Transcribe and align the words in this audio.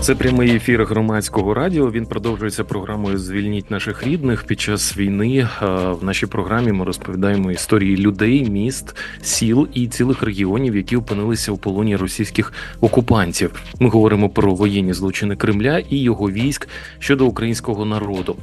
Це 0.00 0.14
прямий 0.14 0.56
ефір 0.56 0.84
громадського 0.84 1.54
радіо. 1.54 1.90
Він 1.90 2.06
продовжується 2.06 2.64
програмою 2.64 3.18
Звільніть 3.18 3.70
наших 3.70 4.06
рідних 4.06 4.44
під 4.44 4.60
час 4.60 4.96
війни. 4.96 5.48
В 5.60 6.04
нашій 6.04 6.26
програмі 6.26 6.72
ми 6.72 6.84
розповідаємо 6.84 7.52
історії 7.52 7.96
людей, 7.96 8.50
міст, 8.50 8.96
сіл 9.22 9.68
і 9.74 9.86
цілих 9.88 10.22
регіонів, 10.22 10.76
які 10.76 10.96
опинилися 10.96 11.52
у 11.52 11.56
полоні 11.56 11.96
російських 11.96 12.52
окупантів. 12.80 13.62
Ми 13.80 13.88
говоримо 13.88 14.28
про 14.28 14.54
воєнні 14.54 14.92
злочини 14.92 15.36
Кремля 15.36 15.78
і 15.78 15.96
його 15.96 16.30
військ 16.30 16.68
щодо 16.98 17.26
українського 17.26 17.84
народу. 17.84 18.36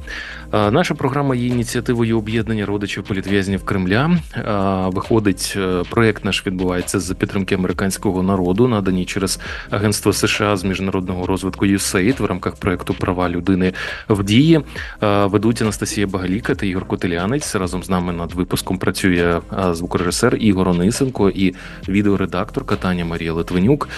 Наша 0.52 0.94
програма 0.94 1.34
є 1.34 1.46
ініціативою 1.46 2.18
об'єднання 2.18 2.66
родичів 2.66 3.02
політв'язнів 3.02 3.64
Кремля. 3.64 4.18
Виходить, 4.92 5.54
е, 5.56 5.82
проект 5.90 6.24
наш 6.24 6.46
відбувається 6.46 7.00
за 7.00 7.14
підтримки 7.14 7.54
американського 7.54 8.22
народу, 8.22 8.68
надані 8.68 9.04
через 9.04 9.40
Агентство 9.70 10.12
США 10.12 10.56
з 10.56 10.64
міжнародного 10.64 11.26
розвитку 11.26 11.45
USAID 11.54 12.22
в 12.22 12.24
рамках 12.24 12.56
проекту 12.56 12.94
Права 12.94 13.28
людини 13.28 13.72
в 14.08 14.24
дії. 14.24 14.60
Ведуть 15.00 15.62
Анастасія 15.62 16.06
Багаліка 16.06 16.54
та 16.54 16.66
Ігор 16.66 16.84
Котелянець. 16.84 17.54
Разом 17.54 17.82
з 17.82 17.90
нами 17.90 18.12
над 18.12 18.32
випуском 18.32 18.78
працює 18.78 19.40
звукорежисер 19.72 20.36
Ігор 20.36 20.68
Онисенко 20.68 21.30
і 21.30 21.54
відеоредакторка 21.88 22.76
Таня 22.76 23.04
Марія 23.04 23.32
Литвинюк. 23.32 23.88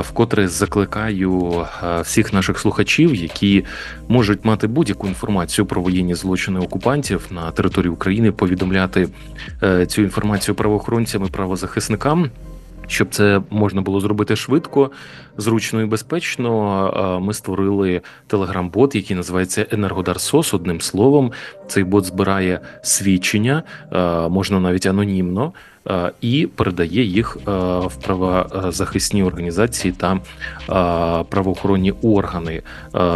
Вкотре 0.00 0.48
закликаю 0.48 1.66
всіх 2.02 2.32
наших 2.32 2.58
слухачів, 2.58 3.14
які 3.14 3.64
можуть 4.08 4.44
мати 4.44 4.66
будь-яку 4.66 5.08
інформацію 5.08 5.66
про 5.66 5.82
воєнні 5.82 6.14
злочини 6.14 6.60
окупантів 6.60 7.26
на 7.30 7.50
території 7.50 7.90
України, 7.92 8.32
повідомляти 8.32 9.08
е, 9.62 9.86
цю 9.86 10.02
інформацію 10.02 10.54
правоохоронцям 10.54 11.24
і 11.24 11.28
правозахисникам. 11.28 12.30
Щоб 12.86 13.08
це 13.10 13.42
можна 13.50 13.82
було 13.82 14.00
зробити 14.00 14.36
швидко, 14.36 14.90
зручно 15.36 15.82
і 15.82 15.86
безпечно. 15.86 17.20
Ми 17.22 17.34
створили 17.34 18.02
телеграм-бот, 18.26 18.94
який 18.94 19.16
називається 19.16 19.66
Енергодар 19.70 20.20
Сос. 20.20 20.54
Одним 20.54 20.80
словом, 20.80 21.32
цей 21.66 21.84
бот 21.84 22.04
збирає 22.04 22.60
свідчення, 22.82 23.62
можна 24.30 24.60
навіть 24.60 24.86
анонімно. 24.86 25.52
Е, 25.90 26.12
і 26.20 26.46
передає 26.46 27.04
їх 27.04 27.36
е, 27.36 27.50
в 27.78 27.96
правозахисні 28.04 29.22
організації 29.22 29.92
та 29.92 30.12
е, 30.14 31.24
правоохоронні 31.28 31.94
органи 32.02 32.62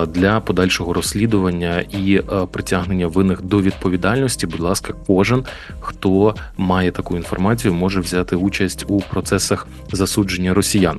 для 0.09 0.41
подальшого 0.41 0.93
розслідування 0.93 1.85
і 1.91 2.23
притягнення 2.51 3.07
винних 3.07 3.43
до 3.43 3.61
відповідальності. 3.61 4.47
Будь 4.47 4.61
ласка, 4.61 4.95
кожен 5.07 5.45
хто 5.81 6.35
має 6.57 6.91
таку 6.91 7.17
інформацію, 7.17 7.75
може 7.75 8.01
взяти 8.01 8.37
участь 8.37 8.85
у 8.89 9.01
процесах 9.01 9.67
засудження 9.93 10.55
росіян. 10.55 10.99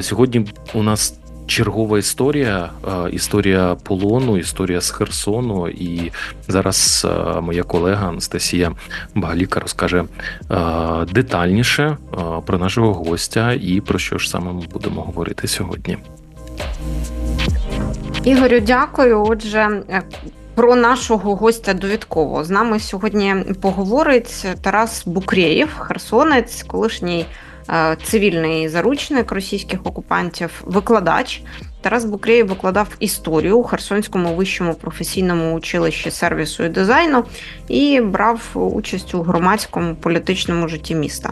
Сьогодні 0.00 0.46
у 0.74 0.82
нас 0.82 1.18
чергова 1.46 1.98
історія, 1.98 2.70
е, 2.88 3.10
історія 3.10 3.76
полону, 3.82 4.38
історія 4.38 4.80
з 4.80 4.90
Херсону. 4.90 5.68
І 5.68 6.12
зараз 6.48 7.06
е, 7.10 7.40
моя 7.40 7.62
колега 7.62 8.08
Анастасія 8.08 8.72
Багаліка 9.14 9.60
розкаже 9.60 10.04
е, 10.50 10.56
детальніше 11.12 11.96
про 12.46 12.58
нашого 12.58 12.92
гостя 12.92 13.52
і 13.52 13.80
про 13.80 13.98
що 13.98 14.18
ж 14.18 14.30
саме 14.30 14.52
ми 14.52 14.62
будемо 14.72 15.02
говорити 15.02 15.48
сьогодні. 15.48 15.98
Ігорю, 18.24 18.60
дякую. 18.60 19.24
Отже. 19.28 19.82
Про 20.54 20.76
нашого 20.76 21.36
гостя 21.36 21.74
довідково 21.74 22.44
з 22.44 22.50
нами 22.50 22.80
сьогодні 22.80 23.34
поговорить 23.60 24.46
Тарас 24.62 25.06
Букреєв, 25.06 25.68
херсонець, 25.78 26.62
колишній 26.62 27.26
цивільний 28.02 28.68
заручник 28.68 29.32
російських 29.32 29.80
окупантів, 29.84 30.62
викладач 30.66 31.42
Тарас 31.82 32.04
Букреєв 32.04 32.46
викладав 32.46 32.88
історію 33.00 33.58
у 33.58 33.62
Херсонському 33.62 34.34
вищому 34.34 34.74
професійному 34.74 35.54
училищі 35.54 36.10
сервісу 36.10 36.64
і 36.64 36.68
дизайну 36.68 37.24
і 37.68 38.00
брав 38.00 38.40
участь 38.54 39.14
у 39.14 39.22
громадському 39.22 39.94
політичному 39.94 40.68
житті 40.68 40.94
міста. 40.94 41.30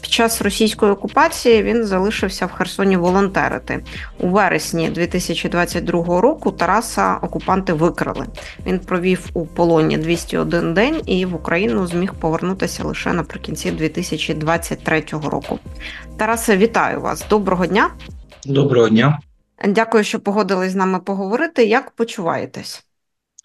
Під 0.00 0.10
час 0.10 0.42
російської 0.42 0.92
окупації 0.92 1.62
він 1.62 1.84
залишився 1.84 2.46
в 2.46 2.52
Херсоні 2.52 2.96
волонтерити 2.96 3.84
у 4.20 4.28
вересні 4.28 4.90
2022 4.90 6.20
року. 6.20 6.50
Тараса 6.50 7.18
окупанти 7.22 7.72
викрали. 7.72 8.26
Він 8.66 8.78
провів 8.78 9.30
у 9.34 9.46
полоні 9.46 9.98
201 9.98 10.74
день 10.74 11.00
і 11.06 11.26
в 11.26 11.34
Україну 11.34 11.86
зміг 11.86 12.14
повернутися 12.14 12.84
лише 12.84 13.12
наприкінці 13.12 13.70
2023 13.70 15.04
року. 15.10 15.58
Тарасе, 16.18 16.56
вітаю 16.56 17.00
вас! 17.00 17.24
Доброго 17.30 17.66
дня! 17.66 17.90
Доброго 18.46 18.88
дня! 18.88 19.18
Дякую, 19.68 20.04
що 20.04 20.20
погодились 20.20 20.72
з 20.72 20.74
нами 20.74 21.00
поговорити. 21.00 21.64
Як 21.64 21.90
почуваєтесь? 21.90 22.84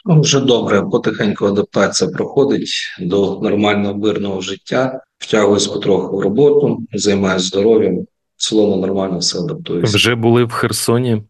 Вже 0.06 0.40
добре, 0.40 0.82
потихеньку 0.82 1.46
адаптація 1.46 2.10
проходить 2.10 2.70
до 3.00 3.40
нормального 3.42 3.96
мирного 3.96 4.42
життя. 4.42 5.02
Втягуюсь 5.18 5.68
потроху 5.68 6.18
в 6.18 6.22
роботу, 6.22 6.80
займаюся 6.94 7.46
здоров'ям. 7.46 7.98
В 8.38 8.42
цілому 8.50 8.76
нормально 8.76 9.18
все 9.18 9.40
адаптуюся. 9.40 9.98
Вже 9.98 10.16
були 10.16 10.44
в 10.44 10.52
Херсоні? 10.52 11.24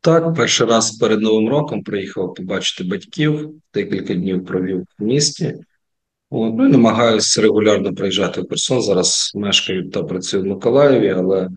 Так, 0.00 0.34
перший 0.34 0.66
раз 0.66 0.90
перед 0.90 1.20
Новим 1.20 1.48
роком 1.48 1.82
приїхав 1.82 2.34
побачити 2.34 2.84
батьків, 2.84 3.50
декілька 3.74 4.14
днів 4.14 4.44
провів 4.44 4.84
в 4.98 5.04
місті. 5.04 5.54
От, 6.30 6.54
ну 6.56 6.68
і 6.68 6.72
намагаюся 6.72 7.42
регулярно 7.42 7.94
приїжджати 7.94 8.40
в 8.40 8.48
Херсон. 8.48 8.82
Зараз 8.82 9.32
мешкаю 9.34 9.90
та 9.90 10.02
працюю 10.02 10.42
в 10.42 10.46
Миколаєві, 10.46 11.10
але 11.10 11.48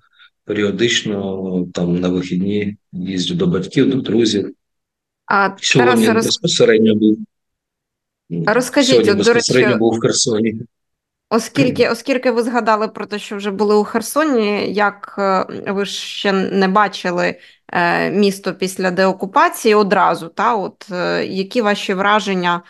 періодично 0.52 1.66
там 1.74 2.00
на 2.00 2.10
вихідні 2.10 2.78
їздю 2.92 3.36
до 3.36 3.48
батьків, 3.48 3.90
до 3.90 4.02
друзів. 4.02 4.54
А 5.26 5.50
Сьогодні 5.62 6.06
Тарас, 6.06 6.26
безпосередньо 6.26 6.96
був. 6.96 7.18
Розкажіть, 8.48 8.90
Сьогодні 8.90 9.12
до 9.12 9.18
безпосередньо 9.18 9.68
речі, 9.68 9.80
був 9.80 9.94
в 9.94 10.00
Херсоні. 10.00 10.56
Оскільки, 11.30 11.90
оскільки 11.90 12.32
ви 12.32 12.44
згадали 12.44 12.88
про 12.88 13.06
те, 13.06 13.20
що 13.20 13.38
вже 13.38 13.52
були 13.52 13.76
у 13.76 13.84
Херсоні, 13.84 14.74
як 14.74 15.16
е, 15.18 15.72
ви 15.72 15.86
ще 15.86 16.32
не 16.32 16.68
бачили 16.68 17.36
е, 17.74 18.12
місто 18.12 18.54
після 18.54 18.92
деокупації 18.92 19.76
одразу, 19.76 20.28
та 20.28 20.56
от 20.56 20.88
е, 20.92 21.26
які 21.26 21.62
ваші 21.62 21.94
враження? 21.94 22.62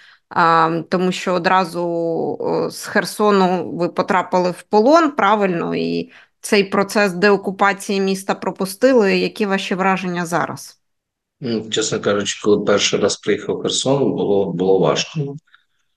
Тому 0.90 1.12
що 1.12 1.34
одразу 1.34 2.68
з 2.72 2.86
Херсону 2.86 3.72
ви 3.72 3.90
потрапили 3.90 4.52
в 4.52 4.64
полон 4.64 5.12
правильно, 5.12 5.76
і 5.76 6.12
цей 6.42 6.64
процес 6.64 7.14
деокупації 7.14 8.02
міста 8.02 8.36
пропустили. 8.36 9.18
Які 9.18 9.46
ваші 9.46 9.76
враження 9.76 10.26
зараз? 10.26 10.82
Ну, 11.40 11.70
чесно 11.70 12.00
кажучи, 12.00 12.42
коли 12.44 12.66
перший 12.66 13.00
раз 13.00 13.18
приїхав 13.18 13.58
в 13.58 13.62
Херсон, 13.62 14.00
було 14.00 14.54
було 14.54 14.80
важко. 14.80 15.36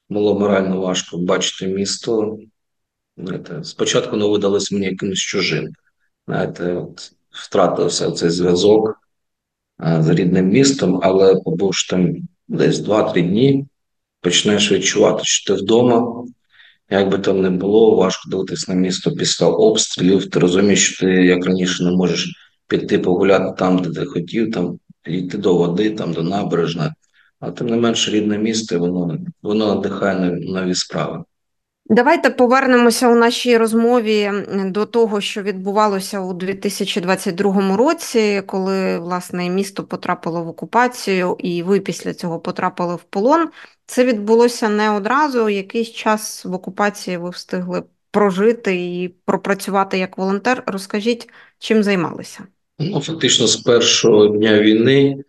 Було 0.09 0.39
морально 0.39 0.81
важко 0.81 1.19
бачити 1.19 1.67
місто. 1.67 2.39
Знаєте, 3.17 3.65
Спочатку 3.65 4.11
воно 4.11 4.31
видалось 4.31 4.73
мені 4.73 4.87
якимось 4.87 5.19
чужим. 5.19 5.73
Знаєте, 6.27 6.73
от 6.73 7.13
Втратився 7.35 8.11
цей 8.11 8.31
зв'язок 8.31 9.01
з 9.79 10.09
рідним 10.09 10.49
містом, 10.49 11.01
але 11.03 11.35
побувши 11.35 11.91
там 11.91 12.15
десь 12.49 12.79
2-3 12.79 13.29
дні, 13.29 13.67
почнеш 14.21 14.73
відчувати, 14.73 15.21
що 15.25 15.55
ти 15.55 15.63
вдома, 15.63 16.25
як 16.99 17.09
би 17.09 17.19
там 17.19 17.43
не 17.43 17.51
було, 17.51 17.97
важко 17.97 18.31
дивитися 18.31 18.75
на 18.75 18.81
місто 18.81 19.11
після 19.11 19.47
обстрілів. 19.47 20.31
Ти 20.31 20.39
розумієш, 20.39 20.93
що 20.93 21.07
ти 21.07 21.13
як 21.13 21.47
раніше 21.47 21.85
не 21.85 21.91
можеш 21.91 22.35
піти 22.69 22.99
погуляти 22.99 23.55
там, 23.59 23.79
де 23.79 24.01
ти 24.01 24.07
хотів, 24.07 24.53
там 24.53 24.79
йти 25.07 25.39
до 25.39 25.57
води, 25.57 25.91
там 25.91 26.13
до 26.13 26.23
набережної. 26.23 26.91
А 27.41 27.51
тим 27.51 27.67
не 27.67 27.77
менше 27.77 28.11
рідне 28.11 28.39
місто, 28.39 28.79
воно 28.79 29.19
воно 29.43 29.75
надихає 29.75 30.15
на 30.15 30.31
нові 30.31 30.75
справи. 30.75 31.25
Давайте 31.87 32.31
повернемося 32.31 33.09
у 33.09 33.15
нашій 33.15 33.57
розмові 33.57 34.33
до 34.65 34.87
того, 34.87 35.21
що 35.21 35.43
відбувалося 35.43 36.21
у 36.21 36.33
2022 36.33 37.77
році, 37.77 38.43
коли 38.47 38.99
власне 38.99 39.51
місто 39.51 39.85
потрапило 39.85 40.45
в 40.45 40.49
окупацію, 40.49 41.37
і 41.39 41.63
ви 41.63 41.81
після 41.81 42.15
цього 42.15 42.41
потрапили 42.41 42.95
в 42.95 43.03
полон. 43.03 43.49
Це 43.87 44.05
відбулося 44.05 44.69
не 44.69 44.91
одразу. 44.91 45.49
Якийсь 45.49 45.91
час 45.93 46.45
в 46.45 46.53
окупації 46.53 47.17
ви 47.17 47.31
встигли 47.31 47.83
прожити 48.11 48.77
і 48.77 49.09
пропрацювати 49.25 49.99
як 49.99 50.19
волонтер. 50.19 50.63
Розкажіть, 50.67 51.29
чим 51.59 51.83
займалися? 51.83 52.41
Ну, 52.79 53.01
фактично, 53.01 53.47
з 53.47 53.57
першого 53.57 54.27
дня 54.27 54.61
війни, 54.61 55.25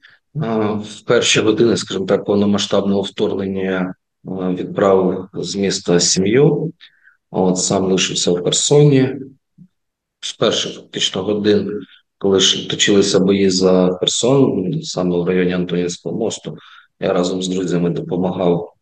в 0.84 1.02
перші 1.06 1.40
години, 1.40 1.78
скажімо 1.78 2.06
так, 2.06 2.26
повномасштабного 2.26 3.02
вторгнення 3.02 3.96
відправив 4.26 5.30
з 5.34 5.56
міста 5.56 6.00
сім'ю. 6.00 6.74
От 7.32 7.58
сам 7.58 7.84
лишився 7.92 8.32
в 8.32 8.44
Херсоні. 8.44 9.16
З 10.20 10.34
перших 10.34 10.76
фактично 10.76 11.24
годин, 11.24 11.80
коли 12.18 12.40
точилися 12.70 13.20
бої 13.20 13.50
за 13.50 13.98
Херсон, 14.00 14.74
саме 14.82 15.18
в 15.18 15.28
районі 15.28 15.54
Антонівського 15.54 16.18
мосту, 16.18 16.58
я 17.00 17.14
разом 17.14 17.44
з 17.44 17.48
друзями 17.48 17.90
допомагав 17.90 18.74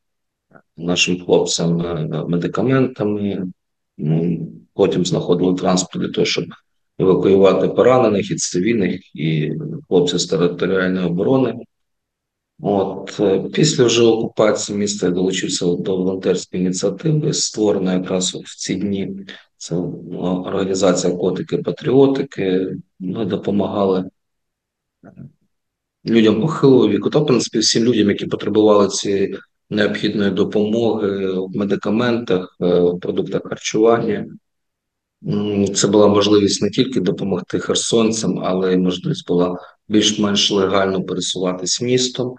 нашим 0.77 1.25
хлопцям 1.25 1.81
е, 1.81 2.25
медикаментами. 2.27 3.48
Ну, 3.98 4.48
Потім 4.74 5.06
знаходили 5.06 5.56
транспорт 5.56 6.06
для 6.06 6.12
того, 6.12 6.25
щоб 6.25 6.45
евакуювати 7.00 7.68
поранених 7.68 8.31
і 8.31 8.36
цивільних, 8.36 9.15
і 9.15 9.51
хлопців 9.88 10.19
з 10.19 10.25
територіальної 10.25 11.06
оборони. 11.06 11.56
От 12.60 13.18
е, 13.19 13.39
після 13.54 13.86
вже 13.86 14.04
окупації 14.04 14.77
міста 14.77 15.06
я 15.06 15.12
долучився 15.12 15.65
до 15.65 15.98
волонтерської 15.98 16.63
ініціативи, 16.63 17.33
створена 17.33 17.94
якраз 17.94 18.36
в 18.36 18.57
ці 18.57 18.75
дні. 18.75 19.15
Це 19.57 19.75
організація 19.75 21.13
Котики-Патріотики. 21.13 22.75
Ми 23.00 23.25
допомагали 23.25 24.10
людям 26.05 26.41
похилого 26.41 26.89
віку, 26.89 27.09
та 27.09 27.19
в 27.19 27.25
принципі 27.25 27.59
всім 27.59 27.83
людям, 27.83 28.09
які 28.09 28.25
потребували 28.25 28.88
цієї 28.88 29.38
необхідної 29.69 30.31
допомоги 30.31 31.31
в 31.31 31.55
медикаментах, 31.55 32.57
е, 32.61 32.79
в 32.79 33.00
продуктах 33.00 33.41
харчування. 33.45 34.25
Це 35.75 35.88
була 35.88 36.07
можливість 36.07 36.61
не 36.61 36.69
тільки 36.69 37.00
допомогти 37.00 37.59
херсонцям, 37.59 38.39
але 38.39 38.73
й 38.73 38.77
можливість 38.77 39.27
була 39.27 39.57
більш-менш 39.88 40.51
легально 40.51 41.03
пересуватись 41.03 41.81
містом, 41.81 42.35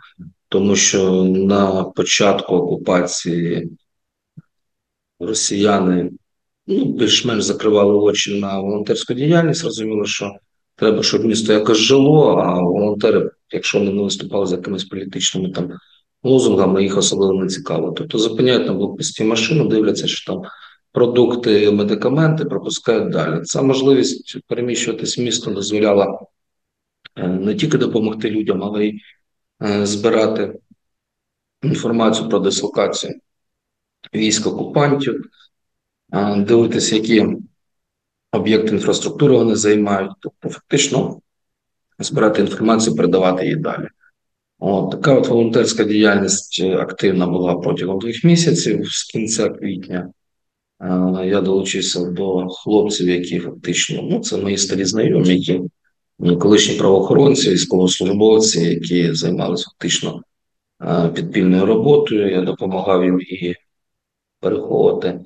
тому 0.49 0.77
що 0.77 1.25
на 1.25 1.85
початку 1.85 2.55
окупації 2.55 3.71
росіяни 5.21 6.11
ну, 6.67 6.85
більш-менш 6.85 7.45
закривали 7.45 7.95
очі 7.95 8.41
на 8.41 8.61
волонтерську 8.61 9.15
діяльність. 9.15 9.65
Розуміло, 9.65 10.05
що 10.05 10.33
треба, 10.77 11.03
щоб 11.03 11.25
місто 11.25 11.53
якось 11.53 11.79
жило, 11.79 12.37
а 12.37 12.61
волонтери, 12.61 13.31
якщо 13.53 13.79
вони 13.79 13.93
не 13.93 14.03
виступали 14.03 14.47
за 14.47 14.57
якимись 14.57 14.85
політичними 14.85 15.51
там 15.51 15.73
лозунгами, 16.23 16.83
їх 16.83 16.99
особливо 16.99 17.33
не 17.33 17.47
цікаво. 17.47 17.93
Тобто 17.97 18.19
зупиняють 18.19 18.67
на 18.67 18.75
блокпості 18.75 19.25
машину, 19.25 19.69
дивляться, 19.69 20.07
що 20.07 20.33
там 20.33 20.43
продукти, 20.93 21.71
медикаменти 21.71 22.45
пропускають 22.45 23.11
далі. 23.13 23.43
Ця 23.43 23.63
можливість 23.63 24.39
переміщуватись 24.47 25.19
місто 25.19 25.51
дозволяла 25.51 26.21
е, 27.17 27.29
не 27.29 27.55
тільки 27.55 27.79
допомогти 27.79 28.31
людям, 28.31 28.63
але 28.63 28.87
й 28.87 29.01
е, 29.63 29.87
збирати 29.87 30.59
інформацію 31.63 32.29
про 32.29 32.39
дислокацію 32.39 33.15
військ 34.15 34.47
окупантів, 34.47 35.25
е, 36.13 36.37
дивитися, 36.37 36.97
які 36.97 37.27
об'єкти 38.35 38.69
інфраструктури 38.69 39.37
вони 39.37 39.57
займають, 39.57 40.13
тобто 40.21 40.49
фактично 40.49 41.21
збирати 41.99 42.41
інформацію, 42.41 42.97
передавати 42.97 43.45
її 43.45 43.57
далі. 43.57 43.89
От, 44.59 44.91
Така 44.91 45.15
от 45.15 45.29
волонтерська 45.29 45.85
діяльність 45.85 46.61
активна 46.63 47.27
була 47.27 47.55
протягом 47.55 47.99
двох 47.99 48.25
місяців 48.25 48.87
з 48.87 49.05
кінця 49.13 49.49
квітня. 49.49 50.11
Я 51.25 51.41
долучився 51.41 52.05
до 52.05 52.49
хлопців, 52.49 53.09
які 53.09 53.39
фактично 53.41 54.03
ну 54.03 54.21
це 54.21 54.37
мої 54.37 54.59
старі 54.59 54.85
знайомі, 54.85 55.29
які 55.29 55.61
колишні 56.39 56.79
правоохоронці, 56.79 57.51
військовослужбовці, 57.51 58.61
які 58.61 59.15
займалися 59.15 59.65
фактично 59.71 60.23
підпільною 61.15 61.67
роботою. 61.67 62.31
Я 62.31 62.43
допомагав 62.43 63.05
їм 63.05 63.21
і 63.21 63.55
переховувати 64.41 65.21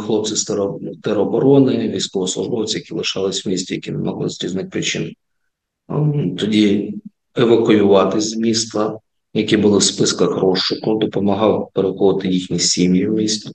хлопці 0.00 0.36
з 0.36 0.44
тероборони, 1.02 1.88
військовослужбовці, 1.88 2.78
які 2.78 2.94
лишались 2.94 3.46
в 3.46 3.48
місті, 3.48 3.74
які 3.74 3.92
не 3.92 3.98
могли 3.98 4.28
з 4.28 4.44
різних 4.44 4.70
причин. 4.70 5.12
Тоді 6.38 6.94
евакуювати 7.36 8.20
з 8.20 8.36
міста 8.36 8.98
які 9.34 9.56
були 9.56 9.78
в 9.78 9.82
списках 9.82 10.36
розшуку, 10.36 10.94
допомагав 10.94 11.70
переходити 11.74 12.28
їхні 12.28 12.58
сім'ї 12.58 13.08
в 13.08 13.12
місті. 13.12 13.50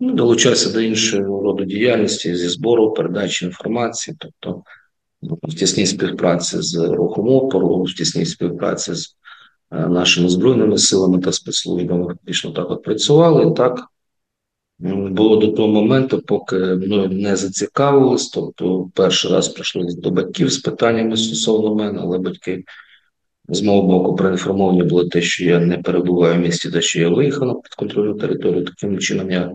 Ну, 0.00 0.14
долучався 0.14 0.70
до 0.70 0.80
іншого 0.80 1.42
роду 1.42 1.64
діяльності 1.64 2.36
зі 2.36 2.48
збору, 2.48 2.92
передачі 2.92 3.44
інформації, 3.44 4.16
тобто 4.20 4.62
ну, 5.22 5.38
в 5.42 5.54
тісній 5.54 5.86
співпраці 5.86 6.56
з 6.60 6.74
рухом 6.76 7.28
опору, 7.28 7.82
в 7.82 7.94
тісній 7.94 8.26
співпраці 8.26 8.94
з 8.94 9.16
е, 9.72 9.88
нашими 9.88 10.28
збройними 10.28 10.78
силами 10.78 11.18
та 11.18 11.32
спецслужбами 11.32 12.06
фактично 12.06 12.50
так 12.50 12.70
от 12.70 12.82
працювали. 12.82 13.54
Так 13.54 13.86
було 14.78 15.36
до 15.36 15.48
того 15.48 15.68
моменту, 15.68 16.22
поки 16.26 16.56
мною 16.56 17.08
не 17.08 17.36
зацікавились. 17.36 18.28
Тобто, 18.28 18.90
перший 18.94 19.32
раз 19.32 19.48
прийшли 19.48 19.86
до 19.98 20.10
батьків 20.10 20.52
з 20.52 20.58
питаннями 20.58 21.16
стосовно 21.16 21.74
мене, 21.74 22.00
але 22.02 22.18
батьки 22.18 22.64
з 23.48 23.62
мого 23.62 23.82
боку 23.82 24.16
проінформовані 24.16 24.82
були 24.82 25.08
те, 25.08 25.22
що 25.22 25.44
я 25.44 25.60
не 25.60 25.78
перебуваю 25.78 26.34
в 26.34 26.38
місті, 26.38 26.70
та 26.70 26.80
що 26.80 27.00
я 27.00 27.08
виїхав 27.08 27.48
на 27.48 27.54
підконтрольну 27.54 28.14
територію. 28.14 28.64
Таким 28.64 28.98
чином 28.98 29.30
я 29.30 29.52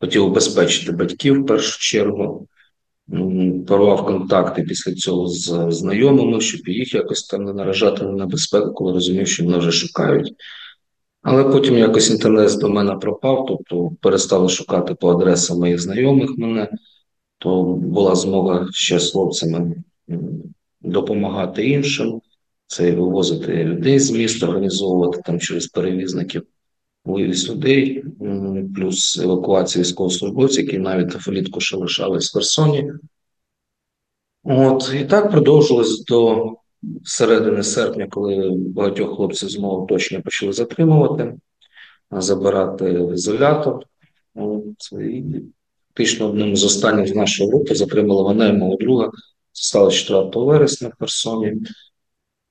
хотів 0.00 0.24
убезпечити 0.24 0.92
батьків 0.92 1.42
в 1.42 1.46
першу 1.46 1.80
чергу. 1.80 2.46
Порвав 3.66 4.06
контакти 4.06 4.62
після 4.62 4.94
цього 4.94 5.28
з 5.28 5.66
знайомими, 5.70 6.40
щоб 6.40 6.68
їх 6.68 6.94
якось 6.94 7.26
там 7.26 7.44
не 7.44 7.52
наражати 7.52 8.04
на 8.04 8.12
небезпеку, 8.12 8.72
коли 8.72 8.92
розумів, 8.92 9.28
що 9.28 9.44
мене 9.44 9.58
вже 9.58 9.72
шукають. 9.72 10.34
Але 11.28 11.44
потім 11.44 11.78
якось 11.78 12.10
інтернет 12.10 12.58
до 12.58 12.68
мене 12.68 12.94
пропав, 12.94 13.46
тобто 13.48 13.90
перестали 14.00 14.48
шукати 14.48 14.94
по 14.94 15.10
адресам 15.10 15.58
моїх 15.58 15.80
знайомих 15.80 16.30
мене, 16.38 16.68
то 17.38 17.62
була 17.64 18.14
змога 18.14 18.68
ще 18.70 18.98
з 18.98 19.12
хлопцями 19.12 19.76
допомагати 20.80 21.68
іншим 21.68 22.20
це 22.66 22.92
вивозити 22.92 23.64
людей 23.64 23.98
з 23.98 24.10
міста, 24.10 24.46
організовувати 24.46 25.22
там 25.24 25.40
через 25.40 25.66
перевізників 25.66 26.42
вивіз 27.04 27.50
людей, 27.50 28.04
плюс 28.76 29.18
евакуація 29.18 29.82
військовослужбовців, 29.82 30.64
які 30.64 30.78
навіть 30.78 31.26
влітку 31.26 31.60
ще 31.60 31.76
лишались 31.76 32.30
в 32.30 32.32
Херсоні. 32.32 32.92
От 34.44 34.94
і 35.00 35.04
так 35.04 35.30
продовжилось 35.30 36.04
до 36.04 36.52
середини 37.04 37.62
серпня, 37.62 38.06
коли 38.10 38.50
багатьох 38.56 39.16
хлопців 39.16 39.48
з 39.48 39.58
мого 39.58 39.82
оточення 39.82 40.20
почали 40.20 40.52
затримувати, 40.52 41.34
забирати 42.10 42.92
в 42.92 43.14
ізолятор. 43.14 43.84
От, 44.34 44.92
і 44.92 45.24
Фактично 45.96 46.28
одним 46.28 46.56
з 46.56 46.64
останніх 46.64 47.08
з 47.08 47.14
нашої 47.14 47.48
групи 47.50 47.74
затримали 47.74 48.34
мене 48.34 48.48
і 48.48 48.52
мого 48.52 48.76
друга. 48.76 49.10
Це 49.52 49.62
стало 49.62 49.90
4 49.90 50.30
вересня 50.34 50.88
в 50.88 50.92
Херсоні. 50.98 51.52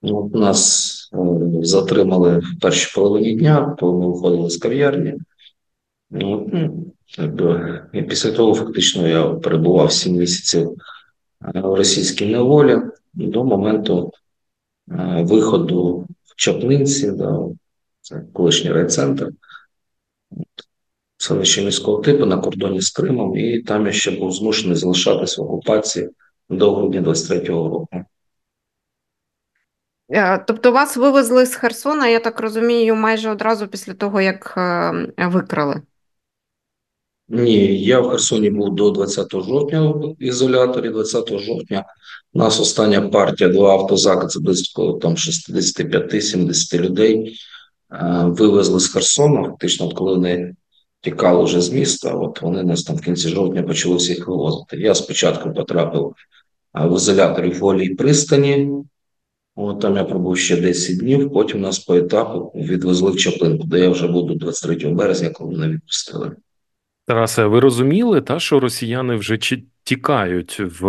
Ну, 0.02 0.32
Нас 0.34 1.10
е, 1.14 1.18
затримали 1.62 2.38
в 2.38 2.60
першій 2.62 2.96
половині 2.96 3.36
дня, 3.36 3.76
то 3.80 3.94
ми 3.94 4.08
виходили 4.08 4.50
з 4.50 4.58
кав'ярні. 4.58 5.14
Ну, 6.12 6.52
І 7.94 8.02
після 8.02 8.32
того, 8.32 8.54
фактично, 8.54 9.08
я 9.08 9.24
перебував 9.24 9.92
7 9.92 10.14
місяців 10.14 10.70
е, 11.56 11.60
в 11.60 11.74
російській 11.74 12.26
неволі 12.26 12.78
до 13.16 13.44
моменту 13.44 14.12
е, 14.92 15.24
виходу 15.24 16.08
в 16.24 16.36
Чаплинці, 16.36 17.12
да, 17.12 17.40
це 18.02 18.24
колишній 18.34 18.72
райцентр, 18.72 19.30
селище 21.18 21.66
міського 21.66 22.02
типу 22.02 22.26
на 22.26 22.38
кордоні 22.38 22.82
з 22.82 22.90
Кримом, 22.90 23.38
і 23.38 23.62
там 23.62 23.86
я 23.86 23.92
ще 23.92 24.12
був 24.12 24.32
змушений 24.32 24.76
залишатись 24.76 25.38
в 25.38 25.42
окупації 25.42 26.10
до 26.50 26.76
грудня 26.76 27.02
23-го 27.02 27.70
року. 27.70 27.88
Е, 30.12 30.44
тобто 30.48 30.72
вас 30.72 30.98
вивезли 30.98 31.46
з 31.46 31.56
Херсона, 31.56 32.08
я 32.08 32.20
так 32.20 32.40
розумію, 32.40 32.96
майже 32.96 33.30
одразу 33.30 33.68
після 33.68 33.94
того, 33.94 34.22
як 34.22 34.54
е, 34.58 35.28
викрали? 35.28 35.82
Ні, 37.28 37.84
я 37.84 38.00
в 38.00 38.10
Херсоні 38.10 38.50
був 38.50 38.76
до 38.76 38.92
20 38.92 39.32
жовтня 39.32 39.82
в 39.82 40.16
ізоляторі. 40.20 40.90
20 40.90 41.40
жовтня 41.40 41.86
у 42.34 42.40
нас 42.40 42.60
остання 42.60 43.02
партія, 43.02 43.50
два 43.50 43.74
автозаки, 43.74 44.28
це 44.28 44.40
близько 44.40 44.94
там 44.94 45.16
65-70 45.16 46.80
людей. 46.80 47.38
Е, 47.92 48.26
вивезли 48.26 48.80
з 48.80 48.88
Херсона. 48.88 49.44
Фактично, 49.44 49.90
коли 49.90 50.14
вони 50.14 50.56
тікали 51.02 51.44
вже 51.44 51.62
з 51.62 51.70
міста, 51.70 52.14
от 52.14 52.42
вони 52.42 52.64
нас 52.64 52.84
там 52.84 52.96
в 52.96 53.02
кінці 53.02 53.30
жовтня 53.30 53.64
почали 53.64 53.96
всіх 53.96 54.28
вивозити. 54.28 54.78
Я 54.78 54.96
спочатку 54.96 55.54
потрапив 55.54 56.16
в 56.74 56.96
ізоляторі 56.96 57.50
в 57.50 57.66
Олій 57.66 57.90
пристані. 57.90 58.70
От 59.56 59.80
там 59.80 59.96
я 59.96 60.04
пробув 60.04 60.38
ще 60.38 60.62
10 60.62 60.98
днів, 60.98 61.34
потім 61.34 61.62
нас 61.62 61.80
по 61.80 61.96
етапу 61.96 62.52
відвезли 62.56 63.12
в 63.12 63.18
Чаплинку, 63.18 63.68
де 63.68 63.80
я 63.80 63.90
вже 63.90 64.08
буду 64.08 64.36
23 64.36 64.90
березня, 64.90 65.30
коли 65.30 65.52
мене 65.52 65.74
відпустили. 65.74 66.32
Тарасе, 67.06 67.46
ви 67.46 67.60
розуміли, 67.60 68.22
та 68.22 68.40
що 68.40 68.60
росіяни 68.60 69.16
вже 69.16 69.40
тікають 69.84 70.60
в 70.60 70.82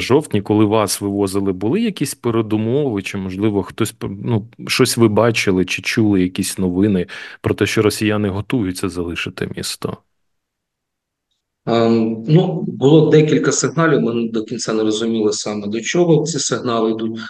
жовтні, 0.00 0.42
коли 0.42 0.64
вас 0.64 1.00
вивозили, 1.00 1.52
були 1.52 1.80
якісь 1.80 2.14
передумови, 2.14 3.02
чи, 3.02 3.18
можливо, 3.18 3.62
хтось 3.62 3.94
ну, 4.02 4.46
щось 4.66 4.96
ви 4.96 5.08
бачили, 5.08 5.64
чи 5.64 5.82
чули 5.82 6.22
якісь 6.22 6.58
новини 6.58 7.06
про 7.40 7.54
те, 7.54 7.66
що 7.66 7.82
росіяни 7.82 8.28
готуються 8.28 8.88
залишити 8.88 9.50
місто? 9.56 9.96
Um, 11.66 12.24
ну, 12.28 12.64
було 12.68 13.10
декілька 13.10 13.52
сигналів. 13.52 14.00
Ми 14.00 14.28
до 14.28 14.44
кінця 14.44 14.72
не 14.72 14.82
розуміли 14.82 15.32
саме 15.32 15.66
до 15.66 15.80
чого 15.80 16.26
ці 16.26 16.38
сигнали 16.38 16.90
йдуть. 16.90 17.20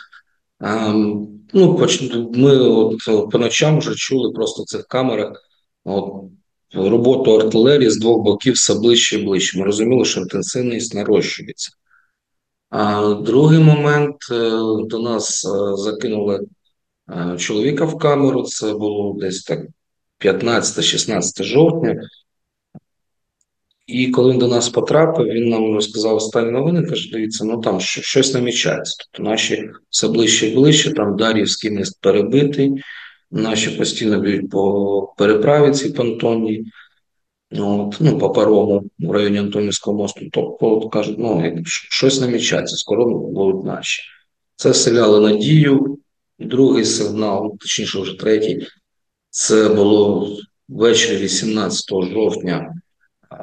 Ем, 0.60 1.28
Ну, 1.56 1.78
ми 2.34 2.56
от 2.58 3.30
по 3.30 3.38
ночам 3.38 3.78
вже 3.78 3.94
чули 3.94 4.32
просто 4.32 4.62
в 4.62 4.66
цих 4.66 4.86
камерах 4.86 5.32
от, 5.84 6.24
роботу 6.74 7.36
артилерії 7.36 7.90
з 7.90 7.98
двох 7.98 8.22
боків 8.22 8.54
все 8.54 8.74
ближче 8.74 9.18
і 9.18 9.24
ближче. 9.24 9.58
Ми 9.58 9.64
розуміли, 9.64 10.04
що 10.04 10.20
інтенсивність 10.20 10.94
нарощується. 10.94 11.70
А 12.70 13.14
другий 13.14 13.58
момент 13.58 14.16
е, 14.30 14.50
до 14.88 14.98
нас 14.98 15.44
е, 15.44 15.76
закинули 15.76 16.40
е, 17.10 17.36
чоловіка 17.38 17.84
в 17.84 17.98
камеру. 17.98 18.42
Це 18.42 18.72
було 18.72 19.16
десь 19.20 19.42
так 19.42 19.60
15-16 20.20 21.42
жовтня. 21.42 22.00
І 23.86 24.08
коли 24.08 24.32
він 24.32 24.38
до 24.38 24.48
нас 24.48 24.68
потрапив, 24.68 25.26
він 25.26 25.48
нам 25.48 25.74
розказав 25.74 26.16
останні 26.16 26.50
новини. 26.50 26.82
Каже: 26.82 27.10
дивіться, 27.12 27.44
ну 27.44 27.60
там 27.60 27.80
щось 27.80 28.34
намічається. 28.34 28.96
Тобто 28.98 29.30
наші 29.30 29.70
все 29.90 30.08
ближче 30.08 30.46
і 30.46 30.54
ближче, 30.54 30.92
там 30.92 31.16
Дар'ївський 31.16 31.70
міст 31.70 32.00
перебитий, 32.00 32.72
наші 33.30 33.70
постійно 33.70 34.20
б'ють 34.20 34.50
по 34.50 35.14
переправі 35.18 35.74
цій 35.74 35.90
понтонній, 35.90 36.64
от, 37.52 37.96
ну, 38.00 38.18
по 38.18 38.30
парому 38.30 38.84
в 38.98 39.10
районі 39.10 39.38
Антонівського 39.38 39.96
мосту. 39.96 40.20
Тобто 40.32 40.56
от, 40.60 40.92
кажуть, 40.92 41.18
ну 41.18 41.52
щось 41.64 42.20
намічається, 42.20 42.76
скоро 42.76 43.18
будуть 43.18 43.64
наші. 43.64 44.02
Це 44.56 44.70
вселяло 44.70 45.20
надію. 45.20 45.98
Другий 46.38 46.84
сигнал, 46.84 47.56
точніше, 47.60 48.00
вже 48.00 48.18
третій, 48.18 48.66
це 49.30 49.68
було 49.68 50.28
ввечері 50.68 51.16
18 51.16 51.84
жовтня. 52.12 52.74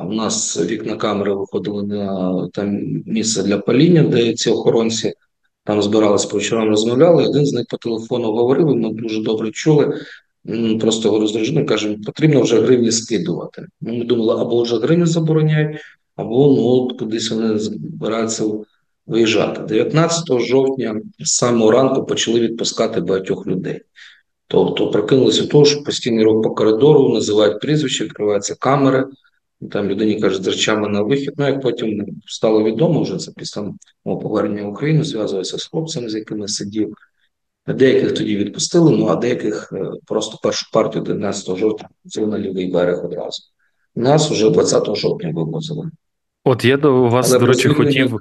У 0.10 0.14
нас 0.14 0.60
вікна 0.66 0.96
камери 0.96 1.34
виходили 1.34 1.84
на 1.84 2.48
там 2.54 2.80
місце 3.06 3.44
для 3.44 3.58
паління, 3.58 4.04
де 4.04 4.34
ці 4.34 4.50
охоронці 4.50 5.14
там 5.63 5.82
збиралися 5.82 6.27
по 6.27 6.38
вечорам, 6.38 6.70
розмовляли. 6.70 7.27
Один 7.27 7.46
з 7.46 7.53
них 7.53 7.65
по 7.70 7.77
телефону 7.77 8.32
говорив, 8.32 8.72
і 8.72 8.75
ми 8.75 8.94
дуже 8.94 9.22
добре 9.22 9.51
чули. 9.51 9.94
Просто 10.80 11.10
говорю 11.10 11.27
з 11.27 11.65
каже, 11.68 11.98
потрібно 12.06 12.41
вже 12.41 12.62
гривні 12.62 12.91
скидувати. 12.91 13.65
Ми 13.82 14.03
думали, 14.03 14.41
або 14.41 14.63
вже 14.63 14.77
гривні 14.77 15.06
забороняють, 15.06 15.77
або 16.15 16.48
ну, 16.48 16.98
кудись 16.98 17.32
вони 17.32 17.60
збираються 17.60 18.46
виїжджати. 19.08 19.62
19 19.62 20.39
жовтня 20.39 21.01
з 21.20 21.36
самого 21.36 21.72
ранку 21.72 22.06
почали 22.06 22.39
відпускати 22.39 23.01
багатьох 23.01 23.48
людей. 23.48 23.82
Тобто 24.48 24.91
прокинулися 24.91 25.48
того, 25.48 25.65
що 25.65 25.84
постійний 25.84 26.25
рух 26.25 26.44
по 26.44 26.50
коридору, 26.50 27.10
називають 27.13 27.60
прізвище, 27.60 28.03
відкриваються 28.03 28.56
камери. 28.60 29.06
Там 29.70 29.89
людині 29.89 30.22
кажуть 30.22 30.44
з 30.44 30.48
речами 30.48 30.89
на 30.89 31.01
вихід. 31.01 31.34
Ну 31.38 31.48
як 31.48 31.62
потім 31.62 32.06
стало 32.25 32.63
відомо, 32.63 33.01
вже 33.01 33.18
це 33.18 33.32
після 33.38 33.74
мого 34.06 34.20
повернення 34.20 34.63
в 34.63 34.70
Україну, 34.70 35.03
зв'язувався 35.03 35.58
з 35.58 35.65
хлопцями, 35.65 36.10
з 36.10 36.15
якими 36.15 36.48
сидів. 36.48 36.94
Деяких 37.68 38.13
тоді 38.13 38.38
відпустили, 38.38 38.98
ну 38.98 39.08
а 39.08 39.15
деяких 39.15 39.74
е, 39.74 39.91
просто 40.06 40.38
першу 40.44 40.72
партію 40.74 41.01
11 41.01 41.58
жовтня 41.58 41.89
на 42.18 42.39
лівий 42.39 42.72
берег 42.72 43.06
одразу. 43.06 43.44
Нас 43.96 44.32
уже 44.32 44.50
20 44.50 44.96
жовтня 44.96 45.32
вивозили. 45.36 45.91
От 46.44 46.65
я 46.65 46.77
до 46.77 47.10
вас, 47.10 47.30
Але 47.30 47.39
до 47.39 47.46
речі, 47.46 47.70
хотів. 47.70 48.20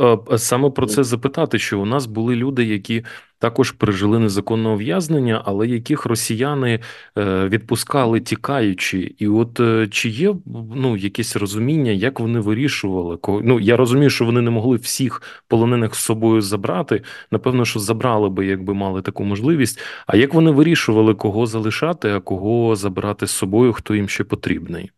Е, 0.00 0.38
саме 0.38 0.70
про 0.70 0.86
це 0.86 1.04
запитати, 1.04 1.58
що 1.58 1.80
у 1.80 1.84
нас 1.84 2.06
були 2.06 2.36
люди, 2.36 2.64
які 2.64 3.04
також 3.38 3.70
пережили 3.72 4.18
незаконне 4.18 4.68
ув'язнення, 4.68 5.42
але 5.44 5.68
яких 5.68 6.06
росіяни 6.06 6.80
е, 7.18 7.48
відпускали 7.48 8.20
тікаючи, 8.20 9.14
і 9.18 9.28
от 9.28 9.60
е, 9.60 9.88
чи 9.90 10.08
є 10.08 10.34
ну 10.74 10.96
якесь 10.96 11.36
розуміння, 11.36 11.90
як 11.90 12.20
вони 12.20 12.40
вирішували? 12.40 13.18
Ну 13.44 13.60
я 13.60 13.76
розумію, 13.76 14.10
що 14.10 14.24
вони 14.24 14.40
не 14.40 14.50
могли 14.50 14.76
всіх 14.76 15.22
полонених 15.48 15.94
з 15.94 15.98
собою 15.98 16.40
забрати. 16.40 17.02
Напевно, 17.30 17.64
що 17.64 17.80
забрали 17.80 18.28
би, 18.28 18.46
якби 18.46 18.74
мали 18.74 19.02
таку 19.02 19.24
можливість. 19.24 19.80
А 20.06 20.16
як 20.16 20.34
вони 20.34 20.50
вирішували, 20.50 21.14
кого 21.14 21.46
залишати, 21.46 22.10
а 22.10 22.20
кого 22.20 22.76
забрати 22.76 23.26
з 23.26 23.30
собою, 23.30 23.72
хто 23.72 23.94
їм 23.94 24.08
ще 24.08 24.24
потрібний? 24.24 24.90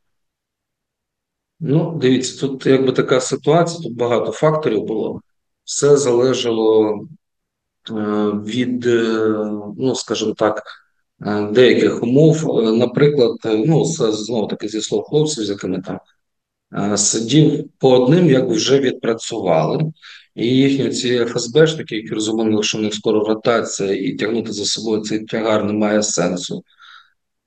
Ну, 1.64 1.98
дивіться, 2.00 2.40
тут 2.40 2.66
якби 2.66 2.92
така 2.92 3.20
ситуація, 3.20 3.82
тут 3.82 3.96
багато 3.96 4.32
факторів 4.32 4.84
було. 4.84 5.20
Все 5.64 5.96
залежало 5.96 7.00
е, 7.90 7.92
від, 8.46 8.86
е, 8.86 9.02
ну, 9.78 9.94
скажімо 9.94 10.32
так, 10.32 10.62
е, 11.26 11.48
деяких 11.52 12.02
умов. 12.02 12.62
Наприклад, 12.78 13.36
ну, 13.44 13.84
знову 13.84 14.46
таки 14.46 14.68
зі 14.68 14.80
слов 14.80 15.04
хлопців, 15.04 15.44
з 15.44 15.50
якими 15.50 15.82
там 15.82 15.98
сидів 16.96 17.68
по 17.78 17.90
одним, 17.90 18.30
як 18.30 18.48
вже 18.48 18.80
відпрацювали. 18.80 19.92
І 20.34 20.46
їхні 20.46 20.90
ці 20.90 21.24
ФСБшники, 21.24 21.96
які 21.96 22.08
розуміли, 22.08 22.62
що 22.62 22.78
в 22.78 22.82
них 22.82 22.94
скоро 22.94 23.24
ротація 23.24 23.92
і 23.92 24.12
тягнути 24.12 24.52
за 24.52 24.64
собою 24.64 25.02
цей 25.02 25.24
тягар 25.24 25.64
немає 25.64 26.02
сенсу. 26.02 26.62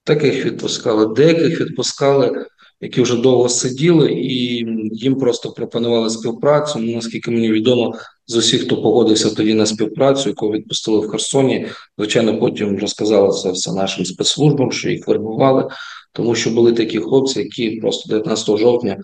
Таких 0.04 0.46
відпускали, 0.46 1.14
деяких 1.16 1.62
відпускали 1.62 2.46
які 2.82 3.02
вже 3.02 3.16
довго 3.16 3.50
сиділи, 3.50 4.12
і 4.12 4.66
їм 4.92 5.16
просто 5.16 5.52
пропонували 5.52 6.10
співпрацю. 6.10 6.80
Ну, 6.80 6.96
наскільки 6.96 7.32
мені 7.32 7.52
відомо, 7.52 7.96
з 8.28 8.36
усіх, 8.36 8.62
хто 8.62 8.82
погодився 8.82 9.36
тоді 9.36 9.54
на 9.54 9.66
співпрацю, 9.66 10.30
яку 10.30 10.52
відпустили 10.52 11.08
в 11.08 11.10
Херсоні, 11.10 11.68
звичайно, 11.98 12.40
потім 12.40 12.80
розказали 12.80 13.32
це 13.32 13.52
все 13.52 13.74
нашим 13.74 14.06
спецслужбам, 14.06 14.72
що 14.72 14.90
їх 14.90 15.08
вербували, 15.08 15.70
тому 16.14 16.36
що 16.36 16.50
були 16.50 16.74
такі 16.74 17.00
хлопці, 17.00 17.40
які 17.40 17.72
просто 17.72 18.10
19 18.10 18.58
жовтня 18.58 18.98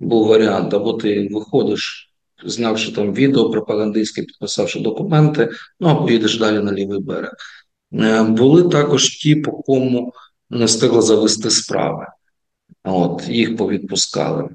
був 0.00 0.26
варіант, 0.26 0.74
або 0.74 0.92
ти 0.92 1.28
виходиш. 1.30 2.04
Знявши 2.44 2.92
там 2.92 3.14
відео 3.14 3.50
пропагандистське, 3.50 4.22
підписавши 4.22 4.80
документи, 4.80 5.50
ну 5.80 5.88
а 5.88 5.94
поїдеш 5.94 6.38
далі 6.38 6.58
на 6.58 6.72
лівий 6.72 7.00
берег. 7.00 7.32
Е, 7.92 8.22
були 8.22 8.62
також 8.68 9.08
ті, 9.08 9.36
по 9.36 9.52
кому 9.52 10.12
не 10.50 10.64
встигли 10.64 11.02
завести 11.02 11.50
справи. 11.50 12.06
От 12.84 13.28
їх 13.28 13.56
повідпускали. 13.56 14.48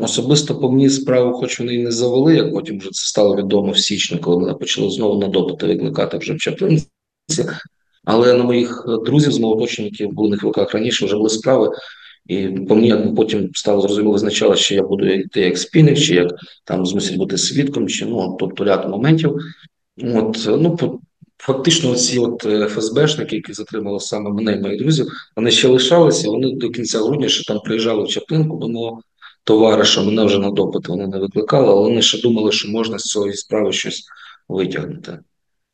Особисто 0.00 0.60
по 0.60 0.70
мені 0.70 0.90
справу, 0.90 1.32
хоч 1.32 1.60
вони 1.60 1.74
і 1.74 1.82
не 1.82 1.90
завели, 1.90 2.36
як 2.36 2.52
потім 2.52 2.78
вже 2.78 2.90
це 2.90 3.06
стало 3.06 3.36
відомо 3.36 3.72
в 3.72 3.78
січні, 3.78 4.18
коли 4.18 4.40
мене 4.40 4.54
почали 4.54 4.90
знову 4.90 5.20
на 5.20 5.28
допити 5.28 5.66
викликати 5.66 6.18
вже 6.18 6.34
в 6.34 6.38
Чаплинці. 6.38 6.86
Але 8.04 8.34
на 8.34 8.44
моїх 8.44 8.84
друзів 9.06 9.32
з 9.32 9.38
мого 9.38 9.66
які 9.78 10.06
були 10.06 10.30
на 10.30 10.36
хвилках 10.36 10.74
раніше, 10.74 11.06
вже 11.06 11.16
були 11.16 11.30
справи. 11.30 11.70
І 12.26 12.48
по 12.48 12.74
мені 12.74 12.88
якби 12.88 13.14
потім 13.14 13.50
стало 13.54 13.80
зрозуміло, 13.80 14.12
визначало, 14.12 14.56
що 14.56 14.74
я 14.74 14.82
буду 14.82 15.06
йти 15.06 15.40
як 15.40 15.58
спільник, 15.58 15.98
чи 15.98 16.14
як 16.14 16.32
там 16.64 16.86
змусить 16.86 17.16
бути 17.16 17.38
свідком, 17.38 17.88
чи 17.88 18.06
ну 18.06 18.36
тобто 18.40 18.64
ряд 18.64 18.90
моментів. 18.90 19.36
От 20.02 20.48
ну 20.48 21.00
Фактично, 21.40 21.94
ці 21.94 22.18
от 22.18 22.46
е, 22.46 22.66
ФСБшники, 22.66 23.36
які 23.36 23.52
затримали 23.52 24.00
саме 24.00 24.30
мене 24.30 24.52
і 24.52 24.60
моїх 24.60 24.82
друзів, 24.82 25.06
вони 25.36 25.50
ще 25.50 25.68
лишалися. 25.68 26.30
Вони 26.30 26.52
до 26.52 26.70
кінця 26.70 26.98
грудня 26.98 27.28
ще 27.28 27.44
там 27.44 27.60
приїжджали 27.60 28.04
в 28.04 28.08
Чаплинку 28.08 28.56
до 28.56 28.68
мого 28.68 29.00
товариша. 29.44 30.02
Мене 30.02 30.24
вже 30.24 30.38
на 30.38 30.50
допит 30.50 30.88
вони 30.88 31.06
не 31.06 31.18
викликали, 31.18 31.68
але 31.68 31.80
вони 31.80 32.02
ще 32.02 32.20
думали, 32.20 32.52
що 32.52 32.68
можна 32.68 32.98
з 32.98 33.02
цієї 33.02 33.34
справи 33.34 33.72
щось 33.72 34.04
витягнути. 34.48 35.18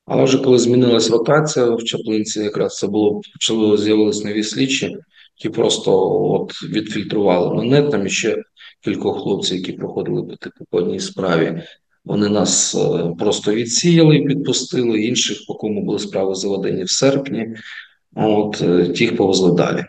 Але 0.07 0.25
вже 0.25 0.39
коли 0.39 0.59
змінилась 0.59 1.11
ротація 1.11 1.71
в 1.71 1.85
Чаплинці, 1.85 2.41
якраз 2.41 2.79
це 2.79 2.87
було 2.87 3.21
почали 3.33 3.79
з'явилися 3.79 4.29
нові 4.29 4.43
слідчі, 4.43 4.97
які 5.39 5.55
просто 5.55 5.93
от 6.23 6.63
відфільтрували 6.63 7.55
мене 7.55 7.83
там 7.83 8.07
і 8.07 8.11
ще 8.11 8.43
кількох 8.85 9.23
хлопців, 9.23 9.57
які 9.57 9.73
проходили 9.73 10.23
по 10.23 10.37
типу 10.37 10.65
по 10.71 10.79
одній 10.79 11.01
справі. 11.01 11.63
Вони 12.05 12.29
нас 12.29 12.75
е, 12.75 13.15
просто 13.19 13.55
відсіяли 13.55 14.17
і 14.17 14.25
підпустили, 14.25 15.03
інших, 15.03 15.39
по 15.47 15.55
кому 15.55 15.83
були 15.83 15.99
справи 15.99 16.35
заведені 16.35 16.85
в 16.85 16.91
серпні, 16.91 17.57
от 18.15 18.63
е, 18.63 18.89
тих 18.89 19.17
повезли 19.17 19.53
далі. 19.53 19.85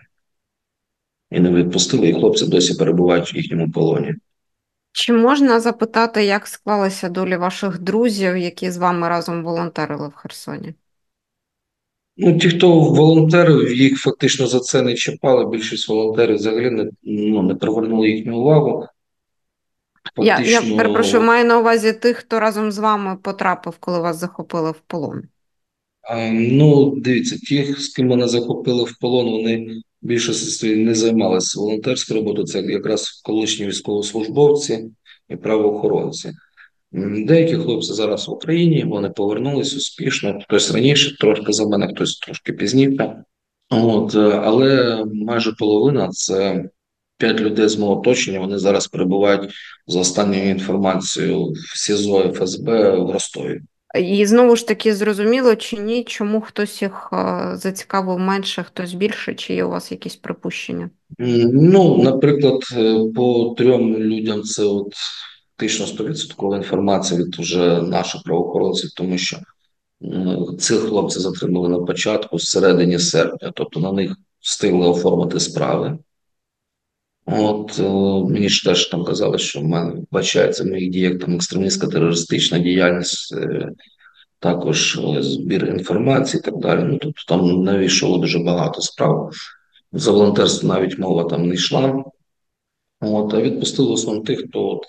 І 1.32 1.40
не 1.40 1.52
відпустили, 1.52 2.10
і 2.10 2.14
хлопці 2.14 2.48
досі 2.48 2.74
перебувають 2.74 3.34
в 3.34 3.36
їхньому 3.36 3.72
полоні. 3.72 4.14
Чи 4.92 5.14
можна 5.14 5.60
запитати, 5.60 6.26
як 6.26 6.48
склалися 6.48 7.10
долі 7.10 7.38
ваших 7.38 7.80
друзів, 7.80 8.38
які 8.38 8.72
з 8.72 8.78
вами 8.78 9.10
разом 9.10 9.44
волонтерили 9.44 10.08
в 10.08 10.14
Херсоні? 10.16 10.74
Ну, 12.18 12.38
ті, 12.38 12.50
хто 12.50 12.80
волонтерив, 12.80 13.72
їх 13.72 13.98
фактично 13.98 14.48
за 14.48 14.60
це 14.60 14.82
не 14.82 14.94
чіпали. 14.94 15.50
Більшість 15.50 15.90
волонтерів 15.90 16.36
взагалі 16.36 16.70
не 16.70 16.90
ну, 17.04 17.42
не 17.42 17.56
привернули 17.56 18.10
їхню 18.10 18.40
увагу. 18.40 18.88
Я 20.18 20.40
я 20.40 20.62
перепрошую, 20.62 21.24
маю 21.24 21.46
на 21.46 21.60
увазі 21.60 21.94
тих, 21.94 22.18
хто 22.18 22.40
разом 22.40 22.72
з 22.72 22.78
вами 22.78 23.18
потрапив, 23.24 23.78
коли 23.80 24.00
вас 24.00 24.18
захопили 24.18 24.72
в 24.72 24.82
полон. 24.88 25.22
Ну, 26.32 26.94
дивіться, 26.98 27.38
ті, 27.38 27.74
з 27.74 27.88
ким 27.88 28.08
мене 28.08 28.28
захопили 28.28 28.84
в 28.84 29.00
полон, 29.00 29.32
вони 29.32 29.82
більшості 30.02 30.76
не 30.76 30.96
займалися 30.96 31.60
волонтерською 31.60 32.20
роботою. 32.20 32.48
Це 32.48 32.62
якраз 32.62 33.10
колишні 33.10 33.66
військовослужбовці 33.66 34.90
і 35.30 35.36
правоохоронці. 35.36 36.32
Деякі 37.28 37.56
хлопці 37.56 37.94
зараз 37.94 38.28
в 38.28 38.32
Україні, 38.32 38.84
вони 38.84 39.10
повернулись 39.10 39.76
успішно. 39.76 40.40
Хтось 40.44 40.72
раніше, 40.72 41.18
трошки 41.18 41.54
за 41.54 41.68
мене, 41.68 41.88
хтось 41.88 42.20
трошки 42.20 42.54
пізніше. 42.54 43.24
От, 43.70 44.16
Але 44.16 45.04
майже 45.14 45.52
половина 45.52 46.10
це 46.10 46.70
П'ять 47.18 47.42
людей 47.42 47.68
з 47.68 47.78
мого 47.78 48.00
оточення 48.00 48.40
вони 48.40 48.58
зараз 48.58 48.88
перебувають 48.88 49.54
за 49.88 50.00
останньою 50.00 50.50
інформацією 50.50 51.46
в 51.46 51.78
СІЗО 51.78 52.34
ФСБ 52.34 52.92
в 53.00 53.12
Ростові. 53.12 53.62
І 54.00 54.26
знову 54.26 54.56
ж 54.56 54.68
таки 54.68 54.96
зрозуміло 54.96 55.56
чи 55.56 55.78
ні, 55.78 56.04
чому 56.04 56.42
хтось 56.42 56.82
їх 56.82 57.10
е, 57.14 57.52
зацікавив 57.56 58.20
менше, 58.20 58.64
хтось 58.64 58.94
більше, 58.94 59.36
чи 59.36 59.54
є 59.54 59.64
у 59.64 59.70
вас 59.70 59.92
якісь 59.92 60.16
припущення? 60.16 60.90
Ну, 61.54 62.04
наприклад, 62.04 62.62
е, 62.78 63.00
по 63.16 63.56
трьом 63.58 63.98
людям 63.98 64.44
це 64.44 64.64
от 64.64 64.94
фактично 65.58 65.86
100% 65.86 66.58
інформація 66.58 67.20
від 67.20 67.40
уже 67.40 67.82
наших 67.82 68.24
правоохоронців, 68.24 68.90
тому 68.98 69.18
що 69.18 69.38
цих 70.60 70.80
хлопців 70.80 71.22
затримали 71.22 71.70
на 71.70 71.80
початку, 71.80 72.40
з 72.40 72.50
середині 72.50 73.00
серпня, 73.00 73.52
тобто 73.56 73.80
на 73.80 73.92
них 73.92 74.16
встигли 74.40 74.88
оформити 74.88 75.40
справи. 75.40 75.98
От 77.26 77.80
е, 77.80 77.84
мені 78.34 78.50
ж 78.50 78.64
теж 78.64 78.86
там 78.88 79.04
казали, 79.04 79.38
що 79.38 79.60
в 79.60 79.64
мене 79.64 79.92
вбачається 79.92 80.64
в 80.64 80.68
моїх 80.68 80.90
діях 80.90 81.20
там 81.20 81.36
екстремістська 81.36 81.88
терористична 81.88 82.60
діяльність, 82.60 83.36
також 84.40 84.98
е, 84.98 85.24
збір 85.24 85.66
інформації 85.66 86.42
і 86.42 86.44
так 86.46 86.58
далі. 86.58 86.84
Ну 86.84 86.98
тобто 86.98 87.22
там 87.28 87.64
навійшло 87.64 88.18
дуже 88.18 88.40
багато 88.40 88.82
справ. 88.82 89.32
За 89.92 90.12
волонтерство 90.12 90.70
навіть 90.70 91.00
мова 91.00 91.24
там 91.24 91.48
не 91.48 91.56
йшла. 91.56 92.04
От, 93.02 93.34
а 93.34 93.42
відпустили 93.42 93.90
в 93.90 93.92
основному 93.92 94.26
тих, 94.26 94.46
хто, 94.48 94.70
от, 94.70 94.84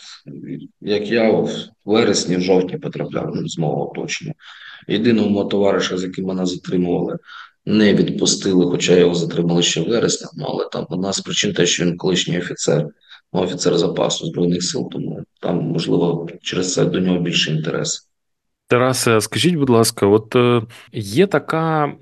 як 0.80 1.10
я, 1.10 1.30
в 1.30 1.50
вересні, 1.84 2.36
в 2.36 2.40
жовтні 2.40 2.78
потрапляв 2.78 3.32
ну, 3.34 3.48
з 3.48 3.58
мого 3.58 3.90
оточення. 3.90 4.34
Єдиного 4.88 5.44
товариша, 5.44 5.98
з 5.98 6.02
яким 6.02 6.24
мене 6.24 6.46
затримували, 6.46 7.18
не 7.66 7.94
відпустили, 7.94 8.66
хоча 8.66 8.96
його 8.96 9.14
затримали 9.14 9.62
ще 9.62 9.80
в 9.80 9.88
вересні, 9.88 10.28
ну, 10.36 10.44
але 10.48 10.68
там 10.72 10.86
одна 10.90 11.12
з 11.12 11.20
причин 11.20 11.52
те, 11.52 11.66
що 11.66 11.84
він 11.84 11.96
колишній 11.96 12.38
офіцер, 12.38 12.86
ну, 13.32 13.40
офіцер 13.40 13.78
запасу 13.78 14.26
Збройних 14.26 14.62
сил, 14.62 14.88
тому 14.92 15.20
там, 15.40 15.56
можливо, 15.58 16.28
через 16.42 16.74
це 16.74 16.84
до 16.84 17.00
нього 17.00 17.18
більше 17.18 17.50
інтерес. 17.52 18.10
Тарасе, 18.68 19.20
скажіть, 19.20 19.54
будь 19.54 19.70
ласка, 19.70 20.06
от 20.06 20.36
е, 20.36 20.62
є 20.92 21.26
така 21.26 21.92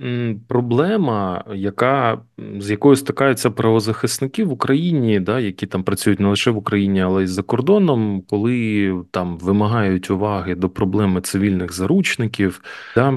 проблема, 0.48 1.44
яка 1.54 2.22
з 2.58 2.70
якою 2.70 2.96
стикаються 2.96 3.50
правозахисники 3.50 4.44
в 4.44 4.52
Україні, 4.52 5.20
да, 5.20 5.40
які 5.40 5.66
там 5.66 5.82
працюють 5.82 6.20
не 6.20 6.28
лише 6.28 6.50
в 6.50 6.56
Україні, 6.56 7.00
але 7.00 7.24
й 7.24 7.26
за 7.26 7.42
кордоном, 7.42 8.22
коли 8.30 8.94
там 9.10 9.38
вимагають 9.38 10.10
уваги 10.10 10.54
до 10.54 10.68
проблеми 10.68 11.20
цивільних 11.20 11.72
заручників, 11.72 12.60
да, 12.94 13.14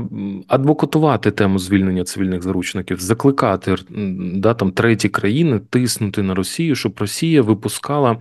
адвокатувати 0.48 1.32
тему 1.32 1.60
звільнення 1.60 2.04
цивільних 2.04 2.44
заручників, 2.44 3.00
закликати 3.00 3.76
да, 4.34 4.54
там 4.54 4.72
треті 4.72 5.10
країни 5.10 5.60
тиснути 5.70 6.24
на 6.24 6.36
Росію, 6.36 6.76
щоб 6.76 6.94
Росія 7.00 7.42
випускала 7.42 8.18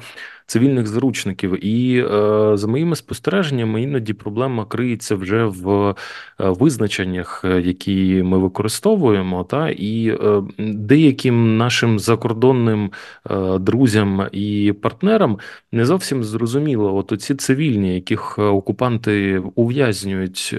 цивільних 0.46 0.86
заручників. 0.86 1.66
І 1.66 1.98
е, 1.98 2.56
за 2.56 2.66
моїми 2.66 2.96
спостереженнями, 2.96 3.82
іноді 3.82 4.12
проблема 4.12 4.64
криється 4.64 5.16
вже 5.16 5.44
в 5.44 5.88
е, 5.88 5.94
визначеннях, 6.38 7.42
е, 7.44 7.60
які 7.60 8.22
ми 8.22 8.38
використовуємо, 8.38 9.44
та 9.44 9.68
і 9.70 10.18
деяким 10.86 11.56
нашим 11.56 11.98
закордонним 11.98 12.90
друзям 13.60 14.28
і 14.32 14.74
партнерам 14.82 15.38
не 15.72 15.84
зовсім 15.84 16.24
зрозуміло, 16.24 16.96
от 16.96 17.12
оці 17.12 17.34
цивільні, 17.34 17.94
яких 17.94 18.38
окупанти 18.38 19.42
ув'язнюють 19.54 20.56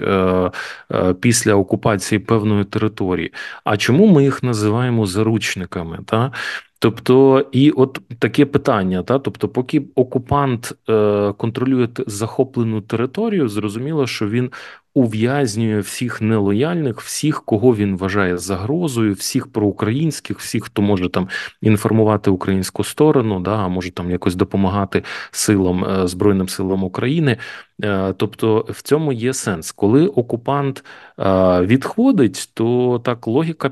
після 1.20 1.54
окупації 1.54 2.18
певної 2.18 2.64
території. 2.64 3.32
А 3.64 3.76
чому 3.76 4.06
ми 4.06 4.24
їх 4.24 4.42
називаємо 4.42 5.06
заручниками? 5.06 5.98
Та? 6.06 6.32
Тобто, 6.80 7.46
і 7.52 7.70
от 7.70 8.00
таке 8.18 8.46
питання, 8.46 9.02
та 9.02 9.18
тобто, 9.18 9.48
поки 9.48 9.82
окупант 9.94 10.72
е, 10.88 11.32
контролює 11.32 11.88
захоплену 12.06 12.80
територію, 12.80 13.48
зрозуміло, 13.48 14.06
що 14.06 14.28
він 14.28 14.50
ув'язнює 14.98 15.80
всіх 15.80 16.22
нелояльних, 16.22 17.00
всіх, 17.00 17.42
кого 17.44 17.76
він 17.76 17.96
вважає 17.96 18.38
загрозою, 18.38 19.12
всіх 19.12 19.52
проукраїнських, 19.52 20.38
всіх, 20.38 20.64
хто 20.64 20.82
може 20.82 21.08
там 21.08 21.28
інформувати 21.62 22.30
українську 22.30 22.84
сторону, 22.84 23.40
да, 23.40 23.68
може 23.68 23.90
там 23.90 24.10
якось 24.10 24.34
допомагати 24.34 25.02
силам 25.30 25.84
е, 25.84 26.08
Збройним 26.08 26.48
силам 26.48 26.84
України. 26.84 27.36
Е, 27.84 28.12
тобто 28.16 28.66
в 28.68 28.82
цьому 28.82 29.12
є 29.12 29.34
сенс, 29.34 29.72
коли 29.72 30.06
окупант 30.06 30.84
е, 31.18 31.60
відходить, 31.60 32.50
то 32.54 33.00
так 33.04 33.26
логіка 33.26 33.70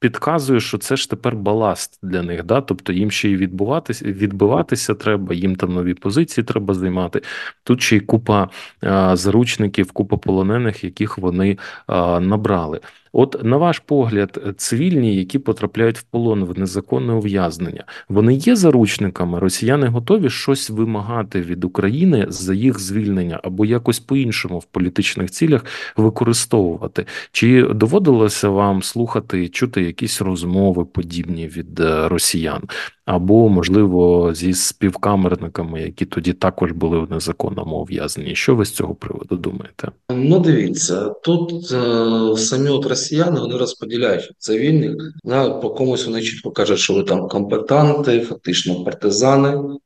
підказує, 0.00 0.60
що 0.60 0.78
це 0.78 0.96
ж 0.96 1.10
тепер 1.10 1.36
баласт 1.36 1.98
для 2.02 2.22
них. 2.22 2.44
Да? 2.44 2.60
Тобто 2.60 2.92
їм 2.92 3.10
ще 3.10 3.28
й 3.28 3.36
відбуватися, 3.36 4.04
відбиватися 4.04 4.94
треба, 4.94 5.34
їм 5.34 5.56
там 5.56 5.74
нові 5.74 5.94
позиції 5.94 6.44
треба 6.44 6.74
займати. 6.74 7.22
Тут 7.64 7.82
ще 7.82 7.96
й 7.96 8.00
купа 8.00 8.48
а, 8.80 9.16
заручників, 9.16 9.92
купа 9.92 10.16
полонених, 10.16 10.84
яких 10.84 11.18
вони 11.18 11.58
а, 11.86 12.20
набрали. 12.20 12.80
От 13.18 13.44
на 13.44 13.56
ваш 13.56 13.78
погляд, 13.78 14.54
цивільні, 14.56 15.16
які 15.16 15.38
потрапляють 15.38 15.98
в 15.98 16.02
полон 16.02 16.44
в 16.44 16.58
незаконне 16.58 17.12
ув'язнення, 17.12 17.84
вони 18.08 18.34
є 18.34 18.56
заручниками. 18.56 19.38
Росіяни 19.38 19.86
готові 19.86 20.30
щось 20.30 20.70
вимагати 20.70 21.40
від 21.40 21.64
України 21.64 22.26
за 22.28 22.54
їх 22.54 22.78
звільнення 22.78 23.40
або 23.42 23.64
якось 23.64 24.00
по-іншому 24.00 24.58
в 24.58 24.64
політичних 24.64 25.30
цілях 25.30 25.64
використовувати. 25.96 27.06
Чи 27.32 27.62
доводилося 27.62 28.48
вам 28.48 28.82
слухати 28.82 29.48
чути 29.48 29.82
якісь 29.82 30.22
розмови 30.22 30.84
подібні 30.84 31.48
від 31.48 31.80
е, 31.80 32.08
росіян? 32.08 32.62
Або, 33.08 33.48
можливо, 33.48 34.34
зі 34.34 34.54
співкамерниками, 34.54 35.82
які 35.82 36.04
тоді 36.04 36.32
також 36.32 36.72
були 36.72 36.98
в 36.98 37.10
незаконному 37.10 37.76
ув'язненні. 37.76 38.34
Що 38.34 38.54
ви 38.54 38.64
з 38.64 38.70
цього 38.70 38.94
приводу 38.94 39.36
думаєте? 39.36 39.88
Ну, 40.10 40.38
дивіться, 40.38 41.08
тут 41.08 41.72
е, 41.72 42.36
самі 42.36 42.68
от 42.68 42.86
росіяни 42.86 43.40
вони 43.40 43.56
розподіляють 43.56 44.32
цивільних, 44.38 44.96
да, 45.24 45.50
по 45.50 45.70
комусь 45.70 46.06
вони 46.06 46.22
чітко 46.22 46.50
кажуть, 46.50 46.78
що 46.78 46.94
ви 46.94 47.02
там 47.02 47.28
компетанти, 47.28 48.20
фактично 48.20 48.84
партизани, 48.84 49.78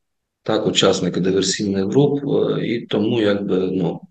так, 0.43 0.67
учасники 0.67 1.19
диверсійних 1.19 1.85
груп, 1.85 2.23
е, 2.23 2.67
і 2.67 2.85
тому 2.85 3.21
якби 3.21 3.57
ну. 3.57 4.01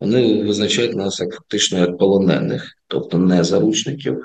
Вони 0.00 0.42
визначають 0.42 0.96
нас 0.96 1.20
як 1.20 1.34
фактично 1.34 1.78
як 1.78 1.98
полонених, 1.98 2.72
тобто 2.88 3.18
не 3.18 3.44
заручників. 3.44 4.22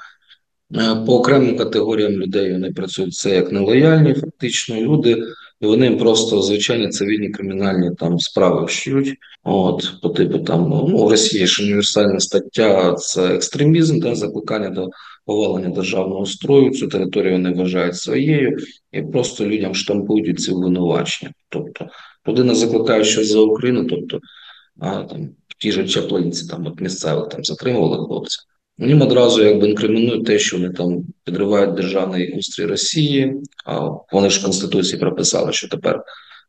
Е, 0.75 0.95
по 1.05 1.15
окремим 1.15 1.57
категоріям 1.57 2.11
людей 2.11 2.51
вони 2.51 2.71
працюють 2.71 3.13
це 3.13 3.35
як 3.35 3.51
нелояльні, 3.51 4.13
фактично 4.13 4.75
люди, 4.75 5.23
і 5.61 5.65
вони 5.65 5.95
просто 5.95 6.41
звичайні 6.41 6.89
цивільні 6.89 7.29
кримінальні 7.29 7.91
там 7.97 8.19
справи 8.19 8.65
вщують. 8.65 9.17
От 9.43 9.93
по 10.01 10.09
типу 10.09 10.39
там 10.39 10.69
ну 10.69 11.05
в 11.05 11.09
Росії 11.09 11.47
ж 11.47 11.63
універсальна 11.63 12.19
стаття 12.19 12.93
це 12.93 13.35
екстремізм, 13.35 13.99
да, 13.99 14.15
закликання 14.15 14.69
до 14.69 14.89
повалення 15.25 15.69
державного 15.69 16.25
строю. 16.25 16.71
Цю 16.71 16.87
територію 16.87 17.33
вони 17.33 17.53
вважають 17.53 17.95
своєю 17.95 18.57
і 18.91 19.01
просто 19.01 19.45
людям 19.45 19.75
штампують 19.75 20.39
ці 20.39 20.51
обвинувачення. 20.51 21.31
Тобто 21.49 21.87
людина 22.27 22.55
закликає 22.55 23.03
щось 23.03 23.31
за 23.31 23.39
Україну, 23.39 23.85
тобто 23.85 24.19
а, 24.79 25.03
там 25.03 25.29
ті 25.57 25.71
ж 25.71 25.87
чаплинці 25.87 26.47
там 26.47 26.67
от 26.67 26.81
місцевих 26.81 27.29
там 27.29 27.43
затримували 27.43 28.05
хлопця. 28.05 28.37
Їм 28.81 29.01
одразу 29.01 29.43
якби 29.43 29.69
інкримінують 29.69 30.25
те, 30.25 30.39
що 30.39 30.57
вони 30.57 30.69
там 30.69 31.03
підривають 31.23 31.75
державний 31.75 32.37
устрій 32.37 32.65
Росії, 32.65 33.33
а 33.65 33.89
вони 34.11 34.29
ж 34.29 34.39
в 34.39 34.43
Конституції 34.43 34.99
прописали, 34.99 35.53
що 35.53 35.67
тепер 35.67 36.03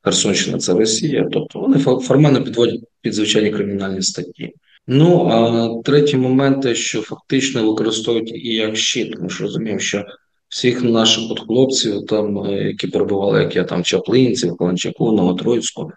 Херсонщина 0.04 0.58
це 0.58 0.74
Росія, 0.74 1.28
тобто 1.32 1.60
вони 1.60 1.78
формально 1.78 2.44
підводять 2.44 2.80
під 3.00 3.14
звичайні 3.14 3.50
кримінальні 3.50 4.02
статті. 4.02 4.52
Ну 4.86 5.26
а 5.26 5.82
третій 5.82 6.16
момент, 6.16 6.76
що 6.76 7.02
фактично 7.02 7.70
використовують 7.70 8.32
і 8.34 8.54
як 8.54 8.76
щит. 8.76 9.20
Ми 9.20 9.28
ж 9.28 9.42
розуміємо, 9.42 9.80
що 9.80 10.04
всіх 10.48 10.82
наших 10.82 11.30
от 11.30 11.40
хлопців, 11.40 12.06
там 12.06 12.38
е, 12.38 12.64
які 12.64 12.86
перебували, 12.86 13.42
як 13.42 13.56
я 13.56 13.64
там 13.64 13.84
Чаплинців, 13.84 14.56
Каланчаку, 14.56 15.12
Новотроїцьку, 15.12 15.92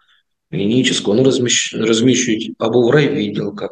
Лінічську, 0.53 1.11
вони 1.11 1.23
розміщують 1.73 2.51
або 2.59 2.87
в 2.87 2.91
райвідділках 2.91 3.69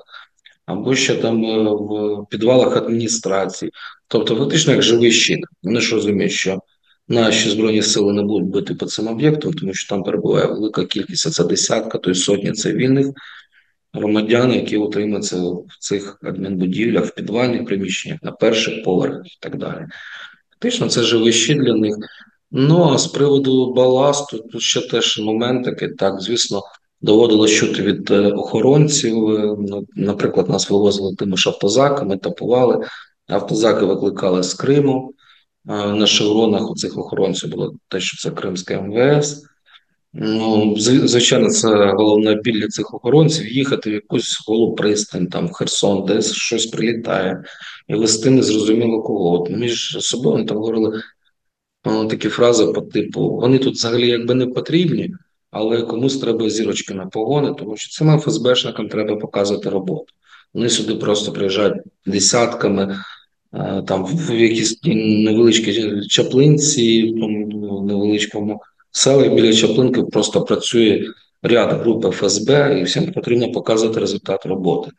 або 0.66 0.96
ще 0.96 1.16
там 1.16 1.46
е, 1.46 1.70
в 1.70 2.26
підвалах 2.30 2.78
адміністрації. 2.78 3.72
Тобто, 4.08 4.36
фактично, 4.36 4.74
як 4.74 4.82
живий 4.82 5.12
щит. 5.12 5.40
Вони 5.64 5.82
ж 5.82 5.96
розуміють, 5.96 6.32
що 6.32 6.60
наші 7.08 7.50
збройні 7.50 7.82
сили 7.82 8.14
не 8.14 8.24
будуть 8.24 8.50
бити 8.50 8.76
по 8.76 8.86
цим 8.86 9.08
об'єктам, 9.08 9.54
тому 9.54 9.74
що 9.74 9.90
там 9.90 10.04
перебуває 10.04 10.48
велика 10.48 10.86
кількість, 10.86 11.28
а 11.28 11.30
це 11.30 11.44
десятка, 11.44 11.90
то 11.90 11.98
тобто 12.00 12.20
сотні 12.20 12.52
цивільних 12.52 13.08
громадян, 13.94 14.54
які 14.54 14.78
утримуються 14.78 15.38
в 15.42 15.66
цих 15.80 16.20
адмінбудівлях, 16.24 17.06
в 17.06 17.16
підвальних 17.16 17.66
приміщеннях, 17.66 18.24
на 18.24 18.32
перших 18.32 18.84
поверхах 18.84 19.26
і 19.26 19.38
так 19.40 19.58
далі. 19.58 19.86
Фактично, 20.50 20.90
це 20.90 21.04
живий 21.04 21.34
щит 21.34 21.58
для 21.58 21.74
них. 21.74 21.96
Ну 22.52 22.94
а 22.94 22.98
з 22.98 23.08
приводу 23.08 23.74
баласту, 23.74 24.38
тут 24.38 24.62
ще 24.62 24.88
теж 24.88 25.20
момент 25.20 25.66
такий, 25.66 25.90
так, 25.90 26.22
звісно. 26.22 26.62
Доводилось 27.04 27.52
чути 27.52 27.82
від 27.82 28.12
е, 28.12 28.32
охоронців. 28.32 29.30
Е, 29.30 29.56
ну, 29.60 29.88
наприклад, 29.96 30.50
нас 30.50 30.70
вивозили 30.70 31.16
тими 31.16 31.38
ж 31.38 31.50
автозаками, 31.50 32.18
тапували. 32.18 32.86
Автозаки 33.28 33.86
викликали 33.86 34.44
з 34.44 34.54
Криму. 34.54 35.14
На 35.66 36.08
шевронах 36.08 36.72
у 36.72 36.76
цих 36.76 36.98
охоронців 36.98 37.50
було 37.50 37.76
те, 37.88 38.00
що 38.00 38.18
це 38.18 38.36
Кримське 38.36 38.82
МВС. 38.82 39.42
Ну, 40.14 40.76
звичайно, 40.78 41.50
це 41.50 41.92
головна 41.92 42.34
біль 42.34 42.68
цих 42.68 42.94
охоронців 42.94 43.54
їхати 43.54 43.90
в 43.90 43.94
якусь 43.94 44.44
голу 44.48 44.76
пристань, 44.76 45.28
там 45.28 45.48
в 45.48 45.52
Херсон, 45.52 46.06
десь 46.06 46.34
щось 46.34 46.66
прилітає, 46.66 47.44
і 47.88 47.96
вести 47.96 48.30
незрозуміло 48.30 49.02
кого. 49.02 49.48
Між 49.50 49.98
собою 50.00 50.46
там 50.46 50.58
говорили 50.58 51.02
ну, 51.86 52.08
такі 52.08 52.30
фрази 52.30 52.66
по 52.66 52.82
типу: 52.82 53.30
вони 53.30 53.60
тут 53.60 53.74
взагалі 53.74 54.08
якби 54.08 54.34
не 54.34 54.48
потрібні, 54.48 55.14
але 55.54 55.82
комусь 55.82 56.18
треба 56.18 56.50
зірочки 56.50 56.94
на 56.94 57.06
погони, 57.06 57.54
тому 57.60 57.78
що 57.78 57.90
цим 57.90 58.20
ФСБшникам 58.20 58.90
треба 58.90 59.16
показувати 59.16 59.70
роботу. 59.70 60.06
Вони 60.54 60.70
сюди 60.70 60.96
просто 60.96 61.32
приїжджають 61.32 61.84
десятками, 62.06 63.00
е, 63.54 63.84
там 63.88 64.06
в 64.06 64.34
якісь 64.34 64.80
невеличкі 64.84 66.02
чаплинці, 66.08 67.14
в 67.54 67.86
невеличкому 67.86 68.62
селі 68.92 69.30
біля 69.30 69.54
Чаплинки 69.54 70.04
просто 70.04 70.42
працює 70.42 71.06
ряд 71.44 71.82
груп 71.82 72.14
ФСБ, 72.14 72.80
і 72.80 72.84
всім 72.84 73.12
потрібно 73.12 73.52
показувати 73.52 74.00
результат 74.00 74.46
роботи. 74.46 74.92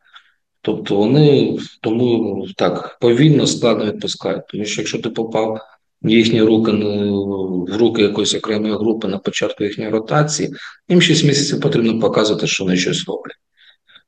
Тобто 0.61 0.97
вони 0.97 1.59
тому 1.81 2.47
так 2.57 2.99
повільно 3.01 3.47
складно 3.47 3.85
відпускають. 3.85 4.47
Тому 4.49 4.65
що 4.65 4.81
якщо 4.81 4.99
ти 4.99 5.11
попав 5.11 5.61
їхні 6.05 6.43
руки 6.43 6.73
в 6.73 7.77
руки 7.77 8.03
якоїсь 8.03 8.35
окремої 8.35 8.75
групи 8.75 9.09
на 9.09 9.19
початку 9.19 9.65
їхньої 9.65 9.91
ротації, 9.91 10.55
їм 10.89 11.03
6 11.03 11.25
місяців 11.25 11.61
потрібно 11.61 12.01
показувати, 12.01 12.47
що 12.47 12.65
вони 12.65 12.77
щось 12.77 13.09
роблять. 13.09 13.37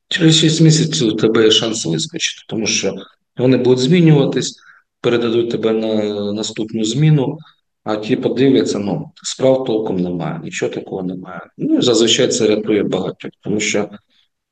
Через 0.09 0.35
6 0.35 0.61
місяців 0.61 1.07
у 1.07 1.11
тебе 1.11 1.43
є 1.43 1.51
шанс 1.51 1.85
вискочити, 1.85 2.41
тому 2.49 2.67
що 2.67 2.95
вони 3.37 3.57
будуть 3.57 3.79
змінюватись, 3.79 4.59
передадуть 5.01 5.51
тебе 5.51 5.73
на 5.73 6.33
наступну 6.33 6.83
зміну, 6.83 7.37
а 7.83 7.95
ті 7.95 8.15
подивляться, 8.15 8.79
ну, 8.79 9.11
справ 9.23 9.63
толком 9.63 9.97
немає, 9.97 10.41
нічого 10.43 10.71
такого 10.71 11.03
немає. 11.03 11.41
Ну, 11.57 11.81
зазвичай 11.81 12.27
це 12.27 12.47
рятує 12.47 12.83
багатьох, 12.83 13.31
тому 13.41 13.59
що 13.59 13.89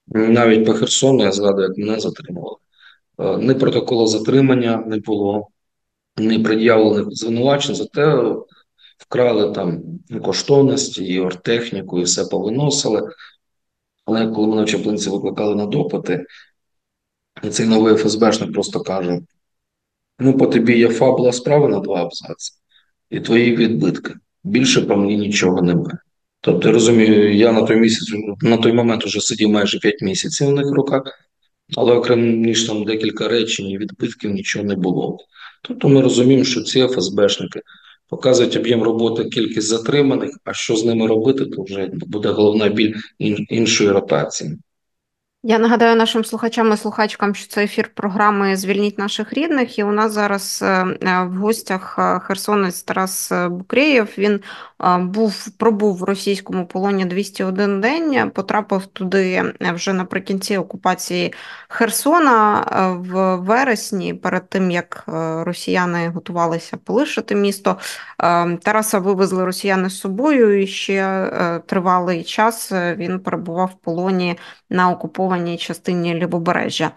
навіть 0.08 0.65
по 0.65 0.73
Херсону 0.73 1.23
я 1.23 1.31
згадую, 1.31 1.67
як 1.67 1.77
мене 1.77 1.99
затримували. 1.99 2.55
Е, 3.19 3.38
ні 3.38 3.53
протоколу 3.53 4.08
затримання 4.08 4.84
не 4.88 4.97
було, 4.97 5.47
не 6.17 6.39
пред'явлених 6.39 7.06
звинувачень, 7.12 7.75
зате 7.75 8.36
вкрали 8.97 9.51
там 9.51 9.82
коштовності, 10.23 11.06
і 11.06 11.19
ортехніку, 11.19 11.99
і 11.99 12.04
все 12.04 12.25
повиносили. 12.25 13.10
Але 14.06 14.28
коли 14.28 14.47
мене 14.47 14.63
в 14.63 14.69
Чаплинці 14.69 15.10
викликали 15.10 15.56
на 15.56 15.65
допити, 15.65 16.25
і 17.43 17.49
цей 17.49 17.65
новий 17.65 17.95
ФСБшник 17.95 18.54
просто 18.54 18.80
каже: 18.80 19.19
ну, 20.19 20.38
по 20.38 20.47
тобі 20.47 20.78
є 20.78 20.89
фабула 20.89 21.32
справи 21.32 21.67
на 21.67 21.80
два 21.80 22.01
абзаці 22.01 22.51
і 23.10 23.19
твої 23.19 23.56
відбитки. 23.56 24.13
Більше 24.43 24.82
по 24.82 24.95
мені 24.95 25.17
нічого 25.17 25.62
немає. 25.62 25.97
Тобто, 26.41 26.67
я 26.67 26.73
розумію, 26.73 27.36
я 27.36 27.51
на 27.51 27.62
той 27.62 27.78
місяць 27.78 28.13
на 28.41 28.58
той 28.58 28.73
момент 28.73 29.06
вже 29.06 29.21
сидів 29.21 29.49
майже 29.49 29.80
5 29.80 30.01
місяців 30.01 30.47
у 30.47 30.51
них 30.51 30.65
в 30.65 30.73
руках, 30.73 31.04
але 31.78 31.93
окрім 31.93 32.41
ніж 32.41 32.63
там 32.63 32.84
декілька 32.84 33.28
речень 33.28 33.69
і 33.69 33.78
відбитків 33.78 34.32
нічого 34.32 34.65
не 34.65 34.75
було. 34.75 35.17
Тобто 35.67 35.89
ми 35.89 36.01
розуміємо, 36.01 36.43
що 36.43 36.62
ці 36.62 36.88
ФСБшники 36.88 37.62
показують 38.10 38.56
об'єм 38.56 38.84
роботи, 38.84 39.25
кількість 39.25 39.67
затриманих, 39.67 40.39
а 40.43 40.54
що 40.54 40.75
з 40.75 40.86
ними 40.86 41.08
робити, 41.08 41.45
то 41.45 41.63
вже 41.63 41.89
буде 41.93 42.30
головна 42.30 42.67
біль 42.67 42.93
іншої 43.49 43.91
ротації. 43.91 44.58
Я 45.47 45.60
нагадаю 45.60 45.95
нашим 45.95 46.25
слухачам 46.25 46.73
і 46.73 46.78
слухачкам, 46.78 47.36
що 47.36 47.47
це 47.47 47.63
ефір 47.63 47.91
програми 47.95 48.56
Звільніть 48.56 48.99
наших 48.99 49.34
рідних. 49.34 49.80
І 49.80 49.84
у 49.84 49.91
нас 49.91 50.12
зараз 50.12 50.60
е, 50.63 50.67
е, 50.67 51.23
в 51.23 51.36
гостях 51.36 51.95
е, 51.99 52.19
Херсонець 52.19 52.84
Тарас 52.84 53.32
Букреєв. 53.49 54.13
Він 54.17 54.39
був 54.99 55.47
пробув 55.57 55.97
в 55.97 56.03
російському 56.03 56.65
полоні 56.65 57.05
201 57.05 57.81
день. 57.81 58.31
Потрапив 58.31 58.85
туди 58.85 59.53
вже 59.59 59.93
наприкінці 59.93 60.57
окупації 60.57 61.33
Херсона 61.69 62.61
в 62.99 63.35
вересні, 63.35 64.13
перед 64.13 64.49
тим 64.49 64.71
як 64.71 65.03
росіяни 65.45 66.09
готувалися 66.09 66.77
полишити 66.77 67.35
місто. 67.35 67.77
Тараса 68.61 68.99
вивезли 68.99 69.45
росіяни 69.45 69.89
з 69.89 69.99
собою. 69.99 70.61
і 70.61 70.67
Ще 70.67 71.31
тривалий 71.65 72.23
час 72.23 72.71
він 72.71 73.19
перебував 73.19 73.67
в 73.67 73.85
полоні 73.85 74.38
на 74.69 74.91
окупованій 74.91 75.57
частині 75.57 76.15
Лівобережжя. 76.15 76.91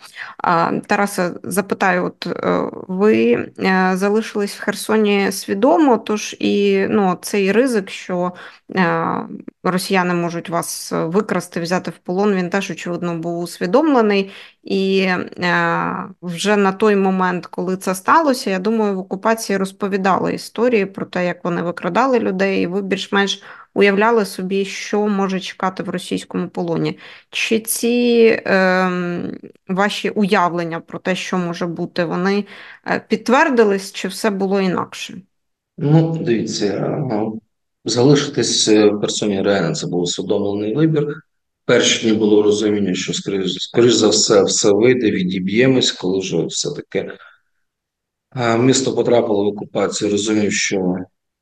Тарасе, 0.87 1.31
запитаю, 1.43 2.05
от 2.05 2.27
е, 2.27 2.71
ви 2.89 3.33
е, 3.59 3.91
залишились 3.95 4.57
в 4.57 4.63
Херсоні 4.63 5.33
свідомо, 5.33 5.99
тож 5.99 6.37
і 6.39 6.87
ну, 6.91 7.19
цей 7.23 7.53
ризик, 7.53 7.68
що 7.91 8.33
е, 8.77 9.15
росіяни 9.63 10.15
можуть 10.15 10.49
вас 10.49 10.93
викрасти, 10.93 11.61
взяти 11.61 11.91
в 11.91 11.99
полон, 11.99 12.35
він 12.35 12.51
теж, 12.51 12.71
очевидно, 12.71 13.19
був 13.19 13.43
усвідомлений. 13.43 14.31
І 14.63 15.09
вже 16.23 16.57
на 16.57 16.73
той 16.73 16.97
момент, 16.97 17.47
коли 17.47 17.77
це 17.77 17.95
сталося, 17.95 18.51
я 18.51 18.59
думаю, 18.59 18.95
в 18.95 18.99
окупації 18.99 19.57
розповідали 19.57 20.35
історії 20.35 20.87
про 20.87 21.07
те, 21.07 21.27
як 21.27 21.45
вони 21.45 21.63
викрадали 21.63 22.19
людей, 22.19 22.63
і 22.63 22.67
ви 22.67 22.83
більш-менш 22.83 23.43
уявляли 23.75 24.25
собі, 24.25 24.65
що 24.65 25.07
може 25.07 25.41
чекати 25.41 25.83
в 25.83 25.89
російському 25.89 26.49
полоні. 26.49 26.99
Чи 27.31 27.61
ці 27.61 28.43
е, 28.47 28.91
ваші 29.69 30.11
уявлення 30.11 30.81
про 30.81 30.99
те, 30.99 31.15
що 31.15 31.39
може 31.39 31.67
бути, 31.67 32.05
вони 32.05 32.45
е, 32.87 33.05
підтвердились, 33.09 33.93
чи 33.93 34.09
все 34.09 34.31
було 34.31 34.61
інакше? 34.61 35.15
Ну, 35.79 36.17
дивіться, 36.17 36.99
залишитись 37.85 38.69
е, 38.69 38.87
в 38.87 39.01
персоні 39.01 39.43
реально 39.43 39.75
це 39.75 39.87
був 39.87 40.01
усвідомлений 40.01 40.75
вибір. 40.75 41.15
Перші 41.65 42.09
дні 42.09 42.19
було 42.19 42.43
розуміння, 42.43 42.95
що 42.95 43.13
скоріш, 43.13 43.63
скоріш 43.63 43.93
за 43.93 44.09
все, 44.09 44.43
все 44.43 44.73
вийде, 44.73 45.11
відіб'ємось, 45.11 45.93
коли 45.93 46.19
вже 46.21 46.47
все 46.47 46.69
таке 46.71 47.17
місто 48.59 48.95
потрапило 48.95 49.45
в 49.45 49.47
окупацію, 49.47 50.11
розумів, 50.11 50.53
що 50.53 50.97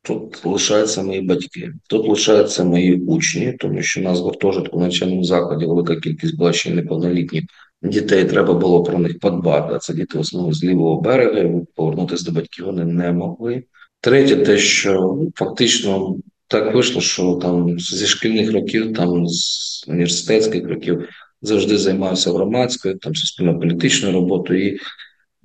Тут 0.07 0.47
лишаються 0.47 1.03
мої 1.03 1.21
батьки, 1.21 1.73
тут 1.89 2.09
лишаються 2.09 2.65
мої 2.65 3.01
учні, 3.03 3.53
тому 3.53 3.83
що 3.83 4.01
у 4.01 4.05
нас 4.05 4.21
в 4.21 4.23
гуртожитку 4.23 4.79
на 4.79 4.83
навчальному 4.83 5.25
закладі 5.25 5.67
велика 5.67 5.97
кількість 5.97 6.37
була 6.37 6.53
ще 6.53 6.75
неповнолітніх 6.75 7.45
дітей. 7.83 8.25
Треба 8.25 8.55
було 8.55 8.83
про 8.83 8.99
них 8.99 9.19
подбати. 9.19 9.79
Це 9.79 9.95
діти 9.95 10.19
в 10.19 10.21
основному 10.21 10.55
з 10.55 10.65
лівого 10.65 11.01
берега. 11.01 11.61
Повернутися 11.75 12.25
до 12.25 12.33
батьків 12.33 12.65
вони 12.65 12.85
не 12.85 13.13
могли. 13.13 13.65
Третє, 14.07 14.37
те, 14.37 14.59
що 14.59 15.19
фактично 15.35 16.17
так 16.49 16.75
вийшло, 16.75 17.01
що 17.01 17.35
там 17.35 17.79
зі 17.79 18.07
шкільних 18.07 18.53
років, 18.53 18.95
там 18.95 19.27
з 19.27 19.85
університетських 19.89 20.69
років 20.69 21.09
завжди 21.43 21.79
займався 21.79 22.33
громадською, 22.33 22.99
там 22.99 23.15
суспільно-політичною 23.15 24.15
роботою. 24.15 24.69
І 24.69 24.79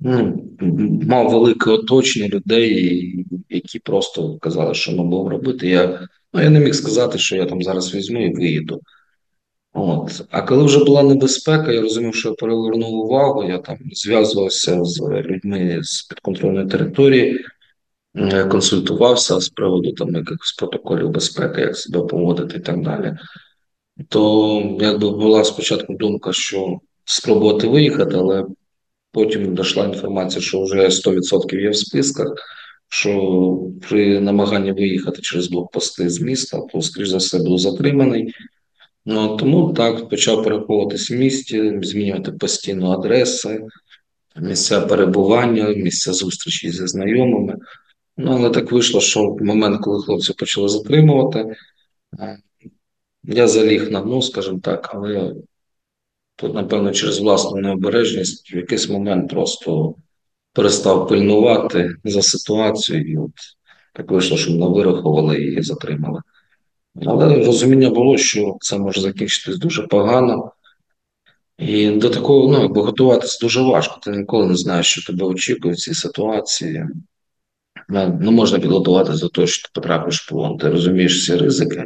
ну, 0.00 0.44
мав 1.08 1.30
велике 1.30 1.70
оточення 1.70 2.28
людей, 2.28 3.14
які 3.48 3.78
просто 3.78 4.38
казали, 4.38 4.74
що 4.74 4.92
ми 4.92 5.04
будемо 5.04 5.28
робити. 5.28 5.68
Я 5.68 6.08
ну, 6.32 6.42
я 6.42 6.50
не 6.50 6.60
міг 6.60 6.74
сказати, 6.74 7.18
що 7.18 7.36
я 7.36 7.46
там 7.46 7.62
зараз 7.62 7.94
візьму 7.94 8.26
і 8.26 8.34
виїду. 8.34 8.80
От. 9.72 10.24
А 10.30 10.42
коли 10.42 10.64
вже 10.64 10.84
була 10.84 11.02
небезпека, 11.02 11.72
я 11.72 11.80
розумів, 11.80 12.14
що 12.14 12.28
я 12.28 12.34
перевернув 12.34 12.94
увагу, 12.94 13.44
я 13.44 13.58
там 13.58 13.78
зв'язувався 13.92 14.84
з 14.84 15.00
людьми 15.00 15.80
з 15.82 16.02
підконтрольної 16.02 16.66
території, 16.66 17.44
консультувався 18.50 19.40
з 19.40 19.48
приводу 19.48 19.92
там 19.92 20.14
якихось 20.14 20.52
протоколів 20.52 21.10
безпеки, 21.10 21.60
як 21.60 21.76
себе 21.76 22.06
поводити 22.06 22.56
і 22.56 22.60
так 22.60 22.82
далі. 22.82 23.16
То 24.08 24.76
якби 24.80 25.10
була 25.10 25.44
спочатку 25.44 25.94
думка, 25.94 26.32
що 26.32 26.78
спробувати 27.04 27.68
виїхати, 27.68 28.16
але 28.16 28.46
Потім 29.12 29.54
дійшла 29.54 29.84
інформація, 29.84 30.40
що 30.42 30.64
вже 30.64 30.88
100% 30.88 31.60
є 31.60 31.70
в 31.70 31.76
списках, 31.76 32.34
що 32.88 33.58
при 33.88 34.20
намаганні 34.20 34.72
виїхати 34.72 35.22
через 35.22 35.48
блокпости 35.48 36.10
з 36.10 36.20
міста, 36.20 36.60
то, 36.72 36.82
скоріш 36.82 37.08
за 37.08 37.16
все, 37.16 37.38
був 37.38 37.58
затриманий. 37.58 38.34
Ну, 39.06 39.36
Тому 39.36 39.72
так 39.72 40.08
почав 40.08 40.44
переховуватися 40.44 41.14
в 41.14 41.18
місті, 41.18 41.72
змінювати 41.82 42.32
постійно 42.32 42.90
адреси, 42.90 43.60
місця 44.36 44.80
перебування, 44.80 45.68
місця 45.68 46.12
зустрічі 46.12 46.70
зі 46.70 46.86
знайомими. 46.86 47.56
Ну, 48.16 48.32
але 48.32 48.50
так 48.50 48.72
вийшло, 48.72 49.00
що 49.00 49.28
в 49.28 49.42
момент, 49.42 49.80
коли 49.80 50.02
хлопці 50.02 50.32
почали 50.32 50.68
затримувати, 50.68 51.56
я 53.22 53.48
заліг 53.48 53.90
на 53.90 54.00
дно, 54.00 54.22
скажімо 54.22 54.60
так, 54.62 54.90
але 54.94 55.34
Тут, 56.36 56.54
напевно, 56.54 56.92
через 56.92 57.18
власну 57.18 57.60
необережність 57.60 58.54
в 58.54 58.56
якийсь 58.56 58.88
момент 58.88 59.30
просто 59.30 59.94
перестав 60.52 61.08
пильнувати 61.08 61.94
за 62.04 62.22
ситуацією, 62.22 63.12
і 63.12 63.16
от 63.16 63.30
так 63.94 64.10
вийшло, 64.10 64.36
що 64.36 64.50
мене 64.50 64.66
вирахували 64.66 65.44
і 65.44 65.62
затримали. 65.62 66.20
Але 67.06 67.44
розуміння 67.44 67.90
було, 67.90 68.18
що 68.18 68.56
це 68.60 68.78
може 68.78 69.00
закінчитись 69.00 69.58
дуже 69.58 69.82
погано. 69.82 70.52
І 71.58 71.90
до 71.90 72.10
такого 72.10 72.48
ну, 72.52 72.82
готуватися 72.82 73.38
дуже 73.42 73.60
важко. 73.60 74.00
Ти 74.02 74.10
ніколи 74.10 74.46
не 74.46 74.56
знаєш, 74.56 74.86
що 74.86 75.12
тебе 75.12 75.26
очікує 75.26 75.74
в 75.74 75.78
цій 75.78 75.94
ситуації. 75.94 76.86
Не 77.88 78.30
можна 78.30 78.58
підготуватися 78.58 79.20
до 79.20 79.28
того, 79.28 79.46
що 79.46 79.62
ти 79.62 79.70
потрапиш 79.74 80.22
в 80.22 80.28
полон. 80.28 80.58
Ти 80.58 80.68
розумієш 80.68 81.18
всі 81.18 81.36
ризики. 81.36 81.84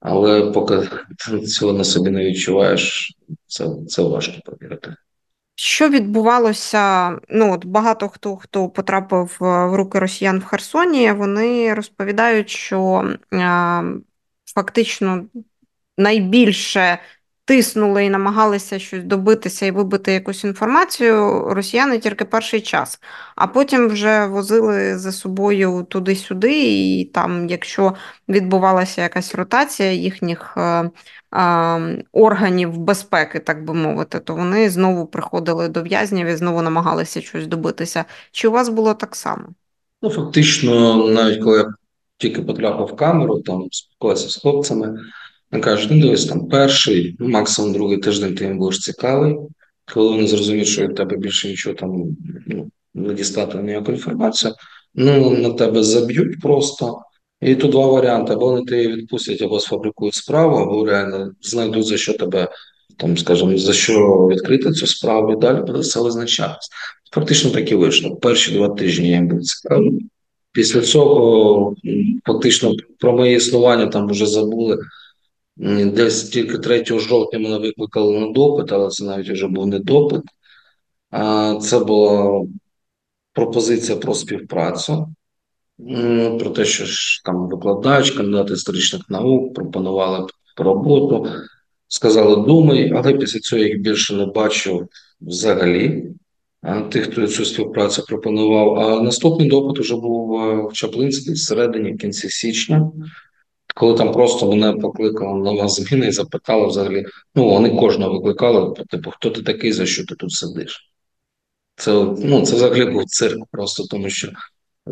Але 0.00 0.50
поки 0.50 0.88
цього 1.46 1.72
на 1.72 1.84
собі 1.84 2.10
не 2.10 2.24
відчуваєш, 2.24 3.12
це 3.46 3.66
це 3.88 4.02
важко 4.02 4.34
повірити. 4.44 4.94
Що 5.54 5.88
відбувалося? 5.88 7.10
Ну 7.28 7.52
от 7.52 7.64
багато 7.64 8.08
хто 8.08 8.36
хто 8.36 8.68
потрапив 8.68 9.36
в 9.40 9.74
руки 9.76 9.98
росіян 9.98 10.38
в 10.38 10.44
Херсоні, 10.44 11.12
вони 11.12 11.74
розповідають, 11.74 12.50
що 12.50 13.10
е, 13.32 13.82
фактично 14.54 15.24
найбільше 15.96 16.98
тиснули 17.48 18.04
і 18.04 18.10
намагалися 18.10 18.78
щось 18.78 19.04
добитися 19.04 19.66
і 19.66 19.70
вибити 19.70 20.12
якусь 20.12 20.44
інформацію 20.44 21.44
росіяни 21.48 21.98
тільки 21.98 22.24
перший 22.24 22.60
час, 22.60 23.00
а 23.36 23.46
потім 23.46 23.88
вже 23.88 24.26
возили 24.26 24.98
за 24.98 25.12
собою 25.12 25.86
туди-сюди, 25.88 26.52
і 26.62 27.04
там, 27.04 27.48
якщо 27.48 27.94
відбувалася 28.28 29.02
якась 29.02 29.34
ротація 29.34 29.92
їхніх 29.92 30.54
е, 30.56 30.60
е, 30.60 32.04
органів 32.12 32.78
безпеки, 32.78 33.38
так 33.38 33.64
би 33.64 33.74
мовити, 33.74 34.20
то 34.20 34.34
вони 34.34 34.70
знову 34.70 35.06
приходили 35.06 35.68
до 35.68 35.82
в'язнів 35.82 36.26
і 36.26 36.36
знову 36.36 36.62
намагалися 36.62 37.20
щось 37.20 37.46
добитися. 37.46 38.04
Чи 38.32 38.48
у 38.48 38.52
вас 38.52 38.68
було 38.68 38.94
так 38.94 39.16
само? 39.16 39.44
Ну, 40.02 40.10
фактично, 40.10 40.96
навіть 41.08 41.44
коли 41.44 41.58
я 41.58 41.64
тільки 42.18 42.42
потрапив 42.42 42.86
в 42.86 42.96
камеру, 42.96 43.40
там 43.40 43.68
спілкувався 43.70 44.28
з 44.28 44.36
хлопцями. 44.36 44.98
Він 45.52 45.60
каже, 45.60 45.88
ну 45.90 46.00
дивись, 46.00 46.26
там 46.26 46.48
перший, 46.48 47.16
ну, 47.18 47.28
максимум 47.28 47.72
другий 47.72 47.98
тиждень 47.98 48.34
ти 48.34 48.44
їм 48.44 48.58
будеш 48.58 48.78
цікавий, 48.78 49.36
коли 49.94 50.08
вони 50.08 50.26
зрозуміють, 50.26 50.68
що 50.68 50.82
від 50.82 50.94
тебе 50.94 51.16
більше 51.16 51.48
нічого 51.48 51.74
там 51.76 52.16
ну, 52.46 52.70
не 52.94 53.14
дістати 53.14 53.58
ніяку 53.58 53.92
інформацію, 53.92 54.54
ну 54.94 55.30
на 55.30 55.50
тебе 55.50 55.82
заб'ють 55.82 56.40
просто. 56.40 56.98
І 57.40 57.54
тут 57.54 57.70
два 57.70 57.86
варіанти: 57.86 58.32
або 58.32 58.50
вони 58.50 58.64
тебе 58.64 58.96
відпустять, 58.96 59.42
або 59.42 59.60
сфабрикують 59.60 60.14
справу, 60.14 60.56
або 60.56 60.86
реально 60.86 61.32
знайдуть 61.40 61.86
за 61.86 61.96
що 61.96 62.12
тебе, 62.12 62.48
там, 62.96 63.16
скажімо, 63.16 63.58
за 63.58 63.72
що 63.72 64.28
відкрити 64.32 64.72
цю 64.72 64.86
справу, 64.86 65.32
і 65.32 65.36
далі 65.36 65.60
буде 65.60 65.78
все 65.78 66.00
визначатися. 66.00 66.68
Фактично 67.14 67.50
так 67.50 67.72
і 67.72 67.74
вийшло. 67.74 68.16
Перші 68.16 68.52
два 68.52 68.68
тижні 68.68 69.10
я 69.10 69.16
їм 69.16 69.28
був 69.28 69.42
цікавий. 69.42 70.06
Після 70.52 70.80
цього 70.80 71.74
фактично 72.26 72.74
про 72.98 73.12
моє 73.12 73.34
існування 73.34 73.86
там 73.86 74.08
вже 74.08 74.26
забули. 74.26 74.78
Десь 75.58 76.28
тільки 76.28 76.58
3 76.58 76.84
жовтня 76.84 77.38
мене 77.38 77.58
викликали 77.58 78.20
на 78.20 78.32
допит, 78.32 78.72
але 78.72 78.88
це 78.88 79.04
навіть 79.04 79.30
вже 79.30 79.48
був 79.48 79.66
не 79.66 79.78
допит. 79.78 80.22
Це 81.60 81.78
була 81.78 82.42
пропозиція 83.32 83.98
про 83.98 84.14
співпрацю, 84.14 85.14
про 86.38 86.50
те, 86.50 86.64
що 86.64 86.84
ж 86.84 87.22
там 87.24 87.48
викладач, 87.48 88.10
кандидат 88.10 88.50
історичних 88.50 89.02
наук 89.08 89.54
пропонували 89.54 90.26
роботу, 90.56 91.26
сказали, 91.88 92.46
думай, 92.46 92.92
але 92.96 93.12
після 93.12 93.40
цього 93.40 93.62
їх 93.62 93.80
більше 93.80 94.14
не 94.14 94.26
бачив 94.26 94.88
взагалі. 95.20 96.04
Тих, 96.90 97.10
хто 97.10 97.26
цю 97.26 97.44
співпрацю 97.44 98.04
пропонував. 98.08 98.78
А 98.78 99.02
наступний 99.02 99.48
допит 99.48 99.78
вже 99.78 99.96
був 99.96 100.40
в 100.68 100.72
Чаплинській 100.72 101.32
всередині, 101.32 101.92
в 101.92 101.98
кінці 101.98 102.30
січня 102.30 102.90
коли 103.78 103.94
там 103.94 104.12
просто 104.12 104.50
мене 104.50 104.72
покликала 104.72 105.34
нова 105.34 105.68
зміна 105.68 106.06
і 106.06 106.12
запитали 106.12 106.66
взагалі, 106.66 107.06
ну 107.34 107.48
вони 107.48 107.70
кожного 107.70 108.12
викликали, 108.12 108.74
типу, 108.90 109.10
хто 109.10 109.30
ти 109.30 109.42
такий, 109.42 109.72
за 109.72 109.86
що 109.86 110.04
ти 110.04 110.14
тут 110.14 110.32
сидиш? 110.32 110.92
Це 111.76 111.92
ну, 112.18 112.42
це 112.42 112.56
взагалі 112.56 112.84
був 112.84 113.04
цирк, 113.04 113.38
просто 113.50 113.84
тому 113.90 114.10
що 114.10 114.28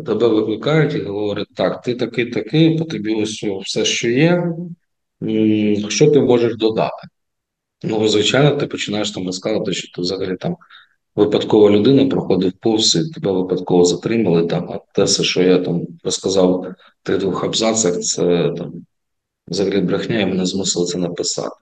тебе 0.05 0.27
викликають 0.27 0.93
і 0.93 1.01
говорять, 1.01 1.47
так, 1.55 1.81
ти 1.81 1.95
такий, 1.95 2.25
такий, 2.25 2.77
по 2.77 2.85
тобі 2.85 3.15
ось 3.15 3.43
все, 3.43 3.85
що 3.85 4.09
є, 4.09 4.43
що 5.89 6.11
ти 6.11 6.19
можеш 6.19 6.55
додати? 6.55 7.07
Ну, 7.83 8.07
звичайно, 8.07 8.55
ти 8.55 8.67
починаєш 8.67 9.11
там 9.11 9.25
розказувати, 9.25 9.73
що 9.73 9.95
ти 9.95 10.01
взагалі 10.01 10.35
там 10.37 10.55
випадкова 11.17 11.69
людина 11.69 12.05
проходив 12.05 12.51
повз 12.61 12.95
і 12.95 13.13
тебе 13.13 13.31
випадково 13.31 13.85
затримали 13.85 14.45
там, 14.45 14.69
а 14.71 14.79
те 14.93 15.03
все, 15.03 15.23
що 15.23 15.41
я 15.43 15.59
там 15.59 15.81
розказав 16.03 16.75
в 17.03 17.07
тих 17.07 17.17
двох 17.17 17.43
абзацах, 17.43 17.99
це 17.99 18.53
там 18.57 18.73
взагалі 19.47 19.81
брехня, 19.81 20.19
і 20.19 20.25
мене 20.25 20.45
змусили 20.45 20.85
це 20.85 20.97
написати. 20.97 21.55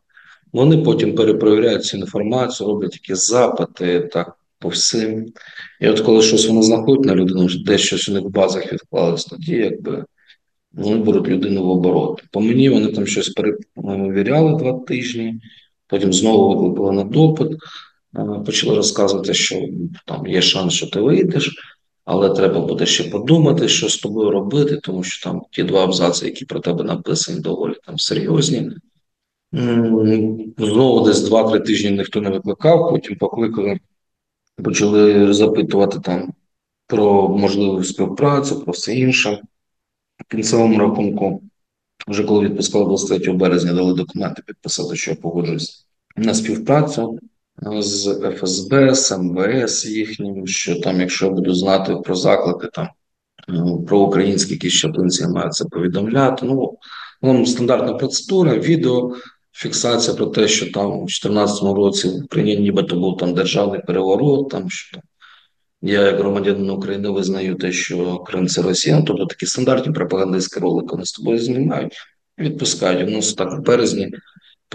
Вони 0.54 0.78
потім 0.78 1.16
перепровіряють 1.16 1.86
цю 1.86 1.98
інформацію, 1.98 2.68
роблять 2.68 2.94
якісь 2.94 3.28
запити 3.28 4.10
так 4.14 4.38
по 4.60 4.70
всім. 4.70 5.26
І 5.82 5.88
от 5.88 6.00
коли 6.00 6.22
щось 6.22 6.48
вони 6.48 6.64
знаходять 6.64 7.06
на 7.06 7.16
людину, 7.16 7.48
десь 7.66 7.82
щось 7.82 8.10
у 8.10 8.14
них 8.14 8.24
в 8.24 8.30
базах 8.30 8.74
відклалось, 8.74 9.26
тоді 9.26 9.56
якби 9.56 10.06
вони 10.74 10.96
беруть 10.96 11.28
людину 11.28 11.64
в 11.64 11.70
оборот. 11.70 12.24
По 12.32 12.42
мені 12.42 12.70
вони 12.70 12.88
там 12.88 13.08
щось 13.08 13.30
перевіряли 13.30 14.60
два 14.60 14.80
тижні, 14.80 15.42
потім 15.88 16.14
знову 16.14 16.50
викликали 16.50 16.92
на 16.92 17.04
допит, 17.04 17.58
почали 18.46 18.76
розказувати, 18.76 19.34
що 19.34 19.62
там 20.06 20.28
є 20.28 20.42
шанс, 20.42 20.74
що 20.74 20.88
ти 20.88 21.00
вийдеш. 21.00 21.56
Але 22.06 22.30
треба 22.30 22.60
буде 22.60 22.86
ще 22.86 23.04
подумати, 23.04 23.68
що 23.68 23.90
з 23.90 23.98
тобою 23.98 24.32
робити, 24.32 24.80
тому 24.84 25.04
що 25.04 25.30
там 25.30 25.42
ті 25.52 25.64
два 25.64 25.84
абзаци, 25.84 26.26
які 26.26 26.46
про 26.46 26.60
тебе 26.60 26.84
написані, 26.84 27.40
доволі 27.40 27.74
там 27.86 28.00
серйозні. 28.00 28.72
Знову 30.58 31.06
десь 31.06 31.22
два-три 31.22 31.60
тижні 31.60 31.92
ніхто 31.92 32.22
не 32.22 32.30
викликав, 32.30 32.90
потім 32.90 33.16
покликали, 33.16 33.80
почали 34.64 35.34
запитувати 35.34 36.00
там 36.00 36.34
про 36.88 37.30
можливу 37.30 37.84
співпрацю, 37.84 38.60
про 38.60 38.74
все 38.74 38.96
інше. 38.96 39.42
В 40.18 40.32
кінцевому 40.32 40.80
рахунку, 40.80 41.42
вже 42.08 42.24
коли 42.24 42.46
відпускали 42.46 42.86
23 42.86 43.34
березня, 43.34 43.74
дали 43.74 43.94
документи 43.94 44.42
підписати, 44.48 44.96
що 44.96 45.12
я 45.12 45.18
погоджуюсь 45.18 45.88
на 46.16 46.34
співпрацю 46.34 47.20
з 47.64 48.20
ФСБ, 48.38 48.96
з 48.96 49.18
МВС 49.18 49.90
їхнім, 49.90 50.48
що 50.48 50.80
там, 50.80 51.00
якщо 51.00 51.30
буду 51.30 51.54
знати 51.54 51.96
про 52.04 52.16
заклики, 52.16 52.68
там 52.74 52.88
е, 53.50 53.86
про 53.88 54.00
українські 54.00 54.54
якісь 54.54 54.74
щаплинці 54.74 55.22
я 55.22 55.30
маю 55.30 55.50
це 55.50 55.66
повідомляти. 55.66 56.46
Ну, 56.46 56.78
ну 57.22 57.46
стандартна 57.46 57.94
процедура, 57.94 58.58
відео. 58.58 59.16
Фіксація 59.58 60.16
про 60.16 60.26
те, 60.26 60.48
що 60.48 60.72
там 60.72 60.86
у 60.86 60.98
2014 60.98 61.64
році 61.64 62.08
в 62.08 62.26
Україні 62.26 62.62
нібито 62.62 62.96
був 62.96 63.18
там 63.18 63.34
державний 63.34 63.82
переворот, 63.82 64.50
там 64.50 64.70
що 64.70 65.00
я, 65.82 66.02
як 66.02 66.20
громадянин 66.20 66.70
України, 66.70 67.10
визнаю 67.10 67.56
те, 67.56 67.72
що 67.72 68.18
Крим 68.18 68.48
це 68.48 68.62
Росія, 68.62 69.04
тобто 69.08 69.26
такі 69.26 69.46
стандартні 69.46 69.94
пропагандистські 69.94 70.60
ролики 70.60 70.88
вони 70.92 71.06
з 71.06 71.12
тобою 71.12 71.40
знімають 71.40 71.94
і 72.38 72.42
відпускають. 72.42 73.10
У 73.10 73.12
нас 73.12 73.34
так 73.34 73.60
в 73.60 73.62
березні 73.62 74.12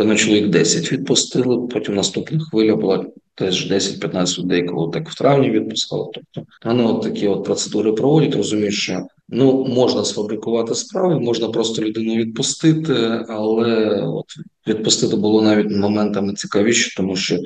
Певно, 0.00 0.16
чоловік 0.16 0.48
10 0.48 0.92
відпустили. 0.92 1.66
Потім 1.66 1.94
наступна 1.94 2.40
хвиля 2.50 2.76
була 2.76 3.06
теж 3.34 3.72
10-15 3.72 4.38
людей, 4.38 4.62
кого 4.62 4.88
так 4.88 5.08
в 5.08 5.18
травні 5.18 5.50
відпускали. 5.50 6.06
Тобто 6.14 6.50
вони 6.64 6.84
от 6.84 7.02
такі 7.02 7.28
от 7.28 7.44
процедури 7.44 7.92
проводять, 7.92 8.34
розуміють, 8.34 8.74
що 8.74 9.06
ну 9.28 9.64
можна 9.64 10.04
сфабрикувати 10.04 10.74
справи, 10.74 11.20
можна 11.20 11.48
просто 11.48 11.82
людину 11.82 12.14
відпустити, 12.14 12.94
але 13.28 14.02
от 14.02 14.26
відпустити 14.66 15.16
було 15.16 15.42
навіть 15.42 15.70
моментами 15.70 16.34
цікавіше, 16.34 16.96
тому 16.96 17.16
що 17.16 17.38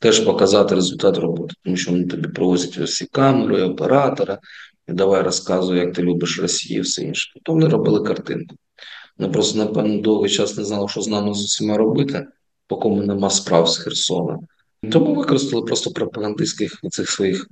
теж 0.00 0.20
показати 0.20 0.74
результат 0.74 1.18
роботи, 1.18 1.54
тому 1.64 1.76
що 1.76 1.90
вони 1.90 2.04
тобі 2.04 2.28
провозять 2.28 2.78
усі 2.78 3.06
камери, 3.12 3.62
оператора, 3.62 4.38
і 4.88 4.92
давай 4.92 5.22
розказуй, 5.22 5.78
як 5.78 5.92
ти 5.92 6.02
любиш 6.02 6.40
Росію, 6.40 6.82
все 6.82 7.02
інше. 7.02 7.30
Тобто 7.34 7.52
вони 7.52 7.68
робили 7.68 8.00
картинку. 8.04 8.56
Вони 9.18 9.32
просто, 9.32 9.58
напевно, 9.58 10.00
довгий 10.00 10.30
час 10.30 10.56
не 10.56 10.64
знали, 10.64 10.88
що 10.88 11.00
з 11.00 11.08
нами 11.08 11.34
з 11.34 11.44
усіма 11.44 11.76
робити, 11.76 12.26
по 12.66 12.76
кому 12.76 13.02
нема 13.02 13.30
справ 13.30 13.68
з 13.68 13.78
Херсона. 13.78 14.38
Тому 14.92 15.14
використали 15.14 15.62
просто 15.62 15.90
пропагандистських 15.90 16.80
цих 16.90 17.10
своїх 17.10 17.46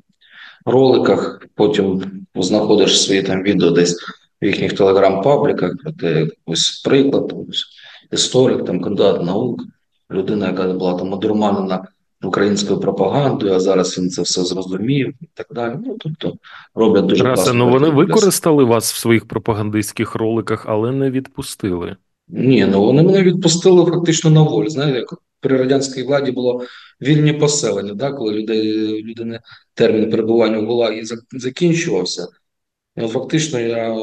роликах. 0.65 1.43
Потім 1.55 2.03
знаходиш 2.35 3.03
свої 3.03 3.23
там 3.23 3.43
відео 3.43 3.71
десь 3.71 3.97
в 4.43 4.47
їхніх 4.47 4.73
телеграм-пабліках, 4.73 5.73
де 5.95 6.29
ось 6.47 6.83
приклад, 6.85 7.33
ось 7.49 7.65
історик, 8.13 8.65
там 8.65 8.81
кандидат 8.81 9.23
наук, 9.23 9.63
людина, 10.11 10.47
яка 10.47 10.73
була 10.73 10.95
там 10.95 11.13
одурманена 11.13 11.87
українською 12.23 12.81
пропагандою, 12.81 13.53
а 13.53 13.61
зараз 13.61 13.99
він 13.99 14.11
це 14.11 14.23
все 14.23 14.45
зрозумів 14.45 15.15
і 15.21 15.29
так 15.35 15.47
далі. 15.51 15.75
Ну 15.87 15.97
тобто 16.01 16.35
роблять 16.75 17.07
дуже 17.07 17.25
Расе, 17.25 17.53
ну 17.53 17.71
вони 17.71 17.89
використали 17.89 18.65
вас 18.65 18.93
в 18.93 18.97
своїх 18.97 19.29
пропагандистських 19.29 20.15
роликах, 20.15 20.65
але 20.69 20.93
не 20.93 21.11
відпустили. 21.11 21.97
Ні, 22.29 22.67
ну 22.71 22.85
вони 22.85 23.03
мене 23.03 23.23
відпустили 23.23 23.91
фактично 23.91 24.31
на 24.31 24.43
волю. 24.43 24.69
Знаєте, 24.69 24.99
як 24.99 25.15
при 25.41 25.57
радянській 25.57 26.03
владі 26.03 26.31
було 26.31 26.65
вільні 27.03 27.33
поселення, 27.33 27.95
да, 27.95 28.13
коли 28.13 28.35
людей 28.35 29.03
людини 29.03 29.41
термін 29.75 30.11
перебування 30.11 30.59
в 30.59 30.67
Гулагі 30.67 31.03
закінчувався. 31.33 32.29
І 32.97 33.07
Фактично, 33.07 33.61
я 33.61 33.97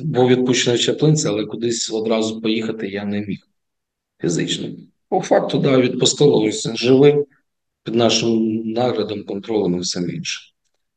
був 0.00 0.28
відпущений 0.28 0.78
в 0.78 0.82
Чаплинці, 0.82 1.28
але 1.28 1.44
кудись 1.44 1.92
одразу 1.92 2.40
поїхати 2.40 2.88
я 2.88 3.04
не 3.04 3.20
міг 3.20 3.38
фізично. 4.20 4.68
По 5.08 5.20
факту, 5.20 5.58
да, 5.58 5.78
відпустили 5.78 6.48
ось 6.48 6.74
живий 6.74 7.14
під 7.84 7.94
нашим 7.94 8.62
наглядом, 8.72 9.24
контролем 9.24 9.74
і 9.76 9.80
все 9.80 10.00
інше. 10.00 10.52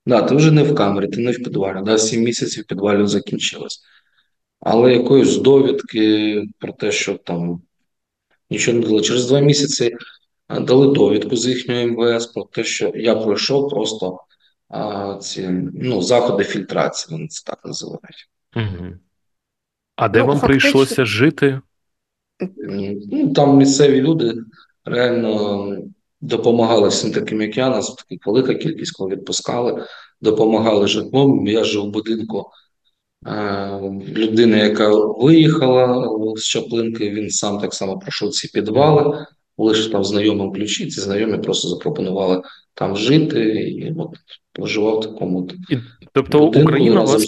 Да, 0.06 0.22
ти 0.22 0.36
вже 0.36 0.52
не 0.52 0.64
в 0.64 0.76
камері, 0.76 1.08
ти 1.08 1.22
не 1.22 1.32
в 1.32 1.38
підвалі. 1.38 1.86
Да, 1.86 1.98
7 1.98 2.22
місяців 2.24 2.64
в 2.64 2.68
підвалі 2.68 3.08
закінчилось. 3.08 3.82
Але 4.60 4.94
якоїсь 4.94 5.38
довідки 5.38 6.44
про 6.60 6.74
те, 6.74 6.92
що 6.92 7.14
там 7.14 7.62
нічого 8.50 8.78
не 8.80 8.88
дали. 8.88 9.02
Через 9.02 9.28
два 9.28 9.40
місяці 9.40 9.96
дали 10.62 10.94
довідку 10.94 11.36
з 11.36 11.48
їхнього 11.48 11.88
МВС 11.88 12.32
про 12.34 12.44
те, 12.44 12.64
що 12.64 12.92
я 12.96 13.16
пройшов 13.16 13.70
просто 13.70 14.20
а, 14.70 15.18
ці 15.22 15.50
ну, 15.74 16.02
заходи 16.02 16.44
фільтрації, 16.44 17.16
вони 17.16 17.28
це 17.28 17.44
так 17.46 17.66
називають. 17.66 18.30
Угу. 18.56 18.86
А 19.96 20.10
де 20.10 20.20
Ну, 20.20 20.26
вам 20.26 20.38
фактично- 20.40 20.48
прийшлося 20.48 21.06
жити? 21.06 21.62
Ну, 23.12 23.34
там 23.34 23.58
місцеві 23.58 24.02
люди 24.02 24.34
реально 24.86 25.78
допомагали 26.26 26.88
всім 26.88 27.12
таким, 27.12 27.42
як 27.42 27.58
я, 27.58 27.70
нас 27.70 27.96
така 27.96 28.32
велика 28.32 28.54
кількість 28.54 28.98
коли 28.98 29.16
відпускали, 29.16 29.86
допомагали 30.22 30.88
житлом. 30.88 31.48
Я 31.48 31.64
жив 31.64 31.84
в 31.84 31.90
будинку 31.90 32.46
е, 33.28 33.80
людини, 34.08 34.58
яка 34.58 34.90
виїхала 34.96 36.10
з 36.36 36.44
Чаплинки, 36.44 37.10
він 37.10 37.30
сам 37.30 37.60
так 37.60 37.74
само 37.74 38.00
пройшов 38.00 38.30
ці 38.30 38.48
підвали, 38.48 39.26
лише 39.58 39.90
там 39.90 40.04
знайомим 40.04 40.54
ключі, 40.54 40.88
ці 40.88 41.02
знайомі 41.02 41.38
просто 41.38 41.68
запропонували 41.68 42.42
там 42.74 42.98
жити, 42.98 43.44
і 43.54 43.94
от 43.98 44.10
проживав 44.52 45.00
в 45.00 45.02
такому 45.02 45.50
І, 45.70 45.78
тобто 46.14 46.40
будинку 46.40 46.70
Україна 46.70 47.02
вас 47.02 47.28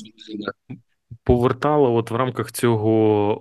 повертала 1.24 1.90
от 1.90 2.12
в 2.12 2.16
рамках 2.16 2.52
цього 2.52 2.92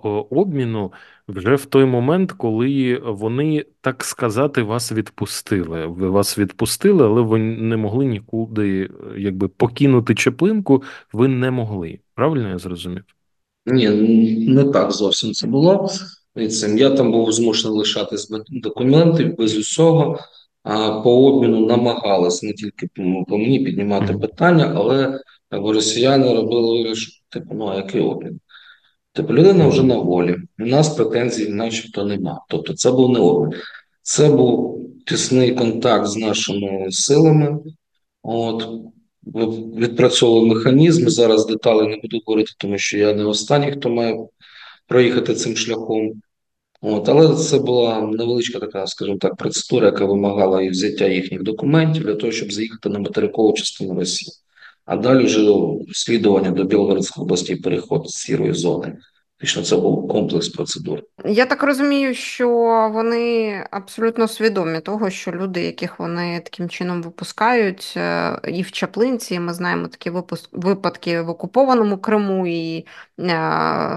о, 0.03 0.27
обміну 0.39 0.91
вже 1.27 1.55
в 1.55 1.65
той 1.65 1.85
момент, 1.85 2.31
коли 2.31 3.01
вони, 3.05 3.65
так 3.81 4.03
сказати, 4.03 4.63
вас 4.63 4.91
відпустили. 4.91 5.85
Ви 5.85 6.09
вас 6.09 6.37
відпустили, 6.37 7.05
але 7.05 7.21
ви 7.21 7.39
не 7.39 7.77
могли 7.77 8.05
нікуди 8.05 8.89
якби 9.17 9.47
покинути 9.47 10.15
Чеплинку, 10.15 10.83
ви 11.13 11.27
не 11.27 11.51
могли. 11.51 11.99
Правильно 12.15 12.49
я 12.49 12.57
зрозумів? 12.57 13.03
Ні, 13.65 13.89
не 14.49 14.63
так 14.63 14.91
зовсім 14.91 15.33
це 15.33 15.47
було. 15.47 15.89
Я 16.75 16.89
там 16.89 17.11
був 17.11 17.31
змушений 17.31 17.77
лишатись 17.77 18.29
без 18.29 18.41
документів, 18.49 19.37
без 19.37 19.57
усього. 19.57 20.19
А 20.63 21.01
по 21.01 21.25
обміну 21.25 21.65
намагалися 21.65 22.47
не 22.47 22.53
тільки 22.53 22.87
по 22.95 23.25
по 23.27 23.37
мені 23.37 23.59
піднімати 23.59 24.13
питання, 24.13 24.73
але 24.75 25.19
росіяни 25.51 26.33
робили 26.33 26.95
що 26.95 27.11
типу, 27.29 27.53
ну 27.53 27.67
а 27.67 27.75
який 27.75 28.01
обмін? 28.01 28.39
Типу, 29.17 29.33
людина 29.33 29.67
вже 29.67 29.83
на 29.83 29.97
волі, 29.97 30.35
у 30.59 30.65
нас 30.65 30.89
претензій 30.89 31.49
начебто 31.49 32.05
нема. 32.05 32.41
Тобто 32.49 32.73
це 32.73 32.91
був 32.91 33.09
не 33.11 33.19
обмін. 33.19 33.59
Це 34.01 34.29
був 34.29 34.81
тісний 35.05 35.55
контакт 35.55 36.07
з 36.07 36.17
нашими 36.17 36.91
силами. 36.91 37.59
От 38.23 38.67
ви 39.23 39.45
відпрацьовували 39.85 40.47
механізми. 40.47 41.09
Зараз 41.09 41.47
деталі 41.47 41.87
не 41.87 41.97
буду 42.01 42.21
говорити, 42.25 42.51
тому 42.57 42.77
що 42.77 42.97
я 42.97 43.13
не 43.13 43.23
останній, 43.23 43.71
хто 43.71 43.89
має 43.89 44.17
проїхати 44.87 45.35
цим 45.35 45.55
шляхом. 45.55 46.11
От, 46.81 47.09
але 47.09 47.35
це 47.35 47.59
була 47.59 48.01
невеличка 48.01 48.59
така, 48.59 48.87
скажімо 48.87 49.17
так, 49.17 49.35
процедура, 49.35 49.85
яка 49.85 50.05
вимагала 50.05 50.61
і 50.61 50.69
взяття 50.69 51.07
їхніх 51.07 51.43
документів 51.43 52.03
для 52.03 52.15
того, 52.15 52.31
щоб 52.31 52.51
заїхати 52.51 52.89
на 52.89 52.99
материкову 52.99 53.53
частину 53.53 53.93
Росії. 53.99 54.31
А 54.87 54.95
далі 54.95 55.25
вже 55.25 55.51
слідування 55.93 56.51
до 56.51 56.63
Білгородської 56.63 57.23
області 57.23 57.55
переход 57.55 58.09
з 58.09 58.13
сірої 58.13 58.53
зони. 58.53 58.97
Фактично, 59.39 59.63
це 59.63 59.77
був 59.77 60.07
комплекс 60.07 60.49
процедур. 60.49 60.99
Я 61.25 61.45
так 61.45 61.63
розумію, 61.63 62.13
що 62.13 62.49
вони 62.93 63.53
абсолютно 63.71 64.27
свідомі 64.27 64.79
того, 64.79 65.09
що 65.09 65.31
люди, 65.31 65.61
яких 65.61 65.99
вони 65.99 66.39
таким 66.39 66.69
чином 66.69 67.01
випускають, 67.01 67.93
е, 67.97 68.39
і 68.47 68.61
в 68.61 68.71
Чаплинці, 68.71 69.39
ми 69.39 69.53
знаємо 69.53 69.87
такі 69.87 70.09
випуск- 70.09 70.49
випадки 70.51 71.21
в 71.21 71.29
окупованому 71.29 71.97
Криму 71.97 72.47
і 72.47 72.77
е, 72.77 72.85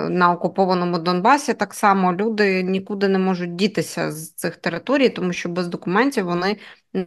на 0.08 0.32
окупованому 0.32 0.98
Донбасі. 0.98 1.54
Так 1.54 1.74
само 1.74 2.12
люди 2.12 2.62
нікуди 2.62 3.08
не 3.08 3.18
можуть 3.18 3.56
дітися 3.56 4.12
з 4.12 4.32
цих 4.32 4.56
територій, 4.56 5.08
тому 5.08 5.32
що 5.32 5.48
без 5.48 5.68
документів 5.68 6.24
вони 6.24 6.56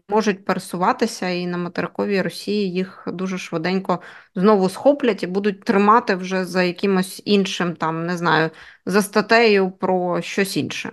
можуть 0.09 0.45
пересуватися, 0.45 1.29
і 1.29 1.47
на 1.47 1.57
материковій 1.57 2.21
Росії 2.21 2.71
їх 2.71 3.07
дуже 3.13 3.37
швиденько 3.37 3.99
знову 4.35 4.69
схоплять 4.69 5.23
і 5.23 5.27
будуть 5.27 5.63
тримати 5.63 6.15
вже 6.15 6.45
за 6.45 6.63
якимось 6.63 7.21
іншим, 7.25 7.75
там 7.75 8.05
не 8.05 8.17
знаю, 8.17 8.49
за 8.85 9.01
статтею 9.01 9.71
про 9.71 10.21
щось 10.21 10.57
інше. 10.57 10.91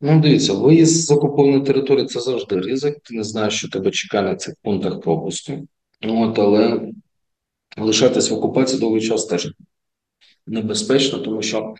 Ну, 0.00 0.20
дивіться, 0.20 0.52
виїзд 0.52 1.04
з 1.04 1.10
окупованої 1.10 1.62
території 1.62 2.06
це 2.06 2.20
завжди 2.20 2.60
ризик. 2.60 2.98
Ти 3.02 3.16
не 3.16 3.24
знаєш, 3.24 3.54
що 3.54 3.68
тебе 3.68 3.90
чекає 3.90 4.22
на 4.22 4.36
цих 4.36 4.54
пунктах 4.62 5.00
пропуску. 5.00 5.52
Ну, 6.02 6.22
от, 6.22 6.38
але 6.38 6.80
лишатись 7.76 8.30
в 8.30 8.34
окупації 8.34 8.80
довгий 8.80 9.00
час 9.00 9.26
теж 9.26 9.52
небезпечно, 10.46 11.18
тому 11.18 11.42
що 11.42 11.74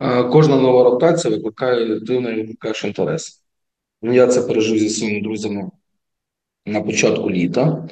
е, 0.00 0.24
кожна 0.24 0.56
нова 0.56 0.84
ротація 0.84 1.34
викликає 1.34 1.86
і 1.86 2.36
викликаєш 2.36 2.84
інтерес. 2.84 3.44
Ну, 4.02 4.12
я 4.12 4.26
це 4.26 4.42
пережив 4.42 4.78
зі 4.78 4.88
своїми 4.88 5.20
друзями 5.20 5.70
на 6.66 6.80
початку 6.80 7.30
літа 7.30 7.88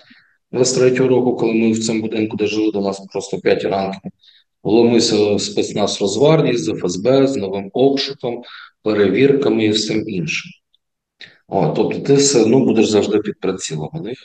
23-го 0.52 1.08
року, 1.08 1.36
коли 1.36 1.54
ми 1.54 1.72
в 1.72 1.84
цьому 1.84 2.00
будинку, 2.00 2.36
де 2.36 2.46
жили 2.46 2.72
до 2.72 2.80
нас 2.80 3.00
просто 3.12 3.38
5 3.38 3.64
ранку, 3.64 4.10
вломився 4.62 5.38
спецназ 5.38 6.00
Розвардії 6.00 6.56
з 6.56 6.74
ФСБ 6.74 7.26
з 7.26 7.36
новим 7.36 7.70
обшуком, 7.72 8.42
перевірками 8.82 9.64
і 9.64 9.70
всім 9.70 10.08
іншим. 10.08 10.50
О, 11.48 11.72
тобто 11.76 12.00
ти 12.00 12.14
все 12.14 12.42
одно 12.42 12.60
будеш 12.60 12.88
завжди 12.88 13.18
під 13.18 13.40
прицілом 13.40 13.90
у 13.92 14.00
них. 14.00 14.18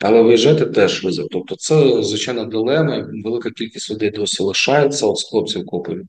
Але 0.00 0.22
виїжджати 0.22 0.66
теж 0.66 1.04
ризик. 1.04 1.26
Тобто, 1.30 1.56
це 1.56 2.02
звичайно 2.02 2.44
дилема. 2.44 3.08
Велика 3.24 3.50
кількість 3.50 3.90
людей 3.90 4.10
досі 4.10 4.42
лишається. 4.42 5.06
От 5.06 5.18
з 5.18 5.30
хлопців 5.30 5.66
копи 5.66 6.02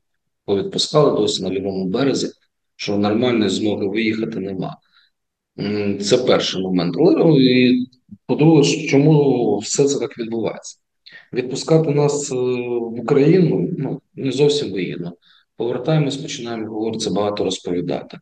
повідпускали 0.45 1.19
досі 1.21 1.43
на 1.43 1.49
лівому 1.49 1.85
березі, 1.85 2.31
що 2.75 2.97
нормальної 2.97 3.49
змоги 3.49 3.87
виїхати 3.87 4.39
нема. 4.39 4.77
Це 6.01 6.17
перший 6.17 6.61
момент. 6.61 6.95
Але 6.99 7.15
ну, 7.15 7.39
і 7.39 7.85
по-друге, 8.25 8.87
чому 8.87 9.57
все 9.57 9.83
це 9.83 9.99
так 9.99 10.17
відбувається? 10.17 10.77
Відпускати 11.33 11.89
нас 11.89 12.31
е, 12.31 12.35
в 12.35 12.99
Україну 12.99 13.69
ну, 13.77 14.01
не 14.15 14.31
зовсім 14.31 14.71
вигідно. 14.71 15.13
Повертаємось, 15.57 16.17
починаємо 16.17 16.67
говорити, 16.67 17.09
багато 17.09 17.43
розповідати. 17.43 18.17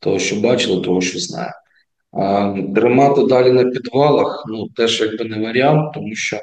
Того, 0.00 0.18
що 0.18 0.36
бачили, 0.36 0.80
того, 0.80 1.00
що 1.00 1.18
знаємо. 1.18 1.54
А, 2.12 2.54
Тримати 2.74 3.24
далі 3.24 3.52
на 3.52 3.64
підвалах, 3.64 4.44
ну 4.48 4.68
теж 4.68 5.00
якби 5.00 5.24
не 5.24 5.46
варіант, 5.46 5.94
тому 5.94 6.14
що 6.14 6.40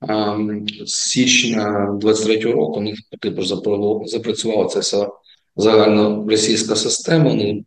а, 0.00 0.38
з 0.86 0.92
січня 0.92 1.98
23-го 2.02 2.52
року 2.52 2.80
них 2.80 2.98
типу 3.20 3.42
запрацювала 4.06 4.64
ця 4.64 4.80
вся 4.80 5.08
загальна 5.56 6.24
російська 6.28 6.76
система. 6.76 7.30
Вони 7.30 7.64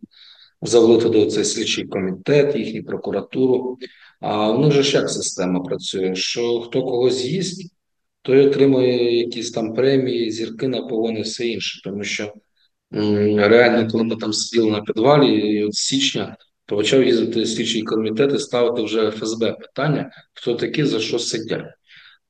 завели 0.62 1.02
туди 1.02 1.26
цей 1.26 1.46
слідчий 1.46 1.86
комітет, 1.86 2.56
їхню 2.56 2.84
прокуратуру. 2.84 3.78
А 4.20 4.52
у 4.52 4.60
них 4.60 4.74
же 4.74 4.84
ж 4.84 4.98
як 4.98 5.10
система 5.10 5.60
працює? 5.60 6.16
Що 6.16 6.62
хто 6.62 6.84
когось 6.84 7.16
з'їсть, 7.16 7.74
той 8.22 8.48
отримує 8.48 9.18
якісь 9.18 9.52
там 9.52 9.74
премії, 9.74 10.32
зірки 10.32 10.68
на 10.68 10.82
погони, 10.82 11.22
все 11.22 11.48
інше. 11.48 11.82
Тому 11.84 12.04
що 12.04 12.34
реально, 13.36 13.92
коли 13.92 14.04
ми 14.04 14.16
там 14.16 14.34
сиділи 14.34 14.72
на 14.72 14.82
підвалі, 14.82 15.36
і 15.36 15.64
от 15.64 15.76
з 15.76 15.78
січня 15.78 16.38
то 16.68 16.76
почав 16.76 17.04
їздити 17.04 17.46
слідчий 17.46 17.82
комітет 17.82 18.34
і 18.34 18.40
ставити 18.40 18.82
вже 18.82 19.12
ФСБ 19.12 19.52
питання, 19.52 20.12
хто 20.34 20.54
такі, 20.54 20.84
за 20.84 21.00
що 21.00 21.20
сидять. 21.20 21.66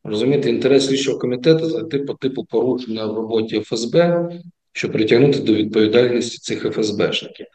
Розумієте, 0.03 0.49
інтерес 0.49 0.87
слідчого 0.87 1.19
комітету 1.19 1.69
зайти 1.69 1.99
по 1.99 2.13
типу 2.13 2.45
порушення 2.45 3.05
в 3.05 3.15
роботі 3.15 3.59
ФСБ, 3.59 4.29
щоб 4.73 4.91
притягнути 4.91 5.39
до 5.39 5.53
відповідальності 5.53 6.37
цих 6.37 6.73
ФСБшників. 6.73 7.45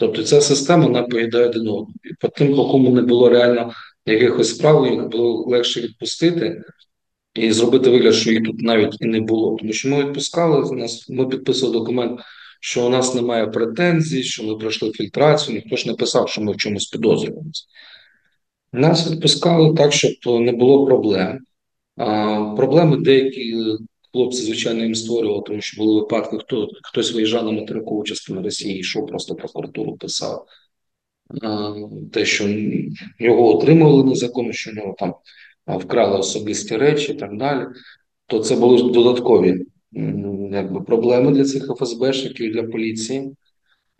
Тобто 0.00 0.22
ця 0.22 0.40
система 0.40 0.86
вона 0.86 1.02
поїдає 1.02 1.46
один 1.46 1.60
одного. 1.60 1.88
І 2.04 2.14
по 2.20 2.28
тим, 2.28 2.56
по 2.56 2.68
кому 2.68 2.90
не 2.90 3.02
було 3.02 3.28
реально 3.28 3.72
якихось 4.06 4.50
справ, 4.50 4.86
їх 4.86 5.08
було 5.08 5.44
легше 5.46 5.80
відпустити 5.80 6.62
і 7.34 7.52
зробити 7.52 7.90
вигляд, 7.90 8.14
що 8.14 8.30
їх 8.30 8.42
тут 8.44 8.62
навіть 8.62 8.96
і 9.00 9.06
не 9.06 9.20
було. 9.20 9.56
Тому 9.56 9.72
що 9.72 9.88
ми 9.88 10.04
відпускали 10.04 10.88
ми 11.08 11.26
підписували 11.26 11.78
документ, 11.78 12.20
що 12.60 12.86
у 12.86 12.88
нас 12.88 13.14
немає 13.14 13.46
претензій, 13.46 14.22
що 14.22 14.44
ми 14.44 14.56
пройшли 14.56 14.90
фільтрацію, 14.90 15.56
ніхто 15.56 15.76
ж 15.76 15.88
не 15.88 15.94
писав, 15.94 16.28
що 16.28 16.42
ми 16.42 16.52
в 16.52 16.56
чомусь 16.56 16.86
підозрюємося. 16.86 17.64
Нас 18.72 19.10
відпускали 19.10 19.74
так, 19.74 19.92
щоб 19.92 20.12
не 20.26 20.52
було 20.52 20.86
проблем. 20.86 21.38
А, 21.96 22.54
проблеми 22.56 22.96
деякі 22.96 23.56
хлопці, 24.12 24.42
звичайно, 24.42 24.82
їм 24.84 24.94
створювали, 24.94 25.42
тому 25.46 25.60
що 25.60 25.82
були 25.82 26.00
випадки, 26.00 26.38
хто 26.38 26.68
хтось 26.82 27.14
виїжджав 27.14 27.44
на 27.44 27.50
материкову 27.50 28.02
частину 28.02 28.42
Росії, 28.42 28.78
йшов 28.78 29.06
просто 29.06 29.34
прокуратуру 29.34 29.96
писав. 29.96 30.46
Те, 32.12 32.24
що 32.24 32.48
його 33.18 33.56
отримували 33.56 34.04
незаконно, 34.04 34.52
що 34.52 34.72
нього 34.72 34.94
там 34.98 35.14
вкрали 35.78 36.18
особисті 36.18 36.76
речі 36.76 37.12
і 37.12 37.14
так 37.14 37.36
далі, 37.36 37.66
то 38.26 38.38
це 38.38 38.56
були 38.56 38.92
додаткові 38.92 39.66
якби, 40.52 40.80
проблеми 40.80 41.32
для 41.32 41.44
цих 41.44 41.66
ФСБшників 41.78 42.46
і 42.46 42.52
для 42.52 42.62
поліції. 42.62 43.36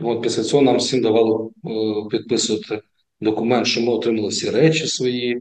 От 0.02 0.22
після 0.22 0.42
цього 0.42 0.62
нам 0.62 0.76
всім 0.76 1.02
давало 1.02 1.50
е, 1.64 1.70
підписувати 2.10 2.80
документ, 3.20 3.66
що 3.66 3.80
ми 3.80 3.92
отримали 3.92 4.28
всі 4.28 4.50
речі 4.50 4.86
свої, 4.86 5.40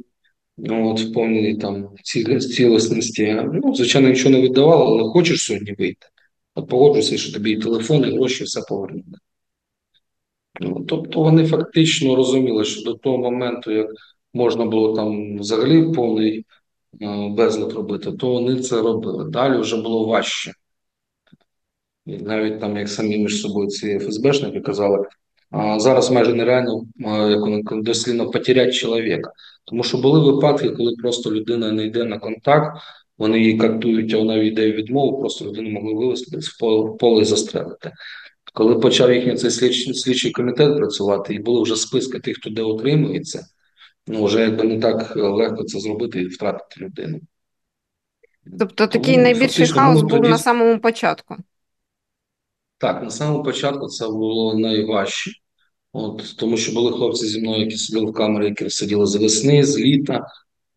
ну, 0.64 0.91
от 0.91 1.01
в 1.01 1.14
повній 1.14 1.55
там 1.55 1.89
цілісності. 2.03 3.43
Ну, 3.53 3.76
звичайно, 3.76 4.10
нічого 4.10 4.30
не 4.30 4.41
віддавало, 4.41 4.86
але 4.86 5.10
хочеш 5.10 5.43
сьогодні 5.43 5.76
вийти. 5.80 6.07
От 6.55 6.70
погоджуйся, 6.70 7.18
що 7.18 7.34
тобі 7.34 7.51
і 7.51 7.57
телефон, 7.57 8.05
і 8.05 8.12
гроші, 8.12 8.43
все 8.43 8.62
повернули. 8.70 9.03
Ну, 10.62 10.86
тобто 10.88 11.24
вони 11.24 11.47
фактично 11.47 12.16
розуміли, 12.16 12.64
що 12.64 12.84
до 12.84 12.93
того 12.93 13.18
моменту, 13.18 13.72
як 13.72 13.88
можна 14.34 14.66
було 14.66 14.95
там 14.95 15.39
взагалі 15.39 15.93
повний 15.93 16.45
е, 17.01 17.30
безлад 17.30 17.72
робити, 17.72 18.12
то 18.12 18.34
вони 18.34 18.60
це 18.60 18.82
робили. 18.82 19.30
Далі 19.30 19.57
вже 19.57 19.82
було 19.82 20.05
важче. 20.05 20.53
І 22.05 22.18
навіть 22.18 22.60
там, 22.60 22.78
як 22.78 22.89
самі 22.89 23.18
між 23.18 23.41
собою 23.41 23.68
ці 23.68 23.99
ФСБшники 23.99 24.60
казали, 24.60 25.05
зараз 25.78 26.12
майже 26.12 26.34
нереально 26.34 26.84
а, 27.05 27.28
як 27.28 27.66
кажуть, 27.66 28.32
потеряти 28.32 28.72
чоловіка. 28.72 29.32
Тому 29.70 29.84
що 29.84 29.97
були 29.97 30.32
випадки, 30.32 30.70
коли 30.70 30.95
просто 30.95 31.32
людина 31.32 31.72
не 31.72 31.86
йде 31.86 32.03
на 32.03 32.20
контакт, 32.20 32.78
вони 33.17 33.39
її 33.39 33.57
картують, 33.57 34.13
а 34.13 34.17
вона 34.17 34.36
йде 34.36 34.72
в 34.72 34.76
відмову, 34.76 35.20
просто 35.20 35.45
людину 35.45 35.70
могли 35.70 35.93
вивезти 35.93 36.38
в 36.38 36.97
поле, 36.97 37.22
і 37.22 37.26
застрелити. 37.26 37.91
Коли 38.53 38.76
почав 38.76 39.13
їхній 39.13 39.36
цей 39.36 39.51
слідчий, 39.51 39.93
слідчий 39.93 40.32
комітет 40.32 40.78
працювати, 40.78 41.34
і 41.34 41.39
були 41.39 41.61
вже 41.61 41.76
списки 41.76 42.20
тих, 42.20 42.38
хто 42.38 42.49
де 42.49 42.61
отримується, 42.61 43.47
ну 44.07 44.26
вже 44.26 44.41
якби 44.41 44.63
не 44.63 44.80
так 44.80 45.15
легко 45.15 45.63
це 45.63 45.80
зробити 45.80 46.22
і 46.22 46.26
втратити 46.26 46.86
людину. 46.86 47.20
Тобто 48.59 48.88
такий 48.88 49.13
Тому 49.13 49.24
найбільший 49.24 49.67
хаос 49.67 50.01
був 50.01 50.11
тоді- 50.11 50.30
на 50.30 50.38
самому 50.38 50.80
початку. 50.80 51.36
Так, 52.78 53.03
на 53.03 53.09
самому 53.09 53.43
початку 53.43 53.88
це 53.88 54.07
було 54.07 54.59
найважче, 54.59 55.32
от, 55.93 56.35
тому 56.37 56.57
що 56.57 56.73
були 56.73 56.91
хлопці 56.91 57.25
зі 57.25 57.41
мною, 57.41 57.59
які 57.59 57.77
сиділи 57.77 58.11
в 58.11 58.13
камері, 58.13 58.45
які 58.45 58.69
сиділи 58.69 59.05
з 59.05 59.15
весни, 59.15 59.63
з 59.63 59.79
літа 59.79 60.27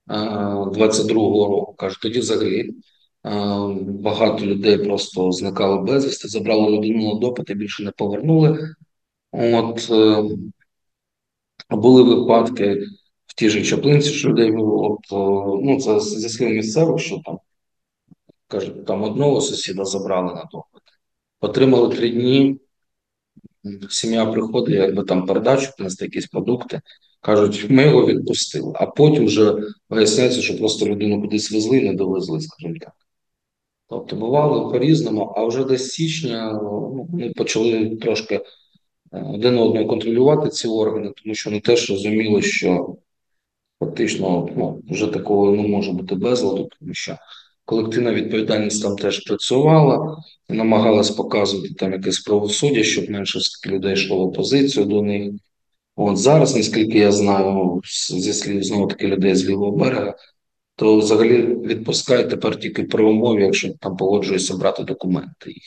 22-го 0.09 1.47
року. 1.49 1.75
Кажуть, 1.79 2.01
тоді 2.03 2.19
взагалі 2.19 2.71
багато 3.85 4.47
людей 4.47 4.79
просто 4.79 5.33
зникали 5.33 5.83
безвісти, 5.83 6.29
забрали 6.29 6.77
людину 6.77 7.15
на 7.15 7.21
допит 7.21 7.51
і 7.51 7.55
більше 7.55 7.83
не 7.83 7.91
повернули. 7.91 8.75
От 9.33 9.89
е, 9.91 10.25
були 11.71 12.03
випадки 12.03 12.83
в 13.27 13.35
тій 13.35 13.49
же 13.49 13.63
Чаплинці, 13.63 14.11
що 14.11 14.29
людей 14.29 14.53
було, 14.53 14.93
от, 14.93 15.13
е, 15.13 15.61
ну, 15.65 15.81
це 15.81 16.01
зі 16.01 16.29
слів 16.29 16.51
місцевих, 16.51 17.01
що 17.01 17.21
там 17.25 17.39
кажуть, 18.49 18.87
там 18.87 19.03
одного 19.03 19.41
сусіда 19.41 19.85
забрали 19.85 20.35
на 20.35 20.49
допит. 20.53 20.83
Отримали 21.41 21.97
три 21.97 22.11
дні. 22.11 22.61
Сім'я 23.91 24.27
приходить, 24.27 24.75
якби 24.75 25.05
там 25.05 25.27
передачу, 25.27 25.71
принести 25.77 26.05
якісь 26.05 26.27
продукти. 26.27 26.81
Кажуть, 27.21 27.67
ми 27.71 27.83
його 27.83 28.07
відпустили, 28.07 28.73
а 28.77 28.87
потім 28.87 29.27
вже 29.27 29.55
виясняється, 29.91 30.43
що 30.43 30.59
просто 30.59 30.87
людину 30.87 31.21
кудись 31.21 31.53
везли 31.53 31.79
і 31.79 31.89
не 31.89 31.95
довезли, 31.95 32.41
скажімо 32.41 32.75
так. 32.81 32.93
Тобто 33.89 34.17
бувало 34.17 34.71
по-різному, 34.71 35.35
а 35.37 35.45
вже 35.45 35.65
десь 35.65 35.89
січня 35.89 36.53
ну, 36.53 37.09
ми 37.13 37.31
почали 37.31 37.97
трошки 37.97 38.35
е, 38.35 38.43
один 39.35 39.59
одного 39.59 39.87
контролювати 39.87 40.49
ці 40.49 40.69
органи, 40.69 41.13
тому 41.23 41.35
що 41.35 41.51
вони 41.51 41.61
теж 41.61 41.91
розуміли, 41.91 42.43
що 42.43 42.97
фактично 43.81 44.49
ну, 44.57 44.83
вже 44.91 45.07
такого 45.07 45.51
не 45.53 45.69
може 45.69 45.93
бути 45.93 46.15
безладу, 46.15 46.69
тому 46.81 46.95
що 46.95 47.17
колективна 47.65 48.13
відповідальність 48.13 48.83
там 48.83 48.97
теж 48.97 49.25
працювала 49.25 50.17
намагалась 50.49 51.11
показувати 51.11 51.75
там 51.75 51.93
якесь 51.93 52.21
правосуддя, 52.21 52.83
щоб 52.83 53.11
менше 53.11 53.39
людей 53.67 53.93
йшло 53.93 54.17
в 54.19 54.21
опозицію 54.21 54.87
до 54.87 55.03
них. 55.03 55.33
От 55.97 56.17
зараз, 56.17 56.57
наскільки 56.57 56.99
я 56.99 57.13
знаю, 57.13 57.81
зі 58.11 58.33
слів 58.33 58.65
знову 58.65 58.87
таки 58.87 59.09
людей 59.09 59.35
з 59.35 59.49
лівого 59.49 59.73
берега, 59.73 60.15
то 60.77 60.97
взагалі 60.97 61.43
відпускають 61.43 62.31
тепер 62.31 62.61
тільки 62.61 62.83
при 62.85 63.05
умові, 63.05 63.43
якщо 63.43 63.75
там 63.81 63.97
погоджуються 63.97 64.57
брати 64.57 64.83
документи 64.83 65.51
їх. 65.51 65.63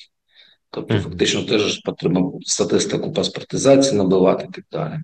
Тобто, 0.69 0.93
Мгм. 0.93 1.03
фактично, 1.03 1.43
теж 1.43 1.81
потрібно 1.81 2.33
статистику 2.41 3.11
паспортизації 3.11 3.97
набивати 3.97 4.47
і 4.49 4.53
так 4.53 4.65
далі. 4.71 4.99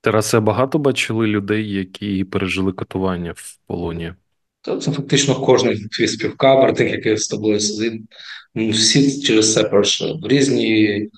Тарасе, 0.00 0.40
багато 0.40 0.78
бачили 0.78 1.26
людей, 1.26 1.72
які 1.72 2.24
пережили 2.24 2.72
катування 2.72 3.32
в 3.36 3.58
полоні. 3.66 4.14
То 4.66 4.76
це 4.76 4.92
фактично 4.92 5.34
кожен 5.34 5.88
твій 5.88 6.08
співкамерник, 6.08 6.92
який 6.92 7.16
з 7.16 7.28
тобою 7.28 7.60
сидить. 7.60 8.02
Ну, 8.54 8.70
всі 8.70 9.22
через 9.22 9.54
це 9.54 9.64
пройшли. 9.64 10.18
В 10.22 10.28
різні 10.28 11.08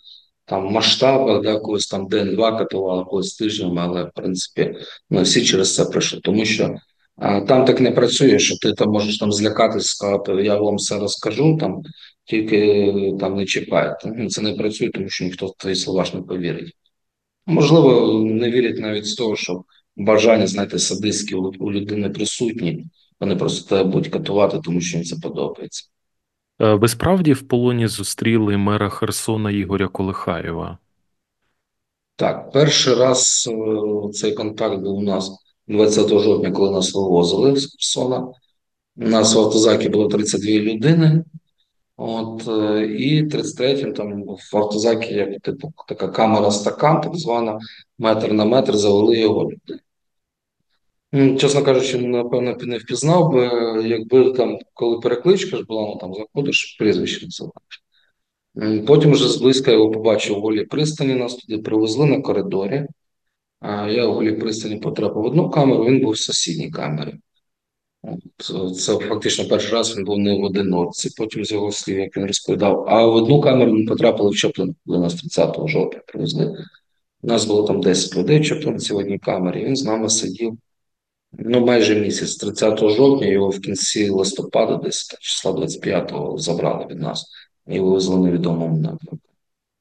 там 0.44 0.72
масштабах, 0.72 1.42
да, 1.42 1.59
когось 1.59 1.86
там 1.86 2.09
день-два 2.09 2.59
катували, 2.59 3.05
когось 3.05 3.34
тиждень, 3.34 3.78
але 3.78 4.05
в 4.05 4.11
принципі 4.14 4.74
ну, 5.11 5.22
всі 5.22 5.44
через 5.44 5.74
це 5.74 5.84
пройшли. 5.84 6.20
Тому 6.20 6.44
що 6.44 6.74
там 7.18 7.64
так 7.64 7.80
не 7.80 7.90
працює, 7.90 8.38
що 8.38 8.57
ти 8.57 8.72
там 8.72 8.90
можеш 8.90 9.18
там 9.18 9.32
злякатись, 9.32 9.86
сказати, 9.86 10.32
я 10.32 10.57
вам 10.57 10.76
все 10.76 10.99
розкажу, 10.99 11.57
там 11.61 11.82
тільки 12.24 12.92
там 13.20 13.36
не 13.36 13.44
чіпайте. 13.44 14.12
Ну, 14.16 14.28
це 14.28 14.42
не 14.42 14.53
працює, 14.53 14.90
тому 14.90 15.09
що 15.09 15.24
ніхто 15.24 15.46
в 15.46 15.57
твої 15.57 15.76
слова 15.76 16.05
ж 16.05 16.16
не 16.16 16.22
повірить. 16.22 16.72
Можливо, 17.46 18.18
не 18.24 18.51
вірять 18.51 18.78
навіть 18.78 19.07
з 19.07 19.14
того, 19.14 19.36
що 19.36 19.62
бажання, 19.96 20.46
знаєте, 20.46 20.78
садистські 20.78 21.34
у 21.34 21.72
людини 21.72 22.11
присутні. 22.11 22.84
Вони 23.21 23.37
просто 23.37 23.69
тебе 23.69 23.91
будуть 23.91 24.12
катувати, 24.12 24.61
тому 24.64 24.81
що 24.81 24.97
їм 24.97 25.07
це 25.07 25.16
подобається. 25.16 25.85
Е, 26.61 26.75
Ви 26.75 26.89
справді 26.89 27.33
в 27.33 27.49
полоні 27.49 27.87
зустріли 27.87 28.57
мера 28.57 28.89
Херсона 28.89 29.51
Ігоря 29.51 29.89
Колихаєва? 29.89 30.79
Так, 32.16 32.53
перший 32.53 32.95
раз 32.95 33.49
е, 33.53 34.12
цей 34.12 34.33
контакт 34.33 34.83
був 34.83 34.97
у 34.99 35.03
нас 35.03 35.31
20 35.69 36.09
жовтня, 36.09 36.51
коли 36.51 36.71
нас 36.71 36.95
вивозили 36.95 37.57
з 37.57 37.73
Херсона. 37.73 38.29
У 38.97 39.09
нас 39.09 39.35
в 39.35 39.39
автозакі 39.39 39.89
було 39.89 40.09
32 40.09 40.51
людини. 40.53 41.25
От, 41.97 42.49
е, 42.49 42.87
і 42.87 43.25
33-м 43.25 43.93
там 43.93 44.23
в 44.23 44.57
автозакі, 44.57 45.14
як 45.14 45.41
типу, 45.41 45.73
така 45.89 46.09
камера 46.09 46.51
стакан, 46.51 47.01
так 47.01 47.16
звана, 47.16 47.59
метр 47.99 48.33
на 48.33 48.45
метр, 48.45 48.77
завели 48.77 49.19
його 49.19 49.45
люди. 49.45 49.81
Ну, 51.13 51.39
Чесно 51.39 51.63
кажучи, 51.63 51.99
напевно, 51.99 52.57
не 52.61 52.79
впізнав 52.79 53.33
би, 53.33 53.43
якби 53.89 54.33
там, 54.33 54.59
коли 54.75 55.01
перекличка 55.01 55.57
ж 55.57 55.65
була, 55.65 55.83
ну 55.83 55.97
там 56.01 56.15
заходиш, 56.15 56.77
прізвище 56.79 57.27
називаєш. 57.27 58.87
Потім 58.87 59.13
вже 59.13 59.29
зблизька 59.29 59.73
його 59.73 59.91
побачив 59.91 60.39
у 60.39 60.41
голій 60.41 60.65
пристані, 60.65 61.15
нас 61.15 61.35
туди 61.35 61.63
привезли 61.63 62.07
на 62.07 62.21
коридорі. 62.21 62.87
А 63.61 63.89
я 63.91 64.07
у 64.07 64.13
голій 64.13 64.33
пристані 64.33 64.77
потрапив 64.77 65.23
в 65.23 65.27
одну 65.27 65.51
камеру, 65.51 65.85
він 65.85 66.01
був 66.01 66.13
в 66.13 66.19
сусідній 66.19 66.71
камері. 66.71 67.15
От, 68.03 68.77
Це 68.77 68.97
фактично 68.97 69.49
перший 69.49 69.73
раз 69.73 69.97
він 69.97 70.05
був 70.05 70.19
не 70.19 70.35
в 70.35 70.43
одиночці, 70.43 71.11
потім 71.17 71.45
з 71.45 71.53
його 71.53 71.73
слів, 71.73 71.99
як 71.99 72.17
він 72.17 72.27
розповідав. 72.27 72.85
А 72.89 73.07
в 73.07 73.15
одну 73.15 73.41
камеру 73.41 73.73
ми 73.73 73.85
потрапили 73.85 74.31
в 74.31 74.37
Чаплин, 74.37 74.75
коли 74.87 74.99
нас 74.99 75.15
30 75.15 75.57
жовтня 75.69 76.01
привезли. 76.07 76.57
У 77.23 77.27
нас 77.27 77.45
було 77.45 77.63
там 77.63 77.81
10 77.81 78.17
людей 78.17 78.41
в 78.41 78.45
Чаплинці 78.45 78.93
в 78.93 78.97
одній 78.97 79.19
камері, 79.19 79.65
він 79.65 79.77
з 79.77 79.85
нами 79.85 80.09
сидів. 80.09 80.59
Ну, 81.33 81.66
майже 81.66 82.01
місяць, 82.01 82.37
30 82.37 82.79
жовтня, 82.79 83.26
його 83.26 83.49
в 83.49 83.61
кінці 83.61 84.09
листопада, 84.09 84.76
десь 84.76 85.16
числа 85.20 85.53
25-го, 85.53 86.39
забрали 86.39 86.87
від 86.91 87.01
нас 87.01 87.26
і 87.66 87.81
вивезли 87.81 88.18
невідомому 88.18 88.76
напрямку. 88.79 89.18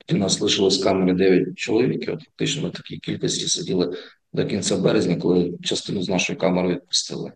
Тоді 0.06 0.20
нас 0.20 0.42
лишилось 0.42 0.82
в 0.82 0.84
камері 0.84 1.18
9 1.18 1.58
чоловік, 1.58 2.08
і 2.08 2.12
от 2.12 2.20
фактично 2.22 2.64
ми 2.64 2.70
такій 2.70 2.98
кількості 2.98 3.48
сиділи 3.48 3.98
до 4.34 4.46
кінця 4.46 4.78
березня, 4.78 5.16
коли 5.16 5.54
частину 5.64 6.04
з 6.04 6.10
нашої 6.10 6.40
камери 6.40 6.70
відпустили. 6.70 7.32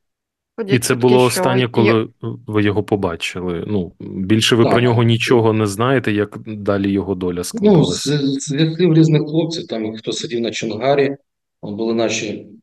І 0.67 0.79
це 0.79 0.95
було 0.95 1.23
останнє, 1.23 1.67
коли 1.67 2.07
ви 2.47 2.63
його 2.63 2.83
побачили. 2.83 3.63
Ну, 3.67 3.93
більше 3.99 4.55
ви 4.55 4.63
Так. 4.63 4.73
про 4.73 4.81
нього 4.81 5.03
нічого 5.03 5.53
не 5.53 5.67
знаєте, 5.67 6.11
як 6.11 6.37
далі 6.47 6.91
його 6.91 7.15
доля 7.15 7.37
Ну, 7.37 7.43
складалася. 7.43 8.17
з, 8.17 8.21
з 8.21 8.39
слів 8.39 8.93
різних 8.93 9.21
хлопців, 9.21 9.67
там 9.67 9.97
хто 9.97 10.11
сидів 10.11 10.41
на 10.41 10.51
Чонгарі, 10.51 11.15
були 11.61 11.93
наші 11.93 12.47
ну, 12.47 12.60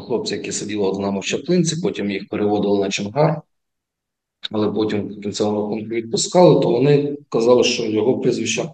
хлопці, 0.00 0.34
які 0.34 0.52
сиділи 0.52 0.82
от 0.82 1.00
нами 1.00 1.20
в 1.20 1.24
Чаплинці, 1.24 1.76
потім 1.82 2.10
їх 2.10 2.28
переводили 2.28 2.80
на 2.80 2.90
Чонгар, 2.90 3.42
але 4.50 4.68
потім 4.68 5.08
в 5.08 5.20
кінцевому 5.20 5.60
рахунку 5.60 5.88
відпускали, 5.88 6.60
то 6.60 6.70
вони 6.70 7.18
казали, 7.28 7.64
що 7.64 7.84
його 7.84 8.18
прізвище 8.18 8.68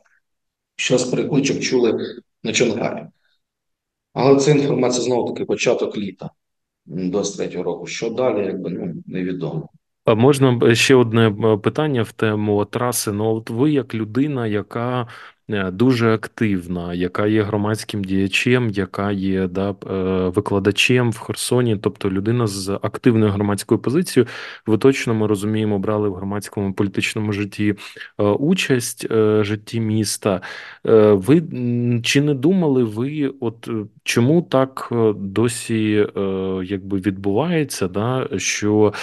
щось 0.77 1.05
перекличок 1.05 1.61
чули 1.61 2.17
на 2.43 2.53
Чонгарі. 2.53 3.07
Але 4.13 4.37
це 4.37 4.51
інформація 4.51 5.05
знову 5.05 5.33
таки 5.33 5.45
початок 5.45 5.97
літа 5.97 6.31
23-го 6.87 7.63
року. 7.63 7.87
Що 7.87 8.11
далі, 8.11 8.47
якби 8.47 8.71
ну 8.71 8.95
невідомо. 9.07 9.69
А 10.05 10.15
можна 10.15 10.75
ще 10.75 10.95
одне 10.95 11.29
е, 11.29 11.57
питання 11.57 12.03
в 12.03 12.13
тему 12.13 12.65
траси? 12.65 13.13
Ну, 13.13 13.35
от 13.35 13.51
ви 13.51 13.73
як 13.73 13.95
людина, 13.95 14.47
яка 14.47 15.09
дуже 15.49 16.15
активна, 16.15 16.95
яка 16.95 17.27
є 17.27 17.43
громадським 17.43 18.05
діячем, 18.05 18.71
яка 18.71 19.11
є 19.13 19.47
да, 19.49 19.71
е, 19.71 20.29
викладачем 20.29 21.11
в 21.11 21.19
Херсоні, 21.19 21.77
тобто 21.77 22.11
людина 22.11 22.47
з 22.47 22.79
активною 22.83 23.33
громадською 23.33 23.79
позицією, 23.81 24.29
ви 24.67 24.79
точно 24.79 25.15
ми 25.15 25.27
розуміємо, 25.27 25.79
брали 25.79 26.09
в 26.09 26.15
громадському 26.15 26.73
політичному 26.73 27.33
житті 27.33 27.75
е, 28.19 28.23
участь 28.25 29.07
е, 29.11 29.45
житті 29.45 29.81
міста. 29.81 30.41
Е, 30.87 31.13
Ви 31.13 31.43
чи 32.05 32.21
не 32.21 32.35
думали 32.35 32.85
ви, 32.85 33.33
от 33.41 33.69
е, 33.69 33.73
чому 34.05 34.43
так 34.43 34.89
е, 34.93 35.13
досі 35.17 36.07
е, 36.17 36.21
якби 36.65 36.99
відбувається, 36.99 37.89
да, 37.89 38.29
що 38.37 38.93
е, 38.95 38.99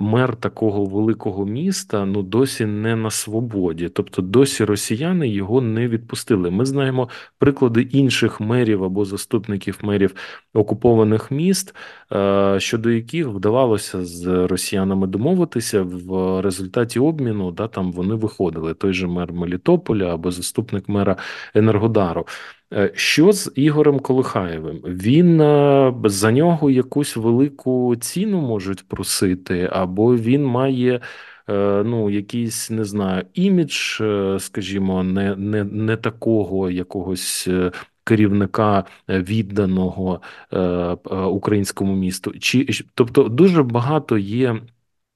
мер 0.00 0.36
такого 0.36 0.84
великого 0.84 1.46
міста 1.46 2.04
ну 2.04 2.22
досі 2.22 2.66
не 2.66 2.96
на 2.96 3.10
свободі, 3.10 3.88
тобто 3.88 4.22
досі 4.22 4.64
росіяни 4.64 5.28
його 5.28 5.60
не 5.60 5.88
відпустили. 5.88 6.50
Ми 6.50 6.64
знаємо 6.64 7.08
приклади 7.38 7.82
інших 7.82 8.40
мерів 8.40 8.84
або 8.84 9.04
заступників 9.04 9.78
мерів 9.82 10.14
окупованих 10.54 11.30
міст, 11.30 11.74
е, 12.12 12.56
щодо 12.60 12.90
яких 12.90 13.28
вдавалося 13.28 14.04
з 14.04 14.46
росіянами 14.46 15.06
домовитися 15.06 15.82
в 15.82 16.40
результаті 16.40 16.98
обміну. 16.98 17.50
Да, 17.50 17.68
там 17.68 17.92
вони 17.92 18.14
виходили. 18.14 18.74
Той 18.74 18.92
же 18.92 19.06
мер 19.06 19.32
Мелітополя 19.32 20.14
або 20.14 20.30
заступник 20.30 20.88
мера 20.88 21.16
Енергодару. 21.54 22.26
Е, 22.72 22.92
що 22.94 23.32
з 23.32 23.52
Ігорем 23.54 24.00
Колихаєвим? 24.00 24.76
Він 24.84 25.40
е, 25.40 25.94
за 26.04 26.32
нього 26.32 26.70
якусь 26.70 27.16
велику 27.16 27.96
ціну 27.96 28.40
можуть 28.40 28.88
просити, 28.88 29.68
або 29.72 30.16
він 30.16 30.44
має 30.44 31.00
е, 31.48 31.82
ну, 31.86 32.10
якийсь, 32.10 32.70
не 32.70 32.84
знаю, 32.84 33.24
імідж, 33.34 34.00
скажімо, 34.38 35.02
не, 35.02 35.36
не, 35.36 35.64
не 35.64 35.96
такого 35.96 36.70
якогось. 36.70 37.48
Керівника 38.06 38.84
відданого 39.08 40.20
українському 41.30 41.94
місту, 41.96 42.32
чи 42.38 42.66
тобто 42.94 43.22
дуже 43.22 43.62
багато 43.62 44.18
є 44.18 44.60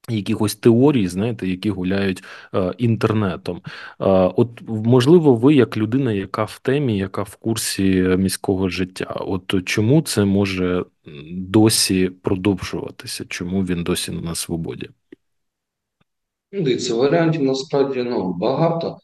Якихось 0.09 0.55
теорій, 0.55 1.07
знаєте, 1.07 1.47
які 1.47 1.69
гуляють 1.69 2.23
е, 2.53 2.73
інтернетом. 2.77 3.57
Е, 3.57 4.05
от 4.35 4.61
можливо, 4.67 5.35
ви, 5.35 5.55
як 5.55 5.77
людина, 5.77 6.13
яка 6.13 6.43
в 6.43 6.59
темі, 6.59 6.97
яка 6.97 7.23
в 7.23 7.35
курсі 7.35 8.15
міського 8.17 8.69
життя, 8.69 9.05
от 9.05 9.55
чому 9.65 10.01
це 10.01 10.25
може 10.25 10.85
досі 11.31 12.09
продовжуватися? 12.09 13.25
Чому 13.27 13.63
він 13.63 13.83
досі 13.83 14.11
на 14.11 14.35
свободі? 14.35 14.89
Дивіться, 16.51 16.95
варіантів 16.95 17.43
насправді 17.43 18.03
ну, 18.03 18.33
багато. 18.33 18.97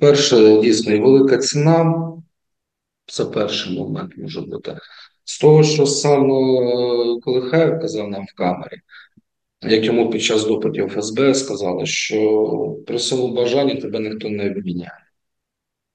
Перше, 0.00 0.60
дійсно, 0.60 1.00
велика 1.00 1.38
ціна. 1.38 2.12
Це 3.06 3.24
перший 3.24 3.78
момент 3.78 4.12
може 4.16 4.40
бути. 4.40 4.76
З 5.24 5.38
того, 5.38 5.62
що 5.62 5.86
сам 5.86 6.32
е, 6.32 7.20
Колихаєв 7.20 7.80
казав 7.80 8.08
нам 8.08 8.24
в 8.24 8.34
камері, 8.36 8.76
як 9.68 9.84
йому 9.84 10.10
під 10.10 10.22
час 10.22 10.44
допитів 10.44 10.88
ФСБ 10.88 11.34
сказали, 11.34 11.86
що 11.86 12.76
при 12.86 12.98
своєму 12.98 13.34
бажанні 13.34 13.74
тебе 13.74 14.00
ніхто 14.00 14.28
не 14.28 14.50
обміняє. 14.50 14.98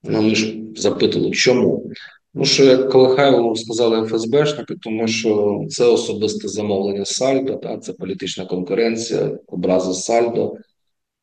Ну, 0.04 0.22
ми 0.22 0.36
ж 0.36 0.56
запитали, 0.76 1.32
чому? 1.32 1.92
Ну, 2.34 2.46
що 2.46 2.64
як 2.64 2.90
Колихаєву 2.90 3.56
сказали 3.56 4.08
ФСБшники, 4.08 4.76
тому 4.82 5.08
що 5.08 5.62
це 5.70 5.86
особисте 5.86 6.48
замовлення 6.48 7.06
Сальдо, 7.06 7.56
та, 7.56 7.78
це 7.78 7.94
політична 7.94 8.46
конкуренція, 8.46 9.38
образи 9.48 9.94
Сальдо 9.94 10.56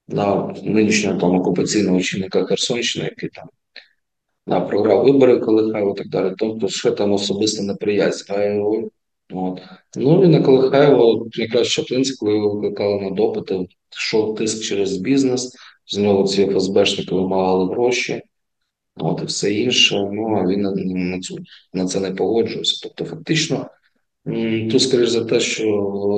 на 0.09 0.55
нинішнього 0.63 1.21
там 1.21 1.35
окупаційного 1.35 2.01
чинника 2.01 2.45
Херсонщини, 2.45 3.05
який 3.05 3.29
там 3.29 3.49
на 4.47 4.61
програв 4.61 5.05
вибори 5.05 5.39
Колихаєва 5.39 5.91
і 5.91 5.95
так 5.95 6.09
далі. 6.09 6.35
Тобто, 6.39 6.69
що 6.69 6.91
там 6.91 7.13
особиста 7.13 7.63
неприязнь 7.63 8.33
роль. 8.33 8.85
От. 9.33 9.61
Ну 9.97 10.25
і 10.25 10.29
на 10.29 10.43
Колихаєва 10.43 11.27
якраз 11.33 11.69
Чаплинськ, 11.69 12.21
коли 12.21 12.33
його 12.35 12.55
викликали 12.55 13.01
на 13.01 13.11
допити, 13.11 13.67
йшов 13.97 14.35
тиск 14.35 14.63
через 14.63 14.97
бізнес, 14.97 15.57
з 15.87 15.99
нього 15.99 16.25
ці 16.25 16.47
ФСБшники 16.47 17.15
вимагали 17.15 17.75
гроші, 17.75 18.23
от 18.97 19.23
і 19.23 19.25
все 19.25 19.55
інше. 19.55 20.09
Ну 20.13 20.37
а 20.37 20.47
він 20.47 20.61
на, 20.61 20.73
на, 20.75 21.21
цю, 21.21 21.37
на 21.73 21.87
це 21.87 22.01
не 22.01 22.11
погоджувався. 22.11 22.81
Тобто, 22.83 23.05
фактично, 23.05 23.71
тут, 24.71 24.83
скоріш 24.83 25.09
за 25.09 25.25
те, 25.25 25.41
що 25.41 25.65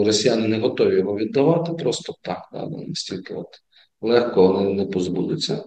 росіяни 0.06 0.48
не 0.48 0.58
готові 0.58 0.96
його 0.96 1.16
віддавати 1.16 1.72
просто 1.72 2.14
так, 2.22 2.48
да, 2.52 2.66
настільки 2.66 3.34
от 3.34 3.48
легко 4.00 4.52
вони 4.52 4.74
не 4.74 4.86
позбудуться. 4.86 5.64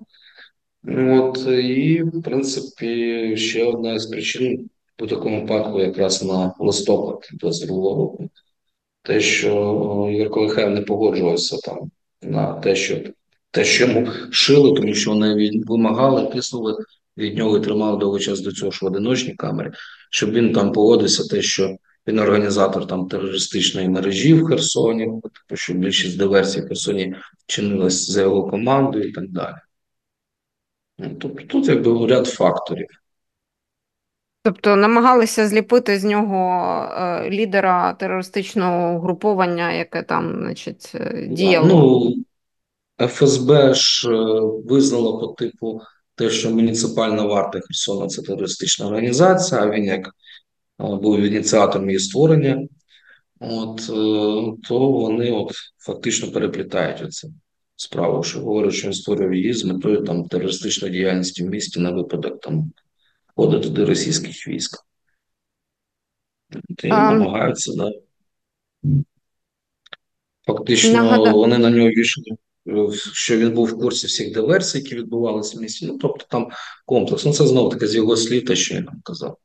От, 0.88 1.48
і, 1.48 2.04
в 2.04 2.24
принципі, 2.24 3.38
ще 3.38 3.64
одна 3.64 4.00
з 4.00 4.06
причин 4.06 4.70
у 5.00 5.08
такому 5.08 5.42
випадку 5.42 5.80
якраз 5.80 6.24
на 6.24 6.54
листопад 6.60 7.30
22 7.34 7.76
року. 7.76 8.30
Те, 9.04 9.20
що 9.20 10.10
Ігор 10.14 10.30
Колихаєв 10.30 10.70
не 10.70 10.82
погоджувався 10.82 11.58
там 11.58 11.92
на 12.22 12.54
те, 12.54 12.76
що 12.76 12.98
те, 13.52 13.66
що 13.66 13.88
йому 13.88 14.12
шили, 14.32 14.74
тому 14.74 14.94
що 14.94 15.12
вони 15.12 15.52
вимагали, 15.68 16.26
тиснули 16.26 16.78
від 17.18 17.38
нього 17.38 17.58
і 17.58 17.62
тримали 17.62 17.98
довгий 17.98 18.22
час 18.22 18.42
до 18.42 18.52
цього 18.52 18.72
ж 18.72 18.80
в 18.82 18.86
одиночній 18.86 19.34
камері, 19.34 19.72
щоб 20.12 20.32
він 20.32 20.54
там 20.54 20.72
погодився, 20.72 21.36
те, 21.36 21.42
що 21.42 21.78
він 22.08 22.20
організатор 22.20 22.88
там 22.88 23.08
терористичної 23.08 23.90
мережі 23.90 24.34
в 24.34 24.46
Херсоні, 24.46 25.06
тому 25.06 25.58
що 25.58 25.74
більшість 25.74 26.18
диверсій 26.18 26.62
в 26.62 26.68
Херсоні 26.68 27.16
чинилась 27.48 28.12
за 28.12 28.22
його 28.22 28.48
командою 28.48 29.10
і 29.10 29.12
так 29.12 29.30
далі. 29.30 29.56
Тобто 31.20 31.44
тут 31.48 31.68
якби 31.68 32.08
ряд 32.08 32.28
факторів. 32.28 32.88
Тобто 34.44 34.76
намагалися 34.76 35.48
зліпити 35.48 36.00
з 36.00 36.04
нього 36.04 36.66
е, 36.84 37.30
лідера 37.30 37.94
терористичного 37.94 39.00
групування, 39.00 39.74
яке 39.74 40.04
там, 40.04 40.40
значить, 40.42 40.92
е, 40.96 41.28
діяло. 41.30 41.68
Ну, 41.68 43.08
ФСБ 43.08 43.74
ж 43.74 44.12
е, 44.12 44.42
визнало 44.66 45.20
по 45.20 45.28
типу 45.28 45.82
те, 46.16 46.30
що 46.30 46.52
муніципальна 46.52 47.24
варта 47.24 47.60
Херсона 47.60 48.08
це 48.08 48.22
терористична 48.22 48.88
організація, 48.88 49.62
а 49.62 49.70
він 49.70 49.86
як 49.86 50.10
був 50.80 51.20
ініціатором 51.20 51.90
її 51.90 52.00
створення, 52.00 52.68
от, 53.40 53.88
то 54.68 54.92
вони 54.92 55.32
от 55.32 55.52
фактично 55.78 56.32
переплітають 56.32 57.02
оце 57.02 57.28
справу, 57.76 58.24
що 58.24 58.40
говорить, 58.40 58.74
що 58.74 58.88
він 58.88 58.94
створював 58.94 59.34
її 59.34 59.54
з 59.54 59.66
метою 59.66 60.04
там 60.04 60.26
терористичної 60.26 60.94
діяльності 60.94 61.44
в 61.44 61.50
місті 61.50 61.80
на 61.80 61.92
випадок 61.92 62.42
там 62.42 62.72
входу 63.32 63.60
туди 63.60 63.86
російських 63.86 64.48
військ. 64.48 64.78
І 66.84 66.90
а... 66.90 67.12
намагаються, 67.12 67.74
да. 67.76 67.92
Фактично, 70.48 70.94
Нагадаю. 70.94 71.36
вони 71.36 71.58
на 71.58 71.70
нього 71.70 71.90
вішали, 71.90 72.38
що 73.14 73.38
він 73.38 73.54
був 73.54 73.68
в 73.68 73.80
курсі 73.80 74.08
всіх 74.08 74.34
диверсій, 74.34 74.78
які 74.78 74.96
відбувалися 74.96 75.58
в 75.58 75.62
місті. 75.62 75.86
Ну, 75.86 75.98
тобто 76.02 76.26
там 76.30 76.50
комплекс. 76.86 77.26
Ну, 77.26 77.34
це 77.34 77.48
знову 77.48 77.70
таки 77.70 77.88
з 77.88 77.96
його 77.96 78.18
слів, 78.18 78.46
те, 78.46 78.56
що 78.56 78.74
я 78.74 78.82
нам 78.82 79.02
казав. 79.04 79.38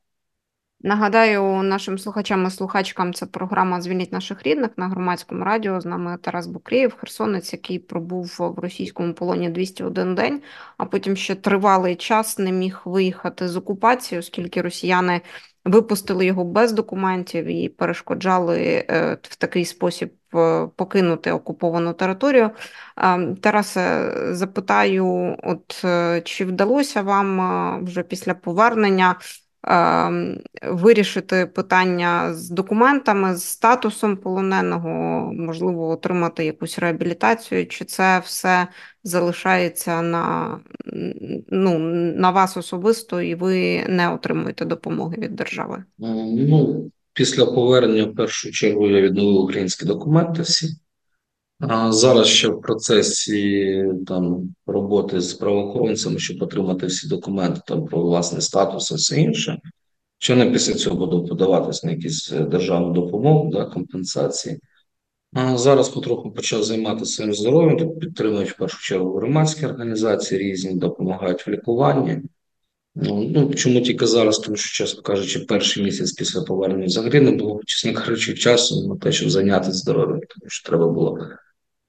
Нагадаю 0.81 1.63
нашим 1.63 1.97
слухачам 1.97 2.47
і 2.47 2.49
слухачкам 2.49 3.13
це 3.13 3.25
програма 3.25 3.81
Звільніть 3.81 4.11
наших 4.11 4.43
рідних 4.43 4.69
на 4.77 4.87
громадському 4.87 5.43
радіо. 5.43 5.81
З 5.81 5.85
нами 5.85 6.17
Тарас 6.21 6.47
Букрієв, 6.47 6.95
херсонець, 6.97 7.53
який 7.53 7.79
пробув 7.79 8.35
в 8.39 8.59
російському 8.59 9.13
полоні 9.13 9.49
201 9.49 10.15
день, 10.15 10.41
а 10.77 10.85
потім 10.85 11.15
ще 11.15 11.35
тривалий 11.35 11.95
час 11.95 12.37
не 12.37 12.51
міг 12.51 12.81
виїхати 12.85 13.47
з 13.47 13.57
окупації, 13.57 14.19
оскільки 14.19 14.61
росіяни 14.61 15.21
випустили 15.65 16.25
його 16.25 16.43
без 16.43 16.71
документів 16.71 17.45
і 17.45 17.69
перешкоджали 17.69 18.85
е, 18.89 19.17
в 19.21 19.35
такий 19.35 19.65
спосіб 19.65 20.13
е, 20.35 20.67
покинути 20.75 21.31
окуповану 21.31 21.93
територію. 21.93 22.51
Ем, 22.97 23.35
Тарасе, 23.35 24.13
запитаю, 24.35 25.37
от 25.43 25.81
е, 25.85 26.21
чи 26.21 26.45
вдалося 26.45 27.01
вам 27.01 27.85
вже 27.85 28.03
після 28.03 28.33
повернення? 28.33 29.15
Ем, 29.63 30.37
вирішити 30.63 31.45
питання 31.45 32.33
з 32.33 32.49
документами, 32.49 33.35
з 33.35 33.43
статусом 33.43 34.17
полоненого, 34.17 34.89
можливо, 35.33 35.89
отримати 35.89 36.45
якусь 36.45 36.79
реабілітацію, 36.79 37.67
чи 37.67 37.85
це 37.85 38.19
все 38.19 38.67
залишається 39.03 40.01
на 40.01 40.59
ну, 41.47 41.79
на 42.17 42.31
вас 42.31 42.57
особисто, 42.57 43.21
і 43.21 43.35
ви 43.35 43.83
не 43.89 44.13
отримуєте 44.13 44.65
допомоги 44.65 45.17
від 45.17 45.35
держави? 45.35 45.83
Ну, 45.97 46.91
Після 47.13 47.45
повернення 47.45 48.03
в 48.03 48.15
першу 48.15 48.51
чергу 48.51 48.87
я 48.87 49.01
відновив 49.01 49.35
українські 49.35 49.85
документи 49.85 50.41
всі. 50.41 50.67
Зараз 51.89 52.27
ще 52.27 52.47
в 52.47 52.61
процесі 52.61 53.83
там 54.07 54.55
роботи 54.65 55.21
з 55.21 55.33
правоохоронцями, 55.33 56.19
щоб 56.19 56.41
отримати 56.41 56.85
всі 56.85 57.07
документи 57.07 57.61
там 57.67 57.85
про 57.85 58.01
власний 58.01 58.41
статус 58.41 58.91
і 58.91 58.95
все 58.95 59.21
інше. 59.21 59.59
Що 60.19 60.35
не 60.35 60.51
після 60.51 60.73
цього 60.73 60.95
буду 60.95 61.25
подаватись 61.25 61.83
на 61.83 61.91
якісь 61.91 62.31
е, 62.31 62.39
державну 62.39 62.93
допомогу 62.93 63.49
да, 63.51 63.65
компенсації. 63.65 64.59
А 65.33 65.57
Зараз 65.57 65.89
потроху 65.89 66.31
почав 66.31 66.63
займатися 66.63 67.13
своїм 67.13 67.33
здоров'ям, 67.33 67.77
тут 67.77 67.99
підтримують 67.99 68.49
в 68.49 68.57
першу 68.57 68.81
чергу 68.81 69.17
громадські 69.17 69.65
організації 69.65 70.41
різні, 70.41 70.75
допомагають 70.75 71.47
в 71.47 71.49
лікуванні. 71.49 72.21
Ну, 72.95 73.29
ну, 73.33 73.53
Чому 73.53 73.81
тільки 73.81 74.07
зараз, 74.07 74.39
тому 74.39 74.57
що, 74.57 74.85
чесно 74.85 75.01
кажучи, 75.01 75.39
перший 75.39 75.83
місяць 75.83 76.11
після 76.11 76.41
повернення 76.41 76.85
взагалі 76.85 77.19
не 77.19 77.31
було, 77.31 77.61
чесно 77.65 77.93
кажучи, 77.93 78.33
часу 78.33 78.87
на 78.87 78.95
те, 78.95 79.11
щоб 79.11 79.29
зайнятися 79.29 79.71
здоров'ям, 79.71 80.19
тому 80.19 80.49
що 80.49 80.69
треба 80.69 80.87
було 80.87 81.19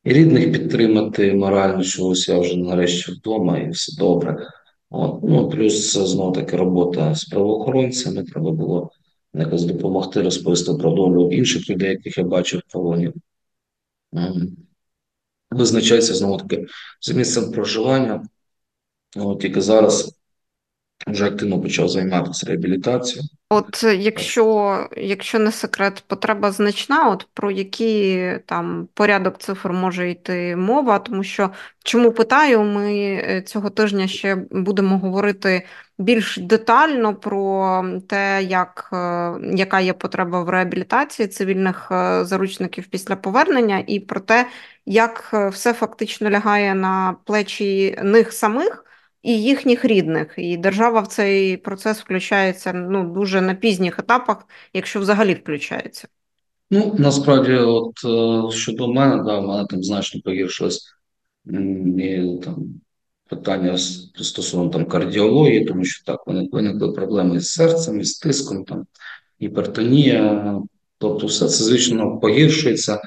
і 0.09 0.13
рідних 0.13 0.53
підтримати 0.53 1.35
морально, 1.35 1.83
що 1.83 2.07
ось 2.07 2.29
я 2.29 2.39
вже 2.39 2.57
нарешті 2.57 3.13
вдома 3.13 3.59
і 3.59 3.71
все 3.71 3.97
добре. 3.97 4.49
От. 4.91 5.21
Ну, 5.23 5.49
Плюс 5.49 5.93
знову 5.93 6.33
таки 6.33 6.57
робота 6.57 7.15
з 7.15 7.25
правоохоронцями, 7.25 8.25
треба 8.25 8.51
було 8.51 8.91
якось 9.35 9.65
допомогти 9.65 10.23
розповісти 10.23 10.75
про 10.75 10.91
долю 10.91 11.33
інших 11.33 11.71
людей, 11.71 11.91
яких 11.91 12.19
я 12.19 12.25
бачив 12.25 12.63
в 12.67 12.73
полоні. 12.73 13.13
Визначається 15.51 16.15
знову 16.15 16.37
таки 16.37 16.67
з 17.01 17.11
місцем 17.11 17.53
проживання. 17.53 18.23
От 19.17 19.41
тільки 19.41 19.61
зараз 19.61 20.19
вже 21.07 21.27
активно 21.27 21.61
почав 21.61 21.89
займатися 21.89 22.47
реабілітацією. 22.47 23.29
От 23.51 23.83
якщо 23.83 24.89
якщо 24.97 25.39
не 25.39 25.53
секрет, 25.53 26.05
потреба 26.07 26.53
значна, 26.53 27.09
от 27.09 27.29
про 27.35 27.51
який 27.51 28.39
там 28.39 28.89
порядок 28.95 29.39
цифр 29.39 29.73
може 29.73 30.11
йти 30.11 30.57
мова, 30.57 30.99
тому 30.99 31.23
що 31.23 31.51
чому 31.85 32.13
питаю, 32.13 32.63
ми 32.63 32.95
е, 32.95 33.43
цього 33.43 33.71
тижня 33.71 34.09
ще 34.09 34.35
будемо 34.51 34.99
говорити 34.99 35.67
більш 35.99 36.39
детально 36.39 37.15
про 37.15 37.85
те, 38.09 38.43
як, 38.43 38.91
е, 38.93 38.97
яка 39.57 39.81
є 39.81 39.93
потреба 39.93 40.43
в 40.43 40.49
реабілітації 40.49 41.29
цивільних 41.29 41.89
е, 41.91 42.25
заручників 42.25 42.87
після 42.87 43.17
повернення, 43.17 43.85
і 43.87 44.01
про 44.01 44.21
те, 44.21 44.47
як 44.87 45.35
все 45.53 45.73
фактично 45.73 46.31
лягає 46.31 46.75
на 46.75 47.17
плечі 47.25 47.99
них 48.03 48.33
самих 48.33 48.85
і 49.23 49.43
їхніх 49.43 49.85
рідних. 49.85 50.35
І 50.37 50.57
держава 50.57 51.01
в 51.01 51.07
цей 51.07 51.57
процес 51.57 51.99
включається 51.99 52.73
ну, 52.73 53.15
дуже 53.15 53.41
на 53.41 53.55
пізніх 53.55 53.99
етапах, 53.99 54.47
якщо 54.75 55.01
взагалі 55.01 55.35
включається. 55.35 56.09
Ну, 56.71 56.95
насправді, 56.99 57.53
от 57.53 58.05
е, 58.05 58.57
щодо 58.57 58.89
мене, 58.89 59.23
да, 59.23 59.39
в 59.39 59.47
мене 59.47 59.67
там 59.71 59.83
значно 59.83 60.21
погіршилось 60.21 60.95
і, 61.99 62.39
там, 62.45 62.81
питання 63.29 63.79
стосовно 64.15 64.71
там, 64.71 64.85
кардіології, 64.85 65.65
тому 65.65 65.85
що 65.85 66.05
так, 66.05 66.27
вони 66.27 66.49
виникли 66.53 66.93
проблеми 66.93 67.41
з 67.41 67.51
серцем, 67.51 68.05
з 68.05 68.19
тиском, 68.19 68.65
там, 68.65 68.87
гіпертонія. 69.43 70.55
Тобто, 70.99 71.27
все 71.27 71.49
це, 71.49 71.65
звісно, 71.65 72.19
погіршується. 72.19 73.01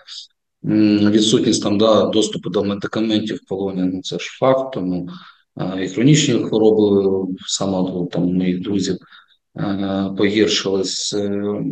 Відсутність 0.63 1.63
там 1.63 1.77
да, 1.77 2.05
доступу 2.05 2.49
до 2.49 2.63
медикаментів 2.63 3.35
в 3.37 3.47
полоні, 3.47 3.81
ну 3.81 4.01
це 4.01 4.19
ж 4.19 4.37
факт. 4.39 4.73
Тому 4.73 5.09
і 5.83 5.87
хронічні 5.87 6.33
хвороби 6.33 7.27
саме 7.47 8.07
там 8.11 8.33
моїх 8.33 8.61
друзів 8.61 8.97
погіршились. 10.17 11.13
Е, 11.13 11.63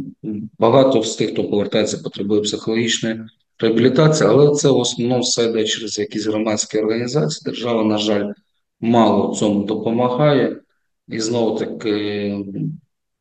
багато 0.59 1.03
з 1.03 1.15
тих, 1.15 1.31
хто 1.31 1.49
повертається, 1.49 1.97
потребує 1.97 2.41
психологічної 2.41 3.21
реабілітації, 3.59 4.29
але 4.29 4.55
це 4.55 4.69
в 4.69 4.77
основному 4.77 5.21
все 5.21 5.45
йде 5.45 5.63
через 5.63 5.99
якісь 5.99 6.27
громадські 6.27 6.79
організації. 6.79 7.41
Держава, 7.45 7.83
на 7.83 7.97
жаль, 7.97 8.31
мало 8.79 9.35
цьому 9.35 9.63
допомагає. 9.63 10.61
І 11.07 11.19
знову 11.19 11.59
таки, 11.59 12.45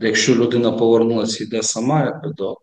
якщо 0.00 0.34
людина 0.34 0.72
повернулася, 0.72 1.44
йде 1.44 1.62
сама 1.62 2.04
якби 2.04 2.34
до 2.36 2.56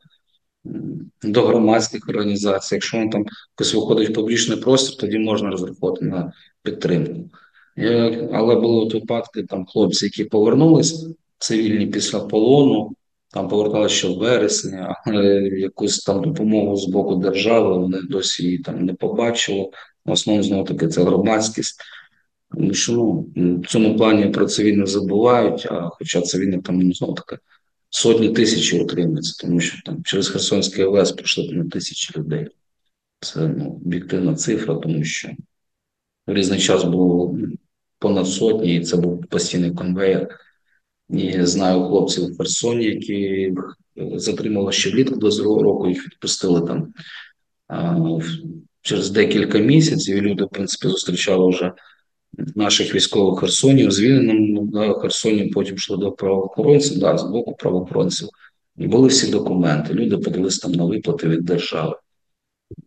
до 1.24 1.42
громадських 1.42 2.10
організацій, 2.10 2.76
якщо 2.76 2.98
він 2.98 3.10
там 3.10 3.26
якось 3.60 3.76
виходить 3.76 4.10
в 4.10 4.14
публічний 4.14 4.58
простір, 4.58 4.98
тоді 4.98 5.20
можна 5.20 5.50
розраховувати 5.50 6.06
на 6.06 6.34
підтримку. 6.64 7.30
Але 8.34 8.56
були 8.56 8.86
от 8.86 8.94
випадки 8.94 9.44
там 9.44 9.66
хлопці, 9.66 10.06
які 10.06 10.26
повернулись 10.26 11.08
цивільні 11.38 11.88
після 11.88 12.20
полону, 12.20 12.96
там 13.34 13.48
поверталися 13.48 13.96
ще 13.96 14.08
в 14.08 14.18
вересні, 14.18 14.80
але 15.06 15.26
якусь 15.42 16.00
там 16.00 16.22
допомогу 16.22 16.76
з 16.76 16.86
боку 16.86 17.16
держави 17.16 17.78
вони 17.78 18.02
досі 18.02 18.44
її 18.44 18.58
там 18.58 18.86
не 18.86 18.94
побачили. 18.94 19.70
В 20.06 20.12
основному 20.12 20.44
знову 20.44 20.64
таки 20.64 20.88
це 20.88 21.04
громадськість. 21.04 21.82
Що 22.72 22.94
ну, 23.36 23.62
в 23.62 23.68
цьому 23.68 23.96
плані 23.96 24.26
про 24.26 24.46
цивільних 24.46 24.88
забувають, 24.88 25.66
а 25.66 25.90
хоча 25.90 26.22
цивільних 26.22 26.64
там 26.64 26.80
ну, 26.80 26.94
знову 26.94 27.14
таки 27.14 27.38
сотні 27.90 28.30
тисяч 28.30 28.74
утримується, 28.74 29.48
тому 29.48 29.60
що 29.60 29.82
там 29.86 30.04
через 30.04 30.30
Херсонський 30.30 30.86
ОВС 30.86 31.12
пройшли 31.12 31.54
на 31.54 31.70
тисячі 31.70 32.20
людей. 32.20 32.48
Це 33.20 33.48
ну, 33.48 33.82
об'єктивна 33.86 34.36
цифра, 34.36 34.76
тому 34.76 35.04
що 35.04 35.30
в 36.28 36.34
різний 36.34 36.60
час 36.60 36.84
було 36.84 37.38
понад 38.06 38.28
сотні, 38.28 38.76
і 38.76 38.80
це 38.80 38.98
був 38.98 39.26
постійний 39.30 39.72
конвейер. 39.72 40.28
І 41.10 41.46
знаю 41.46 41.84
хлопців 41.84 42.34
в 42.34 42.38
Херсоні, 42.38 42.86
які 42.86 43.54
затримали 44.16 44.72
ще 44.72 44.92
влітку 44.92 45.16
22 45.16 45.64
року, 45.64 45.88
їх 45.88 46.06
відпустили 46.06 46.62
там 46.62 46.94
через 48.82 49.10
декілька 49.10 49.58
місяців. 49.58 50.18
і 50.18 50.22
Люди, 50.22 50.44
в 50.44 50.50
принципі, 50.50 50.88
зустрічали 50.88 51.50
вже 51.50 51.72
наших 52.56 52.96
військових 52.96 53.40
Херсонів, 53.40 53.92
звільненому 53.92 54.68
да, 54.68 54.94
Херсоні, 54.94 55.48
потім 55.48 55.76
йшли 55.76 55.98
до 55.98 56.12
правоохоронців, 56.12 57.00
да, 57.00 57.18
з 57.18 57.24
боку 57.24 57.56
правоохоронців. 57.56 58.30
І 58.78 58.88
були 58.88 59.08
всі 59.08 59.32
документи. 59.32 59.94
Люди 59.94 60.18
подивилися 60.18 60.62
там 60.62 60.72
на 60.72 60.86
виплати 60.86 61.28
від 61.28 61.46
держави. 61.46 61.96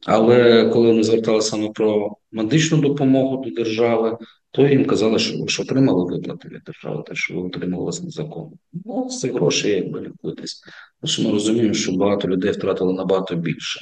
Але 0.06 0.68
коли 0.68 0.86
вони 0.86 1.02
зверталися 1.02 1.50
саме 1.50 1.70
про 1.70 2.16
медичну 2.32 2.78
допомогу 2.78 3.44
до 3.44 3.50
держави, 3.50 4.18
то 4.50 4.66
їм 4.66 4.84
казали, 4.84 5.18
що 5.18 5.38
ви 5.38 5.48
ж 5.48 5.62
отримали 5.62 6.04
виплати 6.04 6.48
від 6.48 6.62
держави, 6.62 7.02
те, 7.06 7.14
що 7.14 7.34
ви 7.34 7.46
отримали 7.46 7.84
вас 7.84 8.02
незаконно. 8.02 8.52
Ну, 8.84 9.10
з 9.10 9.20
цих 9.20 9.32
грошей 9.32 9.72
якби 9.72 10.00
лікуєтесь. 10.00 10.62
Тому 11.00 11.10
що 11.10 11.22
ми 11.22 11.30
розуміємо, 11.30 11.74
що 11.74 11.92
багато 11.92 12.28
людей 12.28 12.52
втратили 12.52 12.92
набагато 12.92 13.34
більше. 13.34 13.80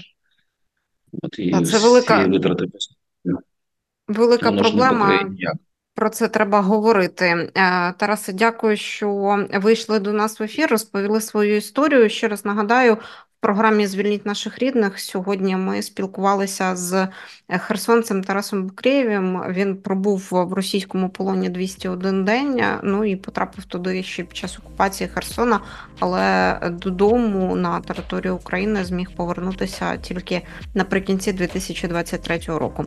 От 1.22 1.38
і 1.38 1.64
Це 1.64 1.78
велика 1.78 2.26
витрати 2.26 2.66
велика 4.08 4.52
проблема. 4.52 5.30
Про 5.94 6.10
це 6.10 6.28
треба 6.28 6.60
говорити. 6.60 7.24
Е, 7.24 7.50
Тарасе, 7.92 8.32
дякую, 8.32 8.76
що 8.76 9.38
вийшли 9.54 9.98
до 9.98 10.12
нас 10.12 10.40
в 10.40 10.42
ефір, 10.42 10.70
розповіли 10.70 11.20
свою 11.20 11.56
історію. 11.56 12.08
Ще 12.08 12.28
раз 12.28 12.44
нагадаю, 12.44 12.96
програмі 13.46 13.86
Звільніть 13.86 14.26
наших 14.26 14.58
рідних 14.58 15.00
сьогодні 15.00 15.56
ми 15.56 15.82
спілкувалися 15.82 16.76
з 16.76 17.08
е, 17.48 17.58
херсонцем 17.58 18.24
Тарасом 18.24 18.66
Букреєвим. 18.66 19.42
Він 19.48 19.76
пробув 19.76 20.28
в 20.30 20.52
російському 20.52 21.08
полоні 21.08 21.48
201 21.48 22.24
день. 22.24 22.62
Ну 22.82 23.04
і 23.04 23.16
потрапив 23.16 23.64
туди 23.64 24.02
ще 24.02 24.22
під 24.22 24.36
час 24.36 24.58
окупації 24.58 25.10
Херсона, 25.14 25.60
але 25.98 26.58
додому 26.72 27.56
на 27.56 27.80
територію 27.80 28.36
України 28.36 28.84
зміг 28.84 29.10
повернутися 29.16 29.96
тільки 29.96 30.42
наприкінці 30.74 31.32
2023 31.32 32.40
року. 32.46 32.84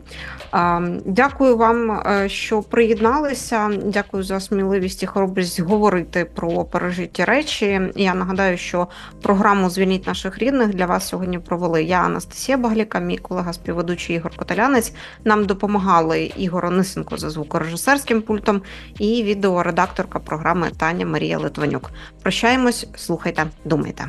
Дякую 1.04 1.56
вам, 1.56 1.90
е, 1.90 2.28
що 2.28 2.62
приєдналися. 2.62 3.70
Дякую 3.84 4.22
за 4.22 4.40
сміливість 4.40 5.02
і 5.02 5.06
хоробрість 5.06 5.60
говорити 5.60 6.24
про 6.24 6.64
пережиті 6.64 7.24
речі. 7.24 7.80
Я 7.96 8.14
нагадаю, 8.14 8.58
що 8.58 8.88
програму 9.22 9.70
Звільніть 9.70 10.06
наших 10.06 10.38
рідних 10.38 10.49
рідних 10.50 10.74
для 10.74 10.86
вас 10.86 11.08
сьогодні 11.08 11.38
провели 11.38 11.84
я, 11.84 12.00
Анастасія 12.00 12.58
Багліка, 12.58 12.98
мій 12.98 13.16
колега 13.16 13.52
співведучий 13.52 14.16
Ігор 14.16 14.32
Котелянець. 14.36 14.92
Нам 15.24 15.46
допомагали 15.46 16.32
Ігор 16.36 16.66
Онисенко 16.66 17.16
за 17.16 17.30
звукорежисерським 17.30 18.22
пультом 18.22 18.62
і 18.98 19.22
відеоредакторка 19.22 20.18
програми 20.18 20.70
Таня 20.76 21.06
Марія 21.06 21.38
Литванюк. 21.38 21.90
Прощаємось, 22.22 22.86
слухайте, 22.96 23.46
думайте. 23.64 24.08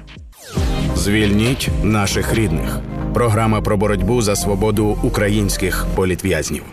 Звільніть 0.96 1.70
наших 1.84 2.34
рідних. 2.34 2.80
Програма 3.14 3.62
про 3.62 3.78
боротьбу 3.78 4.22
за 4.22 4.36
свободу 4.36 4.98
українських 5.04 5.86
політв'язнів. 5.96 6.64